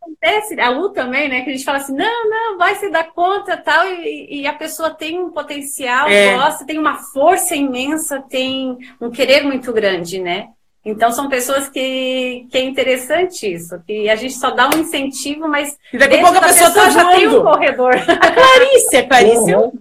acontece, 0.00 0.58
a 0.60 0.70
Lu 0.70 0.90
também, 0.90 1.28
né? 1.28 1.42
Que 1.42 1.50
a 1.50 1.52
gente 1.52 1.64
fala 1.64 1.78
assim, 1.78 1.94
não, 1.94 2.28
não, 2.28 2.58
vai 2.58 2.74
se 2.76 2.90
dar 2.90 3.12
conta 3.12 3.56
tal, 3.56 3.86
e, 3.86 4.40
e 4.40 4.46
a 4.46 4.52
pessoa 4.52 4.90
tem 4.90 5.18
um 5.18 5.30
potencial, 5.30 6.08
é. 6.08 6.34
gosta, 6.34 6.64
tem 6.64 6.78
uma 6.78 6.96
força 6.96 7.54
imensa, 7.54 8.22
tem 8.28 8.78
um 9.00 9.10
querer 9.10 9.42
muito 9.42 9.72
grande, 9.72 10.20
né? 10.20 10.48
Então 10.84 11.12
são 11.12 11.28
pessoas 11.28 11.68
que, 11.68 12.46
que 12.50 12.56
é 12.56 12.62
interessante 12.62 13.52
isso, 13.52 13.78
que 13.86 14.08
a 14.08 14.16
gente 14.16 14.34
só 14.34 14.50
dá 14.50 14.70
um 14.74 14.80
incentivo, 14.80 15.46
mas 15.46 15.76
e 15.92 15.98
daqui 15.98 16.16
a 16.16 16.22
pouco 16.22 16.38
a 16.38 16.40
pessoa, 16.40 16.70
pessoa 16.70 16.86
tá 16.86 16.90
já 16.90 17.08
tem 17.10 17.28
um 17.28 17.42
corredor. 17.42 17.94
A 17.94 18.30
Clarice, 18.30 18.96
a 18.96 19.06
Clarice, 19.06 19.54
uhum. 19.54 19.72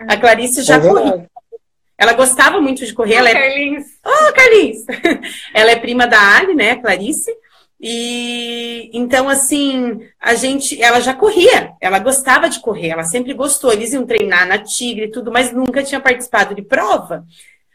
a 0.00 0.16
Clarice 0.18 0.62
já 0.62 0.76
é 0.76 0.80
corria. 0.80 1.26
Ela 1.96 2.12
gostava 2.12 2.60
muito 2.60 2.84
de 2.84 2.92
correr. 2.92 3.14
Oh, 3.14 3.18
ela 3.18 3.30
é... 3.30 3.32
Carlinhos. 3.32 3.86
Oh, 4.04 4.32
Carlinhos! 4.34 4.84
ela 5.54 5.70
é 5.70 5.76
prima 5.76 6.06
da 6.06 6.36
Ali, 6.36 6.54
né, 6.54 6.76
Clarice. 6.76 7.32
E 7.86 8.88
então, 8.94 9.28
assim, 9.28 10.00
a 10.18 10.34
gente, 10.34 10.82
ela 10.82 11.00
já 11.00 11.12
corria, 11.12 11.74
ela 11.78 11.98
gostava 11.98 12.48
de 12.48 12.60
correr, 12.60 12.88
ela 12.88 13.02
sempre 13.02 13.34
gostou. 13.34 13.70
Eles 13.70 13.92
iam 13.92 14.06
treinar 14.06 14.48
na 14.48 14.56
Tigre 14.56 15.04
e 15.04 15.10
tudo, 15.10 15.30
mas 15.30 15.52
nunca 15.52 15.82
tinha 15.82 16.00
participado 16.00 16.54
de 16.54 16.62
prova. 16.62 17.26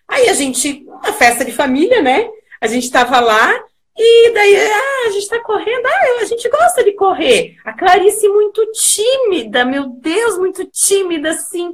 Aí 0.07 0.27
a 0.27 0.33
gente, 0.33 0.83
uma 0.87 1.13
festa 1.13 1.45
de 1.45 1.51
família, 1.51 2.01
né? 2.01 2.27
A 2.59 2.65
gente 2.65 2.85
estava 2.85 3.19
lá 3.19 3.53
e 3.95 4.31
daí, 4.33 4.55
ah, 4.55 5.07
a 5.09 5.11
gente 5.11 5.21
está 5.21 5.39
correndo, 5.41 5.85
ah, 5.85 6.21
a 6.21 6.25
gente 6.25 6.49
gosta 6.49 6.83
de 6.83 6.93
correr. 6.93 7.57
A 7.63 7.73
Clarice 7.73 8.27
muito 8.29 8.65
tímida, 8.71 9.63
meu 9.63 9.89
Deus, 9.89 10.39
muito 10.39 10.65
tímida, 10.65 11.29
assim. 11.29 11.71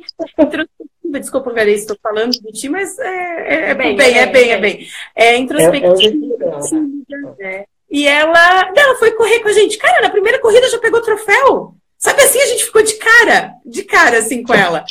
Desculpa, 1.05 1.51
Clarice, 1.51 1.83
estou 1.83 1.97
falando 2.03 2.31
de 2.31 2.51
ti, 2.51 2.67
mas 2.67 2.99
é, 2.99 3.07
é, 3.07 3.69
é, 3.69 3.75
bem, 3.75 3.95
bem, 3.95 4.17
é, 4.17 4.25
bem, 4.25 4.51
é 4.51 4.57
bem. 4.57 4.87
É 5.15 5.37
introspectiva, 5.37 6.59
é, 7.39 7.65
E 7.95 8.05
ela, 8.05 8.73
ela 8.75 8.95
foi 8.95 9.11
correr 9.11 9.39
com 9.39 9.47
a 9.47 9.53
gente. 9.53 9.77
Cara, 9.77 10.01
na 10.01 10.09
primeira 10.09 10.41
corrida 10.41 10.69
já 10.69 10.77
pegou 10.79 11.01
troféu. 11.01 11.75
Sabe 11.97 12.21
assim, 12.23 12.41
a 12.41 12.45
gente 12.47 12.65
ficou 12.65 12.83
de 12.83 12.93
cara, 12.95 13.53
de 13.65 13.83
cara, 13.83 14.17
assim, 14.17 14.43
com 14.43 14.53
ela. 14.53 14.83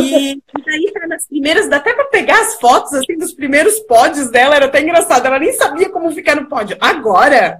E, 0.00 0.40
daí, 0.64 0.92
tá 0.92 1.08
nas 1.08 1.26
primeiras, 1.26 1.68
dá 1.68 1.78
até 1.78 1.92
para 1.92 2.04
pegar 2.04 2.40
as 2.40 2.60
fotos, 2.60 2.94
assim, 2.94 3.18
dos 3.18 3.32
primeiros 3.32 3.80
pódios 3.80 4.30
dela, 4.30 4.54
era 4.54 4.66
até 4.66 4.80
engraçado. 4.80 5.26
Ela 5.26 5.40
nem 5.40 5.52
sabia 5.54 5.90
como 5.90 6.12
ficar 6.12 6.36
no 6.36 6.48
pódio. 6.48 6.76
Agora, 6.80 7.58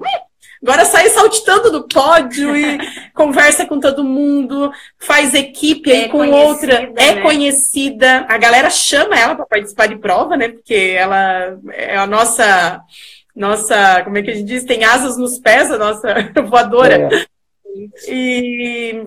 agora 0.63 0.85
sai 0.85 1.09
saltitando 1.09 1.73
do 1.73 1.89
pódio 1.89 2.57
e 2.57 2.79
conversa 3.13 3.67
com 3.67 3.81
todo 3.81 4.05
mundo, 4.05 4.71
faz 5.01 5.35
equipe 5.35 5.91
aí 5.91 6.05
é 6.05 6.09
com 6.09 6.31
outra, 6.31 6.75
é 6.97 7.15
né? 7.15 7.23
conhecida. 7.23 8.25
A 8.29 8.39
galera 8.39 8.71
chama 8.71 9.19
ela 9.19 9.35
para 9.35 9.47
participar 9.47 9.89
de 9.89 9.97
prova, 9.97 10.37
né? 10.37 10.49
Porque 10.49 10.95
ela 10.97 11.59
é 11.73 11.97
a 11.97 12.07
nossa, 12.07 12.81
nossa, 13.35 14.03
como 14.05 14.19
é 14.19 14.23
que 14.23 14.31
a 14.31 14.35
gente 14.35 14.47
diz? 14.47 14.65
Tem 14.65 14.85
asas 14.85 15.17
nos 15.17 15.39
pés, 15.39 15.71
a 15.71 15.79
nossa 15.79 16.15
voadora. 16.49 17.09
É. 17.13 17.27
E 18.09 19.07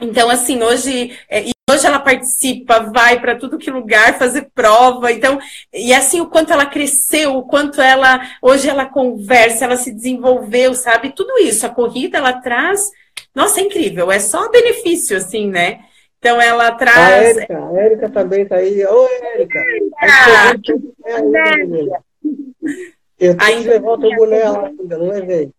então, 0.00 0.28
assim, 0.28 0.62
hoje, 0.62 1.16
é, 1.30 1.44
hoje 1.70 1.86
ela 1.86 1.98
participa, 1.98 2.80
vai 2.80 3.20
para 3.20 3.36
tudo 3.36 3.58
que 3.58 3.70
lugar 3.70 4.18
fazer 4.18 4.48
prova. 4.54 5.12
Então, 5.12 5.38
e 5.72 5.94
assim 5.94 6.20
o 6.20 6.26
quanto 6.26 6.52
ela 6.52 6.66
cresceu, 6.66 7.36
o 7.36 7.46
quanto 7.46 7.80
ela 7.80 8.20
hoje 8.42 8.68
ela 8.68 8.84
conversa, 8.86 9.64
ela 9.64 9.76
se 9.76 9.92
desenvolveu, 9.92 10.74
sabe? 10.74 11.14
Tudo 11.14 11.38
isso, 11.38 11.64
a 11.64 11.70
corrida 11.70 12.18
ela 12.18 12.34
traz, 12.34 12.90
nossa, 13.34 13.60
é 13.60 13.64
incrível, 13.64 14.10
é 14.10 14.18
só 14.18 14.50
benefício 14.50 15.16
assim, 15.16 15.48
né? 15.48 15.80
Então 16.18 16.40
ela 16.40 16.72
traz. 16.72 17.36
A 17.36 17.40
Érica, 17.40 17.58
a 17.58 17.80
Érica 17.80 18.08
também 18.08 18.46
tá 18.46 18.56
aí. 18.56 18.84
Oi, 18.84 19.10
Érica! 19.34 19.58
Érica! 21.04 22.02
Eu 23.18 23.36
tenho 23.36 23.62
que 23.62 23.68
levar 23.68 23.92
o 23.92 23.98
teu 23.98 24.10
boné 24.16 24.48
lá, 24.48 24.66
ainda 24.66 24.98
não 24.98 25.08
levei. 25.08 25.50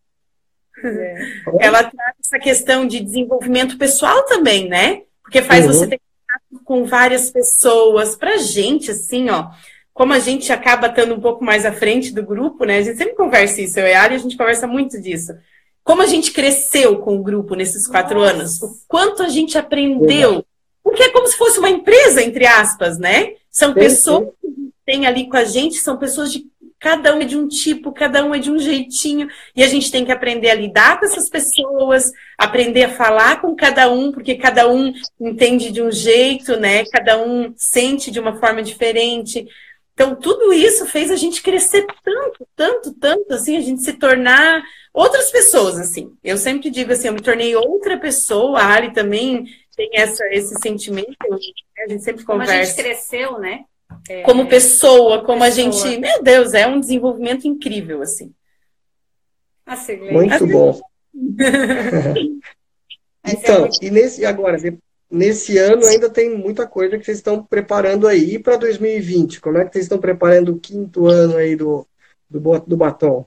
É. 0.83 1.15
Ela 1.59 1.83
traz 1.83 2.15
essa 2.25 2.39
questão 2.39 2.85
de 2.85 2.99
desenvolvimento 2.99 3.77
pessoal 3.77 4.23
também, 4.23 4.67
né? 4.67 5.03
Porque 5.23 5.41
faz 5.41 5.65
uhum. 5.65 5.71
você 5.71 5.87
ter 5.87 5.99
contato 5.99 6.63
com 6.63 6.85
várias 6.85 7.29
pessoas. 7.29 8.15
Pra 8.15 8.37
gente, 8.37 8.91
assim, 8.91 9.29
ó, 9.29 9.49
como 9.93 10.13
a 10.13 10.19
gente 10.19 10.51
acaba 10.51 10.87
estando 10.87 11.15
um 11.15 11.21
pouco 11.21 11.43
mais 11.43 11.65
à 11.65 11.71
frente 11.71 12.13
do 12.13 12.23
grupo, 12.23 12.65
né? 12.65 12.79
A 12.79 12.81
gente 12.81 12.97
sempre 12.97 13.15
conversa 13.15 13.61
isso, 13.61 13.79
eu 13.79 13.87
e 13.87 13.93
a 13.93 14.01
Ari, 14.01 14.15
a 14.15 14.19
gente 14.19 14.37
conversa 14.37 14.67
muito 14.67 15.01
disso. 15.01 15.33
Como 15.83 16.01
a 16.01 16.07
gente 16.07 16.31
cresceu 16.31 16.99
com 16.99 17.15
o 17.15 17.23
grupo 17.23 17.55
nesses 17.55 17.87
quatro 17.87 18.19
Nossa. 18.19 18.33
anos, 18.33 18.61
o 18.61 18.75
quanto 18.87 19.23
a 19.23 19.29
gente 19.29 19.57
aprendeu. 19.57 20.43
Porque 20.83 21.03
é 21.03 21.09
como 21.09 21.27
se 21.27 21.37
fosse 21.37 21.57
uma 21.57 21.69
empresa, 21.69 22.21
entre 22.21 22.45
aspas, 22.45 22.99
né? 22.99 23.35
São 23.49 23.73
pessoas 23.73 24.29
que 24.41 24.71
têm 24.85 25.07
ali 25.07 25.29
com 25.29 25.37
a 25.37 25.43
gente, 25.43 25.77
são 25.77 25.97
pessoas 25.97 26.31
de 26.31 26.45
Cada 26.85 27.15
um 27.15 27.21
é 27.23 27.25
de 27.25 27.35
um 27.35 27.47
tipo, 27.47 27.91
cada 27.91 28.23
um 28.23 28.35
é 28.35 28.37
de 28.37 28.51
um 28.51 28.59
jeitinho, 28.59 29.27
e 29.55 29.63
a 29.63 29.67
gente 29.67 29.89
tem 29.89 30.05
que 30.05 30.11
aprender 30.11 30.51
a 30.51 30.53
lidar 30.53 30.99
com 30.99 31.05
essas 31.07 31.27
pessoas, 31.27 32.11
aprender 32.37 32.83
a 32.83 32.89
falar 32.89 33.41
com 33.41 33.55
cada 33.55 33.91
um, 33.91 34.11
porque 34.11 34.35
cada 34.35 34.71
um 34.71 34.93
entende 35.19 35.71
de 35.71 35.81
um 35.81 35.91
jeito, 35.91 36.55
né? 36.57 36.85
Cada 36.85 37.17
um 37.17 37.51
sente 37.57 38.11
de 38.11 38.19
uma 38.19 38.39
forma 38.39 38.61
diferente. 38.61 39.47
Então, 39.95 40.15
tudo 40.15 40.53
isso 40.53 40.85
fez 40.85 41.09
a 41.09 41.15
gente 41.15 41.41
crescer 41.41 41.87
tanto, 42.03 42.47
tanto, 42.55 42.93
tanto, 42.93 43.33
assim, 43.33 43.57
a 43.57 43.61
gente 43.61 43.81
se 43.81 43.93
tornar 43.93 44.61
outras 44.93 45.31
pessoas, 45.31 45.79
assim. 45.79 46.15
Eu 46.23 46.37
sempre 46.37 46.69
digo 46.69 46.91
assim, 46.91 47.07
eu 47.07 47.13
me 47.15 47.21
tornei 47.21 47.55
outra 47.55 47.97
pessoa, 47.97 48.59
a 48.59 48.75
Ali 48.75 48.93
também 48.93 49.45
tem 49.75 49.89
essa, 49.91 50.23
esse 50.29 50.53
sentimento, 50.61 51.15
a 51.19 51.89
gente 51.89 52.03
sempre 52.03 52.23
conversa. 52.23 52.51
Como 52.53 52.61
a 52.61 52.63
gente 52.63 52.75
cresceu, 52.75 53.39
né? 53.39 53.65
É, 54.09 54.21
como 54.21 54.47
pessoa, 54.47 55.23
como 55.23 55.39
pessoa. 55.39 55.47
a 55.47 55.49
gente. 55.49 55.99
Meu 55.99 56.23
Deus, 56.23 56.53
é 56.53 56.67
um 56.67 56.79
desenvolvimento 56.79 57.47
incrível, 57.47 58.01
assim. 58.01 58.33
assim 59.65 59.97
Muito 60.11 60.33
assim. 60.33 60.47
bom. 60.47 60.79
então, 63.25 63.69
e 63.81 63.89
nesse 63.89 64.25
agora, 64.25 64.57
nesse 65.09 65.57
ano 65.57 65.85
ainda 65.85 66.09
tem 66.09 66.35
muita 66.35 66.67
coisa 66.67 66.97
que 66.97 67.05
vocês 67.05 67.17
estão 67.17 67.43
preparando 67.43 68.07
aí 68.07 68.37
para 68.37 68.57
2020. 68.57 69.39
Como 69.39 69.57
é 69.57 69.65
que 69.65 69.73
vocês 69.73 69.85
estão 69.85 69.97
preparando 69.97 70.53
o 70.53 70.59
quinto 70.59 71.07
ano 71.07 71.37
aí 71.37 71.55
do, 71.55 71.87
do, 72.29 72.59
do 72.59 72.77
batom? 72.77 73.25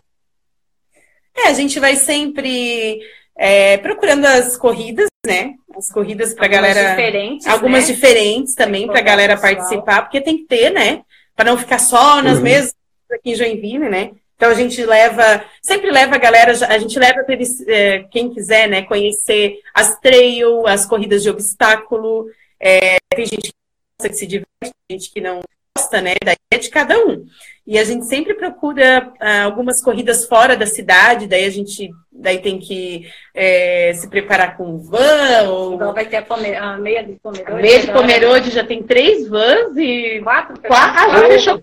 É, 1.37 1.49
a 1.49 1.53
gente 1.53 1.79
vai 1.79 1.97
sempre 1.97 3.01
é, 3.37 3.79
procurando 3.79 4.27
as 4.27 4.57
corridas, 4.57 5.08
né? 5.27 5.55
As 5.77 5.91
corridas 5.91 6.35
para 6.35 6.49
galera. 6.49 6.91
Diferentes, 6.91 7.47
algumas 7.47 7.89
né? 7.89 7.95
diferentes 7.95 8.55
também 8.55 8.87
para 8.87 9.01
galera 9.01 9.37
participar, 9.37 10.03
porque 10.03 10.21
tem 10.21 10.39
que 10.39 10.45
ter, 10.45 10.71
né? 10.71 11.03
Para 11.35 11.51
não 11.51 11.59
ficar 11.59 11.79
só 11.79 12.23
nas 12.23 12.39
uhum. 12.39 12.45
mesmas 12.45 12.75
aqui 13.13 13.31
em 13.31 13.35
Joinville, 13.35 13.89
né? 13.89 14.13
Então 14.37 14.51
a 14.51 14.55
gente 14.55 14.85
leva, 14.85 15.45
sempre 15.61 15.91
leva 15.91 16.15
a 16.15 16.19
galera, 16.19 16.53
a 16.53 16.79
gente 16.79 16.97
leva 16.97 17.25
para 17.25 17.35
eles, 17.35 17.61
é, 17.67 18.05
quem 18.05 18.33
quiser, 18.33 18.69
né, 18.69 18.83
conhecer 18.83 19.59
as 19.75 19.99
trail, 19.99 20.65
as 20.65 20.87
corridas 20.87 21.25
de 21.25 21.31
obstáculo. 21.31 22.27
É, 22.61 22.99
tem 23.15 23.27
gente 23.27 23.49
que 23.49 23.55
gosta 23.99 24.09
que 24.11 24.15
se 24.15 24.27
diverte, 24.27 24.75
gente 24.89 25.11
que 25.11 25.21
não 25.21 25.41
gosta, 25.77 26.01
né? 26.01 26.15
Daí 26.25 26.37
é 26.53 26.59
de 26.59 26.71
cada 26.71 26.97
um. 27.05 27.27
E 27.69 27.79
a 27.79 27.85
gente 27.85 28.07
sempre 28.07 28.33
procura 28.33 29.13
ah, 29.21 29.43
algumas 29.43 29.83
corridas 29.83 30.25
fora 30.25 30.57
da 30.57 30.65
cidade, 30.65 31.27
daí 31.27 31.45
a 31.45 31.51
gente 31.51 31.91
daí 32.11 32.39
tem 32.39 32.59
que 32.59 33.07
é, 33.35 33.93
se 33.95 34.09
preparar 34.09 34.57
com 34.57 34.79
van. 34.79 35.51
Ou... 35.51 35.75
Então 35.75 35.93
vai 35.93 36.07
ter 36.07 36.17
a, 36.17 36.23
Pomer... 36.23 36.57
a 36.57 36.79
meia 36.79 37.05
de 37.05 37.13
Pomerode. 37.17 37.53
A 37.53 37.57
meia 37.57 37.81
de 37.81 37.93
Pomerode 37.93 38.51
já 38.51 38.65
tem 38.65 38.83
três 38.83 39.29
vans 39.29 39.77
e. 39.77 40.19
Quatro? 40.25 40.59
Quatro. 40.63 40.99
Ah, 40.99 41.11
já 41.11 41.29
fechou. 41.29 41.63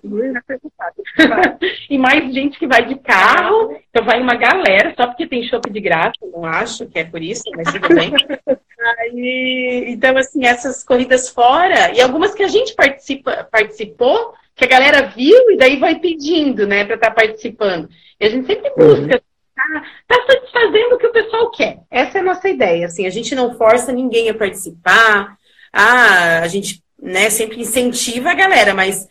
e 1.89 1.97
mais 1.97 2.31
gente 2.31 2.59
que 2.59 2.67
vai 2.67 2.85
de 2.85 2.99
carro. 2.99 3.75
Então 3.89 4.05
vai 4.05 4.21
uma 4.21 4.35
galera, 4.35 4.93
só 4.95 5.07
porque 5.07 5.25
tem 5.25 5.41
chope 5.47 5.71
de 5.71 5.79
graça, 5.79 6.19
não 6.31 6.45
acho 6.45 6.85
que 6.85 6.99
é 6.99 7.03
por 7.03 7.19
isso, 7.19 7.43
mas 7.55 7.71
tudo 7.73 7.87
bem. 7.95 8.13
Aí, 8.99 9.85
então, 9.87 10.15
assim, 10.15 10.45
essas 10.45 10.83
corridas 10.83 11.29
fora, 11.29 11.91
e 11.95 11.99
algumas 11.99 12.35
que 12.35 12.43
a 12.43 12.47
gente 12.47 12.75
participa, 12.75 13.47
participou, 13.51 14.35
que 14.55 14.63
a 14.63 14.67
galera 14.67 15.07
viu 15.15 15.51
e 15.51 15.57
daí 15.57 15.77
vai 15.77 15.99
pedindo, 15.99 16.65
né, 16.65 16.85
para 16.85 16.95
estar 16.95 17.09
tá 17.09 17.15
participando. 17.15 17.89
E 18.19 18.25
a 18.25 18.29
gente 18.29 18.47
sempre 18.47 18.71
busca, 18.75 19.01
uhum. 19.01 19.07
tá, 19.55 19.83
tá 20.07 20.25
satisfazendo 20.25 20.95
o 20.95 20.97
que 20.97 21.07
o 21.07 21.11
pessoal 21.11 21.51
quer. 21.51 21.79
Essa 21.91 22.19
é 22.19 22.21
a 22.21 22.23
nossa 22.23 22.47
ideia, 22.47 22.85
assim, 22.85 23.05
a 23.05 23.09
gente 23.09 23.35
não 23.35 23.57
força 23.57 23.91
ninguém 23.91 24.29
a 24.29 24.33
participar, 24.33 25.37
ah, 25.73 26.39
a 26.39 26.47
gente, 26.47 26.81
né, 27.01 27.29
sempre 27.29 27.59
incentiva 27.59 28.31
a 28.31 28.35
galera, 28.35 28.73
mas 28.73 29.07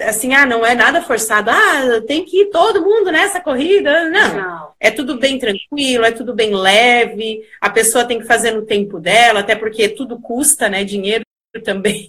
assim, 0.00 0.34
ah, 0.34 0.44
não 0.44 0.64
é 0.64 0.74
nada 0.74 1.00
forçado, 1.00 1.50
ah, 1.50 2.02
tem 2.06 2.24
que 2.24 2.42
ir 2.42 2.50
todo 2.50 2.82
mundo 2.82 3.10
nessa 3.10 3.40
corrida. 3.40 4.10
Não. 4.10 4.36
não. 4.36 4.72
É 4.78 4.90
tudo 4.90 5.18
bem 5.18 5.38
tranquilo, 5.38 6.04
é 6.04 6.12
tudo 6.12 6.34
bem 6.34 6.54
leve, 6.54 7.42
a 7.60 7.70
pessoa 7.70 8.04
tem 8.04 8.18
que 8.18 8.26
fazer 8.26 8.50
no 8.52 8.66
tempo 8.66 9.00
dela, 9.00 9.40
até 9.40 9.54
porque 9.56 9.88
tudo 9.88 10.20
custa, 10.20 10.68
né? 10.68 10.84
Dinheiro 10.84 11.24
também. 11.60 12.08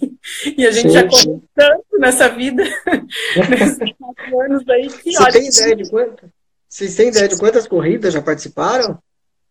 E 0.56 0.66
a 0.66 0.70
gente 0.70 0.88
sim, 0.88 0.94
já 0.94 1.06
correu 1.06 1.42
tanto 1.54 1.98
nessa 1.98 2.28
vida, 2.28 2.64
nesses 3.50 3.92
quatro 3.98 4.40
anos 4.40 4.68
aí, 4.68 4.88
que 4.88 5.12
Você 5.12 5.32
tem 5.32 5.48
ideia 5.48 5.76
de 5.76 5.90
quantas? 5.90 6.30
Vocês 6.68 6.96
têm 6.96 7.08
ideia 7.08 7.28
de 7.28 7.38
quantas 7.38 7.68
corridas 7.68 8.12
já 8.12 8.20
participaram? 8.20 8.98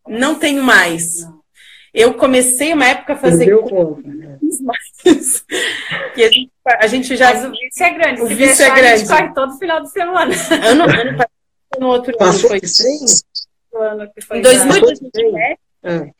Não 0.08 0.36
tenho 0.36 0.62
mais. 0.62 1.26
Eu 1.94 2.16
comecei 2.16 2.74
uma 2.74 2.86
época 2.86 3.14
a 3.14 3.16
fazer. 3.16 3.46
Perdeu 3.46 4.02
né? 4.04 4.38
mais. 4.62 5.46
que 6.14 6.24
a 6.26 6.30
gente, 6.30 6.52
a 6.66 6.88
gente 6.88 7.16
já. 7.16 7.34
Mas 7.34 7.46
o 7.46 7.52
vício 7.52 7.84
é 7.86 7.90
grande. 7.92 8.22
O 8.22 8.28
vício 8.28 8.66
é 8.66 8.70
grande. 8.70 8.88
A 8.88 8.98
gente 8.98 9.08
corre 9.08 9.34
todo 9.34 9.58
final 9.58 9.82
de 9.82 9.92
semana. 9.92 10.34
Ano, 10.68 10.84
ano 10.84 11.18
passado, 11.18 11.80
no 11.80 11.88
outro 11.88 12.18
Passou 12.18 12.52
ano. 12.52 12.60
Foi 13.72 13.88
ano 13.88 14.12
que 14.14 14.22
foi. 14.22 14.40
Em 14.40 14.42
2017. 14.42 15.60
É. 15.84 16.12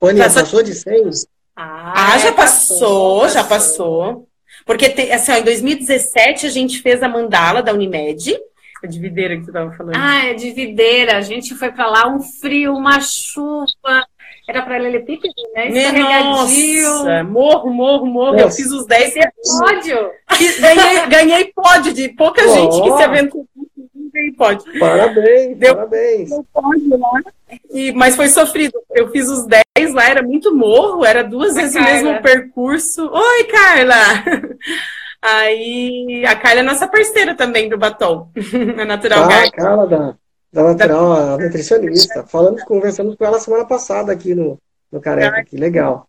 Pânia, 0.00 0.24
passou, 0.24 0.42
passou 0.42 0.62
de 0.62 0.74
100? 0.74 1.10
Ah, 1.56 2.14
ah 2.14 2.18
já 2.18 2.32
passou, 2.32 3.20
passou, 3.20 3.28
já 3.28 3.44
passou. 3.44 4.28
Porque, 4.64 4.86
assim, 5.12 5.32
ó, 5.32 5.36
em 5.36 5.44
2017 5.44 6.46
a 6.46 6.50
gente 6.50 6.80
fez 6.80 7.02
a 7.02 7.08
mandala 7.08 7.62
da 7.62 7.72
Unimed. 7.72 8.38
A 8.82 8.86
de 8.86 8.98
videira 8.98 9.36
que 9.36 9.44
você 9.44 9.50
estava 9.50 9.72
falando. 9.72 9.94
Ah, 9.96 10.26
é 10.26 10.34
de 10.34 10.50
videira. 10.50 11.16
A 11.16 11.20
gente 11.20 11.54
foi 11.54 11.70
para 11.70 11.86
lá, 11.86 12.08
um 12.08 12.20
frio, 12.20 12.74
uma 12.74 13.00
chuva. 13.00 14.06
Era 14.48 14.60
para 14.60 14.74
paralelepípedo, 14.74 15.32
né? 15.54 15.68
Nossa, 16.22 17.22
morro, 17.22 17.70
morro, 17.70 18.06
morro. 18.06 18.32
Nossa. 18.32 18.44
Eu 18.44 18.50
fiz 18.50 18.72
os 18.72 18.86
10 18.86 19.14
pódio. 19.60 20.10
Ganhei, 20.60 21.06
ganhei 21.06 21.52
pódio 21.54 21.92
de 21.92 22.08
pouca 22.08 22.42
gente 22.48 22.82
que 22.82 22.96
se 22.96 23.02
aventurou. 23.02 23.46
Ganhei 24.12 24.32
pódio. 24.32 24.78
Parabéns, 24.78 25.56
Deu 25.58 25.74
parabéns. 25.74 26.30
Pódio 26.52 26.98
lá. 26.98 27.20
E, 27.70 27.92
mas 27.92 28.14
foi 28.14 28.28
sofrido. 28.28 28.78
Eu 28.90 29.10
fiz 29.10 29.28
os 29.28 29.46
10 29.46 29.94
lá, 29.94 30.08
era 30.08 30.22
muito 30.22 30.54
morro, 30.54 31.04
era 31.04 31.22
duas 31.22 31.54
vezes 31.54 31.74
o 31.74 31.82
mesmo 31.82 32.22
percurso. 32.22 33.10
Oi, 33.10 33.44
Carla! 33.44 33.96
Aí 35.22 36.24
a 36.26 36.34
Carla 36.34 36.60
é 36.60 36.62
nossa 36.64 36.88
parceira 36.88 37.36
também 37.36 37.68
do 37.68 37.78
batom, 37.78 38.28
a 38.76 38.84
Natural 38.84 39.22
ah, 39.22 39.50
Carla 39.52 39.86
da, 39.86 40.16
da 40.52 40.62
Natural, 40.64 41.12
a 41.12 41.38
nutricionista. 41.38 42.24
Falamos, 42.26 42.64
conversamos 42.64 43.14
com 43.14 43.24
ela 43.24 43.38
semana 43.38 43.64
passada 43.64 44.12
aqui 44.12 44.34
no, 44.34 44.58
no 44.90 45.00
Careca, 45.00 45.44
que 45.44 45.56
legal. 45.56 46.08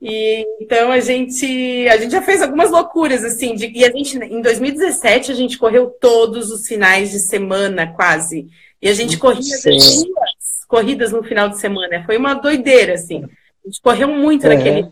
E, 0.00 0.46
então 0.60 0.90
a 0.90 0.98
gente 1.00 1.86
a 1.88 1.96
gente 1.98 2.12
já 2.12 2.22
fez 2.22 2.40
algumas 2.40 2.70
loucuras 2.70 3.22
assim, 3.22 3.54
de, 3.54 3.70
e 3.70 3.84
a 3.84 3.90
gente 3.90 4.16
em 4.16 4.40
2017 4.40 5.30
a 5.30 5.34
gente 5.34 5.58
correu 5.58 5.90
todos 6.00 6.50
os 6.50 6.66
finais 6.66 7.10
de 7.10 7.18
semana 7.18 7.92
quase. 7.94 8.48
E 8.80 8.88
a 8.88 8.94
gente 8.94 9.18
corria 9.18 9.56
duas 9.62 10.64
corridas 10.66 11.12
no 11.12 11.22
final 11.22 11.50
de 11.50 11.58
semana. 11.58 12.02
Foi 12.06 12.16
uma 12.16 12.32
doideira 12.32 12.94
assim. 12.94 13.24
A 13.24 13.68
gente 13.68 13.80
correu 13.82 14.08
muito 14.08 14.46
é. 14.46 14.56
naquele 14.56 14.90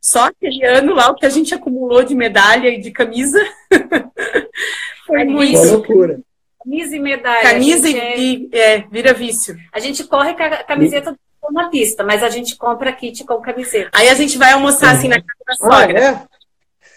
só 0.00 0.26
aquele 0.26 0.64
ano 0.64 0.94
lá 0.94 1.10
o 1.10 1.14
que 1.14 1.26
a 1.26 1.30
gente 1.30 1.54
acumulou 1.54 2.02
de 2.02 2.14
medalha 2.14 2.68
e 2.68 2.80
de 2.80 2.90
camisa. 2.90 3.38
Foi 5.06 5.24
muito 5.24 5.58
loucura. 5.58 6.20
Camisa 6.62 6.96
e 6.96 7.00
medalha. 7.00 7.42
Camisa 7.42 7.88
e, 7.88 8.48
é... 8.52 8.76
é, 8.76 8.84
vira 8.90 9.12
vício. 9.12 9.56
A 9.72 9.78
gente 9.78 10.04
corre 10.04 10.34
com 10.34 10.42
a 10.42 10.62
camiseta 10.64 11.14
na 11.50 11.68
pista, 11.68 12.04
mas 12.04 12.22
a 12.22 12.28
gente 12.28 12.56
compra 12.56 12.92
kit 12.92 13.24
com 13.24 13.40
camiseta. 13.40 13.90
Aí 13.92 14.08
a 14.08 14.14
gente 14.14 14.36
vai 14.36 14.52
almoçar 14.52 14.94
assim 14.94 15.08
na 15.08 15.20
casa 15.20 15.40
da 15.46 15.54
sogra. 15.54 15.98
Ah, 15.98 16.02
é? 16.02 16.40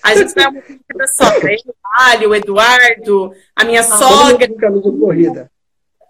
A 0.03 0.15
gente 0.15 0.33
vai 0.33 0.45
almoçar 0.45 0.69
na 0.69 0.79
casa 0.87 0.97
da 0.97 1.07
sogra. 1.07 1.55
Eu, 2.21 2.29
o 2.29 2.35
Eduardo, 2.35 3.31
a 3.55 3.63
minha 3.63 3.81
ah, 3.81 3.83
sogra. 3.83 4.47
Com 4.47 4.55
camisa 4.55 4.91
de 4.91 4.99
corrida. 4.99 5.51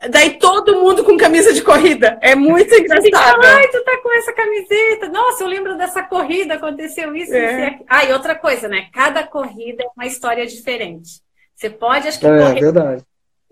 Daí 0.10 0.38
todo 0.38 0.76
mundo 0.76 1.04
com 1.04 1.16
camisa 1.16 1.54
de 1.54 1.62
corrida. 1.62 2.18
É 2.22 2.36
muito 2.36 2.74
engraçado. 2.74 3.42
Ai, 3.42 3.68
tu 3.70 3.84
tá 3.84 3.98
com 4.02 4.14
essa 4.14 4.34
camiseta. 4.34 5.08
Nossa, 5.10 5.44
eu 5.44 5.48
lembro 5.48 5.78
dessa 5.78 6.04
corrida, 6.04 6.56
aconteceu 6.56 7.16
isso. 7.16 7.34
É. 7.34 7.70
isso 7.70 7.84
ah, 7.88 8.04
e 8.04 8.12
outra 8.12 8.36
coisa, 8.36 8.68
né? 8.68 8.88
Cada 8.94 9.24
corrida 9.24 9.84
é 9.84 9.88
uma 9.96 10.06
história 10.06 10.46
diferente. 10.46 11.22
Você 11.56 11.70
pode, 11.70 12.08
acho 12.08 12.20
que, 12.20 12.26
é, 12.26 12.38
correr 12.38 12.60
verdade. 12.60 13.04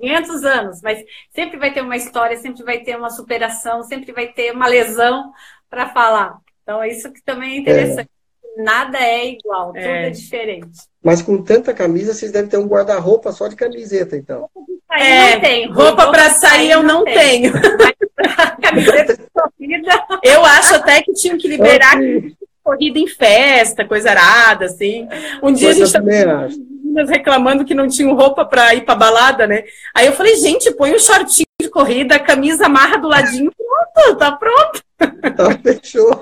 500 0.01 0.43
anos, 0.43 0.81
mas 0.81 1.03
sempre 1.33 1.57
vai 1.57 1.71
ter 1.73 1.81
uma 1.81 1.95
história, 1.95 2.37
sempre 2.37 2.63
vai 2.63 2.79
ter 2.79 2.97
uma 2.97 3.09
superação, 3.09 3.83
sempre 3.83 4.11
vai 4.11 4.27
ter 4.27 4.51
uma 4.51 4.67
lesão 4.67 5.31
para 5.69 5.87
falar. 5.89 6.37
Então, 6.63 6.83
isso 6.83 7.11
que 7.11 7.21
também 7.23 7.51
é 7.51 7.59
interessante. 7.59 8.09
É. 8.57 8.61
Nada 8.63 8.97
é 8.97 9.27
igual, 9.27 9.67
tudo 9.67 9.79
é. 9.79 10.07
é 10.07 10.09
diferente. 10.09 10.81
Mas 11.01 11.21
com 11.21 11.41
tanta 11.41 11.73
camisa, 11.73 12.13
vocês 12.13 12.31
devem 12.31 12.49
ter 12.49 12.57
um 12.57 12.67
guarda-roupa 12.67 13.31
só 13.31 13.47
de 13.47 13.55
camiseta, 13.55 14.17
então. 14.17 14.49
É, 14.91 15.35
não 15.35 15.41
tenho. 15.41 15.73
Roupa 15.73 16.11
para 16.11 16.29
sair 16.31 16.71
eu 16.71 16.83
não 16.83 17.05
tenho. 17.05 17.53
camiseta 18.61 19.15
de 19.15 19.23
corrida. 19.33 20.05
Eu 20.21 20.43
acho 20.43 20.75
até 20.75 21.01
que 21.01 21.13
tinham 21.13 21.37
que 21.37 21.47
liberar 21.47 21.95
corrida 22.63 22.99
em 22.99 23.07
festa, 23.07 23.85
coisa 23.85 24.11
arada, 24.11 24.65
assim. 24.65 25.07
Um 25.41 25.51
dia 25.53 25.69
Mas 25.69 25.81
a 25.81 25.85
gente 25.85 26.61
meninas 26.91 27.09
reclamando 27.09 27.65
que 27.65 27.73
não 27.73 27.87
tinham 27.87 28.13
roupa 28.13 28.45
para 28.45 28.75
ir 28.75 28.81
para 28.81 28.95
balada, 28.95 29.47
né? 29.47 29.63
Aí 29.95 30.05
eu 30.05 30.13
falei, 30.13 30.35
gente, 30.35 30.71
põe 30.71 30.93
um 30.93 30.99
shortinho 30.99 31.47
de 31.59 31.69
corrida, 31.69 32.15
a 32.15 32.19
camisa 32.19 32.65
amarra 32.65 32.97
do 32.97 33.07
ladinho, 33.07 33.51
pronto, 33.55 34.17
tá 34.17 34.31
pronto. 34.33 34.83
Tá, 34.97 35.57
fechou. 35.63 36.21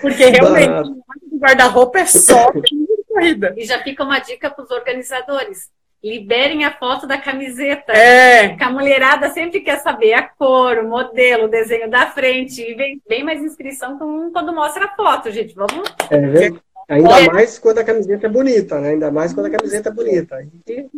Porque 0.00 0.26
realmente, 0.26 0.90
o 1.32 1.38
guarda-roupa 1.38 2.00
é 2.00 2.06
só 2.06 2.50
de 2.50 3.04
corrida. 3.08 3.54
E 3.56 3.64
já 3.64 3.82
fica 3.82 4.04
uma 4.04 4.18
dica 4.18 4.50
para 4.50 4.64
os 4.64 4.70
organizadores. 4.70 5.70
Liberem 6.04 6.64
a 6.64 6.70
foto 6.70 7.06
da 7.06 7.16
camiseta. 7.16 7.92
É. 7.92 8.54
Que 8.56 8.62
a 8.62 8.70
mulherada 8.70 9.30
sempre 9.30 9.60
quer 9.60 9.78
saber 9.78 10.12
a 10.12 10.22
cor, 10.22 10.78
o 10.78 10.88
modelo, 10.88 11.46
o 11.46 11.50
desenho 11.50 11.90
da 11.90 12.06
frente. 12.08 12.60
E 12.60 12.74
vem, 12.74 13.00
vem 13.08 13.24
mais 13.24 13.42
inscrição 13.42 13.98
quando 14.32 14.52
mostra 14.52 14.84
a 14.84 14.94
foto, 14.94 15.30
gente. 15.30 15.54
Vamos. 15.54 15.88
É, 16.10 16.50
Ainda 16.88 17.20
é. 17.20 17.26
mais 17.28 17.58
quando 17.58 17.78
a 17.78 17.84
camiseta 17.84 18.26
é 18.26 18.30
bonita, 18.30 18.80
né? 18.80 18.90
Ainda 18.90 19.10
mais 19.10 19.32
quando 19.32 19.46
a 19.46 19.50
camiseta 19.50 19.88
é 19.88 19.92
bonita. 19.92 20.46
Que 20.64 20.88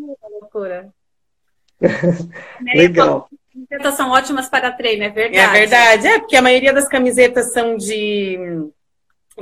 loucura. 0.40 0.88
Legal. 2.74 3.28
Camisetas 3.52 3.94
são 3.94 4.10
ótimas 4.10 4.48
para 4.48 4.70
treino, 4.70 5.04
é 5.04 5.08
verdade. 5.08 5.38
É 5.38 5.60
verdade, 5.60 6.06
é, 6.06 6.18
porque 6.18 6.36
a 6.36 6.42
maioria 6.42 6.72
das 6.72 6.86
camisetas 6.86 7.52
são 7.52 7.76
de, 7.76 8.38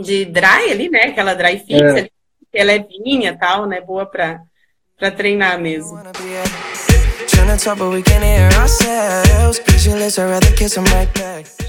de 0.00 0.24
dry 0.24 0.70
ali, 0.70 0.88
né? 0.88 1.06
Aquela 1.06 1.34
dry 1.34 1.58
fit, 1.58 1.82
é. 1.82 1.90
ali, 1.90 2.12
que 2.52 2.58
é 2.58 2.64
levinha 2.64 3.30
e 3.30 3.36
tal, 3.36 3.66
né? 3.66 3.80
Boa 3.80 4.06
para 4.06 4.40
treinar 5.16 5.60
mesmo. 5.60 5.98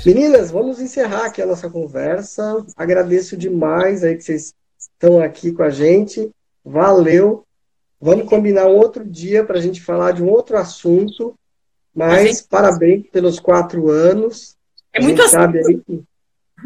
Meninas, 0.06 0.52
vamos 0.52 0.80
encerrar 0.80 1.26
aqui 1.26 1.42
a 1.42 1.46
nossa 1.46 1.70
conversa. 1.70 2.66
Agradeço 2.76 3.36
demais 3.36 4.04
aí 4.04 4.16
que 4.16 4.24
vocês 4.24 4.54
estão 4.94 5.22
aqui 5.22 5.52
com 5.52 5.64
a 5.64 5.70
gente. 5.70 6.32
Valeu. 6.64 7.46
Vamos 8.00 8.30
combinar 8.30 8.68
um 8.68 8.78
outro 8.78 9.06
dia 9.06 9.44
para 9.44 9.58
a 9.58 9.62
gente 9.62 9.82
falar 9.82 10.12
de 10.12 10.24
um 10.24 10.30
outro 10.30 10.58
assunto. 10.58 11.36
Mas 11.94 12.38
gente... 12.38 12.48
parabéns 12.48 13.08
pelos 13.10 13.40
quatro 13.40 13.90
anos. 13.90 14.56
É 14.94 15.02
muito 15.02 15.22
assunto. 15.22 15.84
Que... 15.84 16.04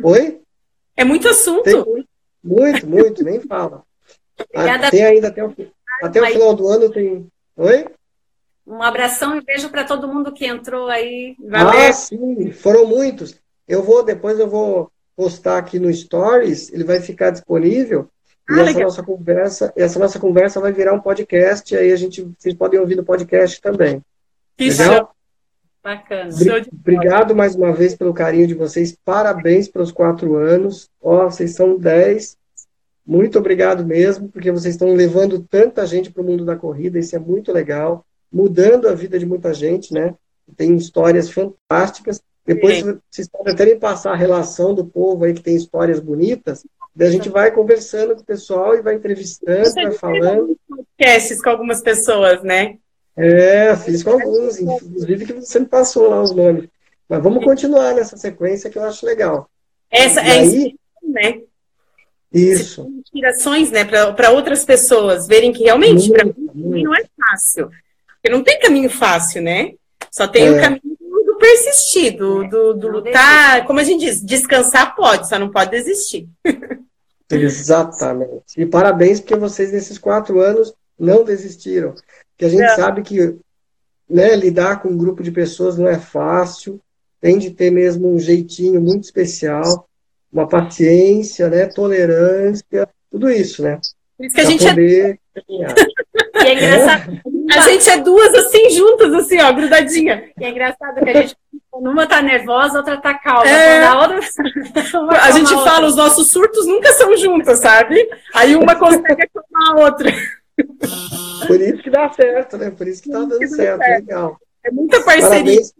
Oi? 0.03 0.41
É 0.95 1.03
muito 1.03 1.27
assunto. 1.27 1.63
Tem 1.63 2.05
muito, 2.43 2.87
muito, 2.87 3.23
nem 3.23 3.39
fala. 3.39 3.83
Ah, 4.55 4.89
tem 4.89 5.05
ainda 5.05 5.27
até 5.27 5.45
o, 5.45 5.53
até 6.01 6.19
o 6.19 6.25
final 6.25 6.55
do 6.55 6.67
ano 6.67 6.89
tem. 6.89 7.27
Oi? 7.55 7.85
Um 8.65 8.81
abração 8.81 9.37
e 9.37 9.41
beijo 9.41 9.69
para 9.69 9.83
todo 9.83 10.07
mundo 10.07 10.33
que 10.33 10.47
entrou 10.47 10.87
aí. 10.87 11.35
Valeu. 11.39 11.79
Ah, 11.79 11.93
sim, 11.93 12.51
foram 12.51 12.87
muitos. 12.87 13.39
Eu 13.67 13.83
vou, 13.83 14.03
depois 14.03 14.39
eu 14.39 14.49
vou 14.49 14.91
postar 15.21 15.59
aqui 15.59 15.77
no 15.77 15.93
Stories, 15.93 16.73
ele 16.73 16.83
vai 16.83 16.99
ficar 16.99 17.29
disponível. 17.29 18.09
Ah, 18.49 18.53
e 18.53 18.55
essa 18.55 18.63
legal. 18.63 18.83
nossa 18.85 19.03
conversa, 19.03 19.73
essa 19.75 19.99
nossa 19.99 20.19
conversa 20.19 20.59
vai 20.59 20.71
virar 20.71 20.93
um 20.93 20.99
podcast, 20.99 21.77
aí 21.77 21.91
a 21.91 21.95
gente, 21.95 22.27
vocês 22.39 22.55
podem 22.55 22.79
ouvir 22.79 22.95
no 22.95 23.03
podcast 23.03 23.61
também. 23.61 24.01
Isso. 24.57 24.81
Legal? 24.81 25.15
Bacana. 25.83 26.29
Obrigado 26.73 27.35
mais 27.35 27.53
uma 27.53 27.71
vez 27.71 27.93
pelo 27.93 28.15
carinho 28.15 28.47
de 28.47 28.55
vocês. 28.55 28.97
Parabéns 29.05 29.67
pelos 29.67 29.91
quatro 29.91 30.37
anos. 30.37 30.89
Ó, 30.99 31.25
vocês 31.25 31.53
são 31.53 31.77
dez. 31.77 32.35
Muito 33.05 33.37
obrigado 33.37 33.85
mesmo, 33.85 34.27
porque 34.27 34.51
vocês 34.51 34.73
estão 34.73 34.91
levando 34.91 35.39
tanta 35.39 35.85
gente 35.85 36.09
para 36.09 36.23
o 36.23 36.25
mundo 36.25 36.43
da 36.43 36.55
corrida. 36.55 36.97
Isso 36.97 37.15
é 37.15 37.19
muito 37.19 37.51
legal, 37.51 38.03
mudando 38.31 38.87
a 38.87 38.95
vida 38.95 39.19
de 39.19 39.25
muita 39.27 39.53
gente, 39.53 39.93
né? 39.93 40.15
Tem 40.57 40.75
histórias 40.75 41.29
fantásticas. 41.29 42.23
Depois, 42.45 42.79
Sim. 42.79 42.99
vocês 43.09 43.29
podem 43.29 43.53
até 43.53 43.65
me 43.65 43.75
passar 43.75 44.13
a 44.13 44.15
relação 44.15 44.73
do 44.73 44.85
povo 44.85 45.23
aí 45.23 45.33
que 45.33 45.41
tem 45.41 45.55
histórias 45.55 45.99
bonitas. 45.99 46.65
Daí 46.95 47.07
a 47.07 47.11
gente 47.11 47.29
vai 47.29 47.51
conversando 47.51 48.15
com 48.15 48.21
o 48.21 48.25
pessoal 48.25 48.75
e 48.75 48.81
vai 48.81 48.95
entrevistando, 48.95 49.65
Você 49.65 49.83
vai 49.83 49.91
falando. 49.91 50.57
Podcasts 50.67 51.41
com 51.41 51.49
algumas 51.49 51.81
pessoas, 51.81 52.43
né? 52.43 52.77
É, 53.15 53.75
fiz 53.75 54.03
com 54.03 54.11
alguns, 54.11 54.59
inclusive 54.59 55.25
que 55.25 55.33
você 55.33 55.59
me 55.59 55.65
passou 55.65 56.09
lá 56.09 56.21
os 56.21 56.31
nomes. 56.31 56.67
Mas 57.07 57.21
vamos 57.21 57.43
continuar 57.43 57.93
nessa 57.93 58.17
sequência 58.17 58.69
que 58.69 58.77
eu 58.77 58.83
acho 58.83 59.05
legal. 59.05 59.49
Essa 59.89 60.21
e 60.21 60.27
é 60.27 60.31
aí, 60.31 60.75
né? 61.03 61.41
Isso. 62.33 62.87
Inspirações, 63.01 63.69
né, 63.71 63.83
para 63.83 64.31
outras 64.31 64.63
pessoas 64.63 65.27
verem 65.27 65.51
que 65.51 65.63
realmente 65.63 66.09
para 66.09 66.23
mim 66.23 66.83
não 66.83 66.95
é 66.95 67.03
fácil. 67.17 67.69
Porque 68.15 68.29
não 68.29 68.43
tem 68.43 68.59
caminho 68.59 68.89
fácil, 68.89 69.41
né? 69.41 69.73
Só 70.09 70.27
tem 70.27 70.47
é. 70.47 70.51
o 70.51 70.61
caminho 70.61 70.90
persistir, 71.41 72.15
do, 72.15 72.47
do, 72.47 72.73
do 72.75 72.87
lutar. 72.87 73.65
Como 73.65 73.79
a 73.79 73.83
gente 73.83 74.05
diz, 74.05 74.21
descansar 74.21 74.95
pode, 74.95 75.27
só 75.27 75.39
não 75.39 75.49
pode 75.49 75.71
desistir. 75.71 76.29
Exatamente. 77.29 78.43
E 78.57 78.65
parabéns 78.65 79.19
porque 79.19 79.35
vocês 79.35 79.71
nesses 79.71 79.97
quatro 79.97 80.41
anos 80.41 80.73
não 80.99 81.23
desistiram. 81.23 81.93
Porque 82.31 82.45
a 82.45 82.49
gente 82.49 82.63
é. 82.63 82.75
sabe 82.75 83.01
que 83.01 83.37
né, 84.09 84.35
lidar 84.35 84.81
com 84.81 84.89
um 84.89 84.97
grupo 84.97 85.23
de 85.23 85.31
pessoas 85.31 85.77
não 85.77 85.87
é 85.87 85.97
fácil, 85.97 86.79
tem 87.19 87.37
de 87.37 87.51
ter 87.51 87.71
mesmo 87.71 88.13
um 88.13 88.19
jeitinho 88.19 88.81
muito 88.81 89.05
especial, 89.05 89.87
uma 90.31 90.47
paciência, 90.47 91.49
né, 91.49 91.65
tolerância, 91.67 92.87
tudo 93.09 93.29
isso, 93.29 93.63
né? 93.63 93.79
Por 94.17 94.25
isso 94.25 94.35
que 94.35 94.41
a 94.41 94.45
gente 94.45 94.67
é 94.67 94.69
poder... 94.69 95.19
é... 95.35 95.41
e 96.43 96.47
é 96.47 96.53
engraçado. 96.53 97.21
A 97.57 97.59
gente 97.61 97.89
é 97.89 97.97
duas 97.97 98.33
assim 98.33 98.69
juntas, 98.69 99.13
assim, 99.13 99.41
ó, 99.41 99.51
grudadinha. 99.51 100.31
E 100.39 100.45
é 100.45 100.49
engraçado 100.49 101.03
que 101.03 101.09
a 101.09 101.21
gente 101.21 101.35
uma 101.73 102.05
tá 102.05 102.21
nervosa, 102.21 102.79
outra 102.79 102.97
tá 102.97 103.13
calma. 103.13 103.49
É... 103.49 103.83
A, 103.85 103.99
outra... 104.01 104.19
a 105.21 105.31
gente 105.31 105.49
fala, 105.49 105.71
outra. 105.73 105.85
os 105.87 105.95
nossos 105.95 106.27
surtos 106.27 106.67
nunca 106.67 106.91
são 106.93 107.15
juntos, 107.17 107.59
sabe? 107.59 108.07
Aí 108.33 108.55
uma 108.55 108.75
consegue 108.75 109.23
acalmar 109.23 109.71
a 109.71 109.85
outra. 109.85 110.11
Por 111.47 111.59
isso 111.59 111.81
que 111.81 111.89
dá 111.89 112.09
certo, 112.11 112.57
né? 112.57 112.71
Por 112.71 112.87
isso 112.87 113.01
que 113.01 113.09
tá 113.09 113.19
dando 113.19 113.47
certo. 113.47 113.83
certo. 113.83 114.05
Legal. 114.05 114.37
É 114.63 114.71
muita 114.71 115.01
parceria. 115.01 115.29
Parabéns. 115.29 115.73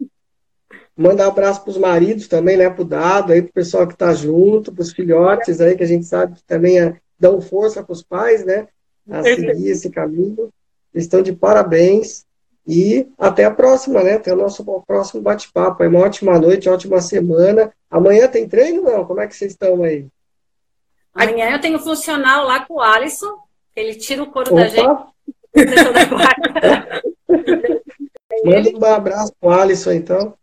Mandar 0.96 1.26
um 1.26 1.30
abraço 1.30 1.62
para 1.62 1.70
os 1.70 1.78
maridos 1.78 2.28
também, 2.28 2.56
né? 2.56 2.68
Para 2.68 2.82
o 2.82 2.86
dado, 2.86 3.32
aí 3.32 3.40
para 3.40 3.50
o 3.50 3.54
pessoal 3.54 3.86
que 3.86 3.94
está 3.94 4.12
junto, 4.12 4.72
para 4.72 4.82
os 4.82 4.92
filhotes 4.92 5.60
aí, 5.60 5.74
que 5.76 5.82
a 5.82 5.86
gente 5.86 6.04
sabe 6.04 6.34
que 6.34 6.44
também 6.44 6.80
é, 6.80 6.96
dão 7.18 7.40
força 7.40 7.82
para 7.82 7.92
os 7.92 8.02
pais, 8.02 8.44
né? 8.44 8.66
A 9.10 9.22
seguir 9.22 9.68
esse 9.68 9.90
caminho. 9.90 10.50
Estão 10.94 11.22
de 11.22 11.32
parabéns. 11.32 12.24
E 12.66 13.08
até 13.18 13.44
a 13.44 13.50
próxima, 13.50 14.02
né? 14.04 14.14
Até 14.14 14.32
o 14.32 14.36
nosso 14.36 14.64
próximo 14.86 15.20
bate-papo. 15.20 15.82
Uma 15.82 15.98
ótima 16.00 16.38
noite, 16.38 16.68
ótima 16.68 17.00
semana. 17.00 17.72
Amanhã 17.90 18.28
tem 18.28 18.48
treino, 18.48 18.82
não? 18.82 19.04
Como 19.04 19.20
é 19.20 19.26
que 19.26 19.34
vocês 19.34 19.50
estão 19.52 19.82
aí? 19.82 20.06
Amanhã 21.12 21.50
eu 21.50 21.60
tenho 21.60 21.78
funcional 21.78 22.46
lá 22.46 22.64
com 22.64 22.74
o 22.74 22.80
Alisson. 22.80 23.36
Ele 23.74 23.94
tira 23.94 24.22
o 24.22 24.30
couro 24.30 24.52
Opa. 24.52 24.62
da 24.62 24.68
gente. 24.68 25.12
Manda 28.44 28.70
um 28.70 28.94
abraço 28.94 29.32
pro 29.40 29.50
Alisson, 29.50 29.92
então. 29.92 30.34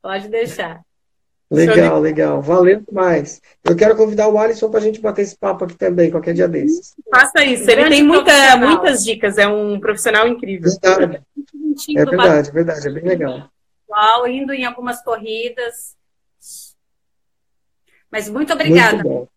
Pode 0.00 0.28
deixar. 0.28 0.82
Legal, 1.52 2.00
legal. 2.00 2.40
Valeu 2.40 2.80
demais. 2.80 3.42
Eu 3.62 3.76
quero 3.76 3.94
convidar 3.94 4.28
o 4.28 4.38
Alisson 4.38 4.70
para 4.70 4.80
a 4.80 4.82
gente 4.82 5.00
bater 5.00 5.22
esse 5.22 5.36
papo 5.36 5.64
aqui 5.64 5.76
também, 5.76 6.10
qualquer 6.10 6.32
dia 6.32 6.48
desses. 6.48 6.94
Faça 7.10 7.44
isso. 7.44 7.70
Ele 7.70 7.88
tem 7.88 8.02
muita, 8.02 8.56
muitas 8.56 9.04
dicas. 9.04 9.36
É 9.36 9.46
um 9.46 9.78
profissional 9.78 10.26
incrível. 10.26 10.70
Verdade. 10.70 11.22
É 11.96 12.04
verdade, 12.04 12.48
é 12.48 12.52
verdade. 12.52 12.88
É 12.88 12.90
bem 12.90 13.04
legal. 13.04 13.50
Uau, 13.90 14.26
indo 14.26 14.52
em 14.54 14.64
algumas 14.64 15.02
corridas. 15.02 15.94
Mas 18.10 18.28
muito 18.30 18.52
obrigada. 18.52 19.02
Muito 19.02 19.28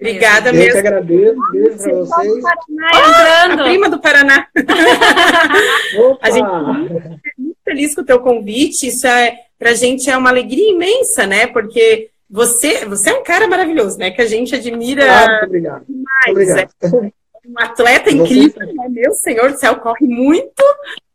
Obrigada 0.00 0.50
eu 0.50 0.54
mesmo. 0.54 0.68
Eu 0.68 0.72
que 0.72 0.78
agradeço. 0.78 1.50
Beijo 1.52 1.78
para 1.78 1.94
vocês. 1.94 2.42
Paraná, 2.42 3.54
a 3.54 3.64
prima 3.64 3.90
do 3.90 4.00
Paraná. 4.00 4.48
a 6.20 6.30
gente 6.30 6.46
muito 6.46 7.20
feliz 7.64 7.94
com 7.94 8.02
o 8.02 8.04
teu 8.04 8.20
convite. 8.20 8.88
Isso 8.88 9.06
é, 9.06 9.38
para 9.58 9.70
a 9.70 9.74
gente 9.74 10.08
é 10.10 10.16
uma 10.16 10.30
alegria 10.30 10.70
imensa, 10.70 11.26
né? 11.26 11.46
Porque 11.46 12.10
você, 12.28 12.84
você 12.84 13.10
é 13.10 13.14
um 13.14 13.22
cara 13.22 13.46
maravilhoso, 13.46 13.98
né? 13.98 14.10
Que 14.10 14.22
a 14.22 14.26
gente 14.26 14.54
admira 14.54 15.04
ah, 15.04 15.28
muito 15.28 15.44
obrigado. 15.46 15.84
demais. 15.86 16.30
Obrigado. 16.30 16.70
É 16.82 17.48
um 17.48 17.58
atleta 17.58 18.10
incrível, 18.10 18.66
né? 18.66 18.88
meu 18.88 19.12
senhor 19.12 19.52
do 19.52 19.58
céu, 19.58 19.76
corre 19.76 20.06
muito. 20.06 20.62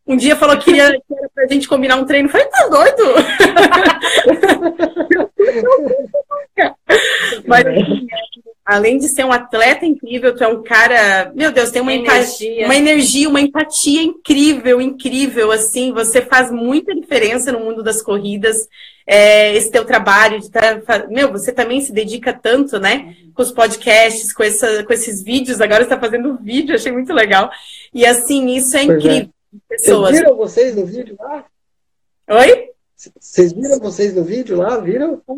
Um 0.05 0.17
dia 0.17 0.35
falou 0.35 0.57
que 0.57 0.65
queria 0.65 0.91
que 0.91 1.13
era 1.13 1.29
pra 1.33 1.47
gente 1.47 1.67
combinar 1.67 1.95
um 1.95 2.05
treino. 2.05 2.27
Eu 2.27 2.31
falei, 2.31 2.47
tá 2.47 2.67
doido? 2.67 3.03
Mas 7.45 7.65
assim, 7.67 8.07
além 8.69 8.99
de 8.99 9.09
ser 9.09 9.25
um 9.25 9.31
atleta 9.31 9.83
incrível, 9.83 10.35
tu 10.35 10.43
é 10.43 10.47
um 10.47 10.61
cara, 10.61 11.31
meu 11.33 11.51
Deus, 11.51 11.71
tem 11.71 11.81
uma 11.81 11.91
energia, 11.91 12.65
uma 12.65 12.75
energia, 12.75 13.27
uma 13.27 13.41
empatia 13.41 14.03
incrível, 14.03 14.79
incrível, 14.79 15.51
assim, 15.51 15.91
você 15.91 16.21
faz 16.21 16.51
muita 16.51 16.93
diferença 16.93 17.51
no 17.51 17.61
mundo 17.61 17.81
das 17.81 17.99
corridas. 17.99 18.67
É, 19.07 19.55
esse 19.55 19.71
teu 19.71 19.83
trabalho 19.83 20.39
de 20.39 20.51
tá, 20.51 20.79
meu, 21.09 21.31
você 21.31 21.51
também 21.51 21.81
se 21.81 21.91
dedica 21.91 22.31
tanto, 22.31 22.79
né, 22.79 23.15
com 23.33 23.41
os 23.41 23.51
podcasts, 23.51 24.31
com, 24.31 24.43
essa, 24.43 24.83
com 24.83 24.93
esses 24.93 25.23
vídeos. 25.23 25.61
Agora 25.61 25.81
está 25.81 25.99
fazendo 25.99 26.37
vídeo, 26.37 26.75
achei 26.75 26.91
muito 26.91 27.11
legal. 27.11 27.49
E 27.91 28.05
assim, 28.05 28.55
isso 28.55 28.77
é 28.77 28.85
pois 28.85 28.89
é. 28.89 28.93
incrível. 28.93 29.29
É. 29.31 29.57
Pessoas. 29.67 30.11
Vocês 30.11 30.19
viram 30.19 30.37
vocês 30.37 30.75
no 30.75 30.85
vídeo 30.85 31.15
lá? 31.19 31.43
Oi? 32.29 32.69
Vocês 33.17 33.53
viram 33.53 33.79
vocês 33.79 34.13
no 34.13 34.25
vídeo 34.25 34.57
lá? 34.57 34.75
Viram? 34.77 35.21
Uhum. 35.25 35.37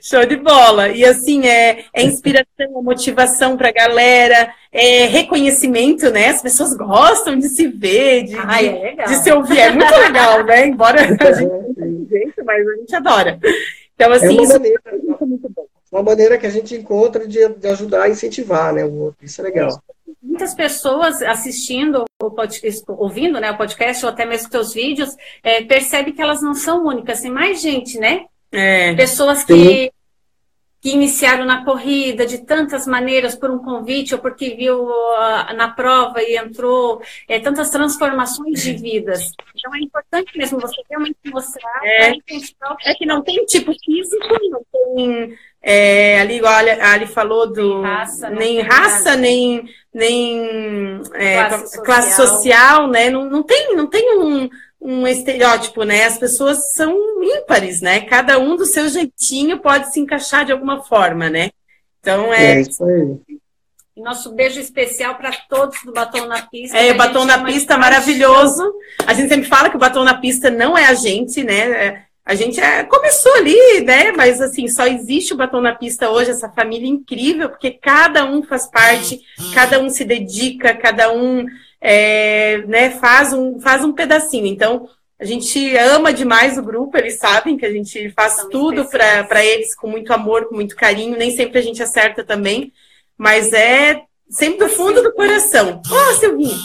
Show 0.00 0.24
de 0.24 0.36
bola. 0.36 0.88
E 0.88 1.04
assim, 1.04 1.46
é, 1.46 1.84
é 1.92 2.02
inspiração, 2.02 2.46
é 2.58 2.82
motivação 2.82 3.54
para 3.54 3.68
a 3.68 3.72
galera, 3.72 4.54
é 4.72 5.04
reconhecimento, 5.04 6.10
né? 6.10 6.28
As 6.28 6.40
pessoas 6.40 6.74
gostam 6.74 7.38
de 7.38 7.50
se 7.50 7.68
ver, 7.68 8.24
de, 8.24 8.36
Ai, 8.38 8.66
é 8.66 9.04
de 9.04 9.16
se 9.16 9.30
ouvir. 9.30 9.58
É 9.58 9.70
muito 9.72 9.94
legal, 9.94 10.42
né? 10.42 10.66
Embora 10.66 11.02
a 11.02 11.32
gente 11.32 11.46
não 11.46 12.06
jeito, 12.08 12.44
mas 12.46 12.66
a 12.66 12.76
gente 12.76 12.96
adora. 12.96 13.38
Então, 13.94 14.10
assim, 14.12 14.26
é 14.26 14.30
uma 14.30 14.42
isso 14.42 14.52
maneira, 14.54 14.80
é 14.86 15.24
muito 15.26 15.48
bom. 15.50 15.66
Uma 15.92 16.02
maneira 16.02 16.38
que 16.38 16.46
a 16.46 16.50
gente 16.50 16.74
encontra 16.74 17.28
de, 17.28 17.46
de 17.46 17.68
ajudar 17.68 18.04
a 18.04 18.08
incentivar, 18.08 18.72
né? 18.72 18.82
O 18.86 18.94
outro. 18.94 19.22
Isso 19.22 19.38
é 19.42 19.44
legal 19.44 19.82
muitas 20.22 20.54
pessoas 20.54 21.20
assistindo 21.22 22.04
o 22.20 22.30
podcast, 22.30 22.84
ouvindo 22.86 23.40
né, 23.40 23.50
o 23.50 23.56
podcast 23.56 24.04
ou 24.04 24.10
até 24.10 24.24
mesmo 24.24 24.48
teus 24.48 24.72
vídeos, 24.72 25.16
é, 25.42 25.62
percebe 25.64 26.12
que 26.12 26.22
elas 26.22 26.40
não 26.40 26.54
são 26.54 26.86
únicas, 26.86 27.20
tem 27.20 27.30
mais 27.30 27.60
gente, 27.60 27.98
né? 27.98 28.26
É, 28.52 28.94
Pessoas 28.94 29.42
que, 29.44 29.90
que 30.80 30.90
iniciaram 30.90 31.44
na 31.44 31.64
corrida 31.64 32.26
de 32.26 32.44
tantas 32.44 32.86
maneiras 32.86 33.34
por 33.34 33.50
um 33.50 33.58
convite 33.58 34.14
ou 34.14 34.20
porque 34.20 34.50
viu 34.50 34.84
uh, 34.84 35.54
na 35.56 35.70
prova 35.70 36.22
e 36.22 36.36
entrou, 36.36 37.02
é, 37.26 37.40
tantas 37.40 37.70
transformações 37.70 38.62
de 38.62 38.74
vidas. 38.74 39.30
Então 39.56 39.74
é 39.74 39.78
importante 39.80 40.36
mesmo 40.36 40.60
você 40.60 40.82
realmente 40.88 41.18
mostrar. 41.26 41.80
É, 41.82 42.12
é 42.84 42.94
que 42.94 43.06
não 43.06 43.22
tem 43.22 43.44
tipo 43.46 43.72
físico, 43.72 44.38
não 44.50 44.62
tem. 44.70 45.36
É, 45.64 46.20
ali, 46.20 46.36
igual 46.36 46.52
a 46.52 46.92
Ali 46.92 47.06
falou 47.06 47.50
do. 47.50 47.80
Raça, 47.80 48.28
nem, 48.28 48.60
raça, 48.60 49.16
nem 49.16 49.68
nem 49.94 51.00
é, 51.14 51.44
classe, 51.44 51.62
social. 51.64 51.84
classe, 51.84 52.16
social. 52.16 52.88
né? 52.88 53.10
Não, 53.10 53.28
não 53.28 53.42
tem, 53.42 53.76
não 53.76 53.86
tem 53.86 54.18
um, 54.18 54.48
um 54.80 55.06
estereótipo, 55.06 55.84
né? 55.84 56.04
As 56.04 56.18
pessoas 56.18 56.72
são 56.72 56.96
ímpares, 57.22 57.80
né? 57.80 58.00
Cada 58.00 58.38
um 58.38 58.56
do 58.56 58.64
seu 58.64 58.88
jeitinho 58.88 59.58
pode 59.58 59.92
se 59.92 60.00
encaixar 60.00 60.44
de 60.44 60.52
alguma 60.52 60.82
forma, 60.82 61.28
né? 61.28 61.50
Então 62.00 62.32
é. 62.32 62.56
é 62.56 62.60
isso 62.60 62.84
aí. 62.84 63.38
Nosso 63.94 64.32
beijo 64.32 64.58
especial 64.58 65.16
para 65.16 65.30
todos 65.48 65.78
do 65.84 65.92
Batom 65.92 66.24
na 66.26 66.40
Pista. 66.42 66.76
É, 66.78 66.94
Batom 66.94 67.26
na 67.26 67.44
Pista 67.44 67.76
maravilhoso. 67.76 68.74
A 69.06 69.12
gente 69.12 69.28
sempre 69.28 69.46
fala 69.46 69.68
que 69.68 69.76
o 69.76 69.78
Batom 69.78 70.02
na 70.02 70.14
Pista 70.14 70.50
não 70.50 70.76
é 70.76 70.86
a 70.86 70.94
gente, 70.94 71.44
né? 71.44 72.06
A 72.24 72.34
gente 72.34 72.60
é, 72.60 72.84
começou 72.84 73.34
ali, 73.34 73.80
né? 73.80 74.12
Mas 74.12 74.40
assim, 74.40 74.68
só 74.68 74.86
existe 74.86 75.34
o 75.34 75.36
Batom 75.36 75.60
na 75.60 75.74
Pista 75.74 76.08
hoje, 76.10 76.30
essa 76.30 76.48
família 76.48 76.88
incrível, 76.88 77.48
porque 77.48 77.72
cada 77.72 78.24
um 78.24 78.42
faz 78.42 78.70
parte, 78.70 79.20
cada 79.52 79.80
um 79.80 79.90
se 79.90 80.04
dedica, 80.04 80.72
cada 80.74 81.12
um 81.12 81.44
é, 81.80 82.58
né, 82.68 82.90
faz, 82.90 83.32
um, 83.32 83.58
faz 83.60 83.84
um 83.84 83.92
pedacinho. 83.92 84.46
Então, 84.46 84.88
a 85.18 85.24
gente 85.24 85.76
ama 85.76 86.12
demais 86.12 86.56
o 86.56 86.62
grupo, 86.62 86.96
eles 86.96 87.18
sabem 87.18 87.56
que 87.56 87.66
a 87.66 87.72
gente 87.72 88.10
faz 88.10 88.34
São 88.34 88.50
tudo 88.50 88.84
para 88.88 89.44
eles 89.44 89.74
com 89.74 89.88
muito 89.88 90.12
amor, 90.12 90.48
com 90.48 90.54
muito 90.54 90.76
carinho. 90.76 91.18
Nem 91.18 91.30
sempre 91.30 91.58
a 91.58 91.62
gente 91.62 91.82
acerta 91.82 92.22
também, 92.22 92.72
mas 93.18 93.52
é 93.52 94.02
sempre 94.30 94.66
do 94.66 94.68
fundo 94.68 95.02
do 95.02 95.12
coração. 95.12 95.82
Ó, 95.90 96.10
oh, 96.10 96.14
Silvinho! 96.14 96.58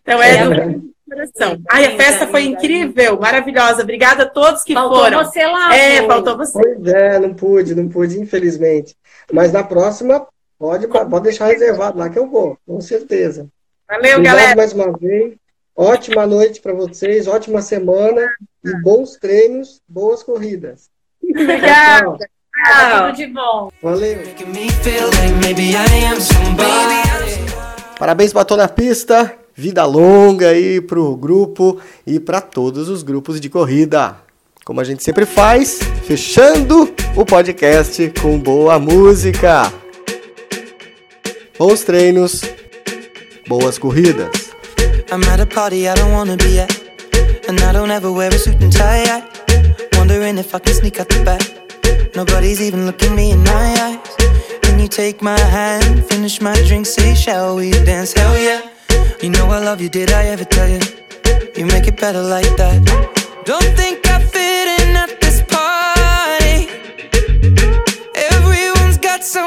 Então 0.00 0.22
é, 0.22 0.36
é 0.36 0.44
do 0.44 0.93
coração. 1.08 1.60
Ai, 1.70 1.86
a 1.86 1.96
festa 1.96 2.26
foi 2.26 2.44
incrível, 2.44 3.18
maravilhosa. 3.18 3.82
Obrigada 3.82 4.24
a 4.24 4.28
todos 4.28 4.62
que 4.62 4.74
faltou 4.74 4.98
foram. 4.98 5.18
Faltou 5.18 5.32
você 5.32 5.46
lá. 5.46 5.76
É, 5.76 6.06
faltou 6.06 6.36
você. 6.36 6.52
Pois 6.52 6.86
é, 6.86 7.18
não 7.18 7.34
pude, 7.34 7.74
não 7.74 7.88
pude, 7.88 8.18
infelizmente. 8.18 8.96
Mas 9.32 9.52
na 9.52 9.62
próxima, 9.62 10.26
pode, 10.58 10.86
pode 10.86 11.22
deixar 11.22 11.46
reservado 11.46 11.98
lá 11.98 12.08
que 12.08 12.18
eu 12.18 12.28
vou, 12.28 12.58
com 12.66 12.80
certeza. 12.80 13.48
Valeu, 13.88 14.12
Obrigado 14.12 14.36
galera. 14.36 14.56
mais 14.56 14.72
uma 14.72 14.92
vez. 14.92 15.34
Ótima 15.76 16.24
noite 16.26 16.60
para 16.60 16.72
vocês, 16.72 17.26
ótima 17.26 17.60
semana 17.60 18.32
e 18.64 18.82
bons 18.82 19.16
treinos, 19.16 19.82
boas 19.88 20.22
corridas. 20.22 20.88
Obrigada. 21.22 22.16
Tchau. 22.16 23.06
Tudo 23.06 23.16
de 23.16 23.26
bom. 23.26 23.70
Valeu. 23.82 24.18
Parabéns, 27.98 28.32
Batom 28.32 28.56
na 28.56 28.68
Pista. 28.68 29.43
Vida 29.56 29.84
longa 29.84 30.48
aí 30.48 30.80
pro 30.80 31.14
grupo 31.14 31.78
e 32.04 32.18
para 32.18 32.40
todos 32.40 32.88
os 32.88 33.04
grupos 33.04 33.40
de 33.40 33.48
corrida. 33.48 34.16
Como 34.64 34.80
a 34.80 34.84
gente 34.84 35.04
sempre 35.04 35.24
faz, 35.24 35.78
fechando 36.02 36.92
o 37.14 37.24
podcast 37.24 38.12
com 38.20 38.36
boa 38.36 38.80
música. 38.80 39.72
Bons 41.56 41.82
treinos, 41.82 42.40
boas 43.46 43.78
corridas. 43.78 44.50
I'm 45.12 45.22
at 45.30 45.40
a 45.40 45.46
party 45.46 45.86
I 45.86 45.94
don't 45.94 46.12
wanna 46.12 46.36
be 46.36 46.58
at. 46.58 46.72
And 47.48 47.60
I 47.60 47.72
don't 47.72 47.92
ever 47.92 48.10
wear 48.10 48.34
a 48.34 48.38
suit 48.38 48.60
and 48.60 48.72
tie. 48.72 49.22
Wondering 49.96 50.36
if 50.36 50.52
I 50.52 50.58
can 50.58 50.74
sneak 50.74 50.98
out 50.98 51.08
the 51.10 51.22
back. 51.22 51.42
Nobody's 52.16 52.60
even 52.60 52.86
looking 52.86 53.14
me 53.14 53.30
in 53.30 53.44
my 53.44 53.76
eyes. 53.78 54.16
Then 54.62 54.80
you 54.80 54.88
take 54.88 55.22
my 55.22 55.38
hand, 55.38 56.04
finish 56.06 56.40
my 56.40 56.54
drink, 56.66 56.86
say, 56.86 57.14
Shall 57.14 57.54
we 57.54 57.70
dance? 57.70 58.12
Hell 58.14 58.36
yeah. 58.36 58.73
You 59.22 59.30
know 59.30 59.46
I 59.46 59.58
love 59.58 59.80
you, 59.80 59.88
did 59.88 60.10
I 60.12 60.26
ever 60.26 60.44
tell 60.44 60.68
you? 60.68 60.80
You 61.56 61.66
make 61.66 61.86
it 61.86 61.98
better 62.00 62.22
like 62.22 62.56
that. 62.56 62.78
Don't 63.44 63.70
think 63.76 64.06
I 64.06 64.18
fit 64.20 64.66
in 64.80 64.96
at 64.96 65.20
this 65.20 65.42
party. 65.54 66.68
Everyone's 68.32 68.98
got 68.98 69.24
so 69.24 69.46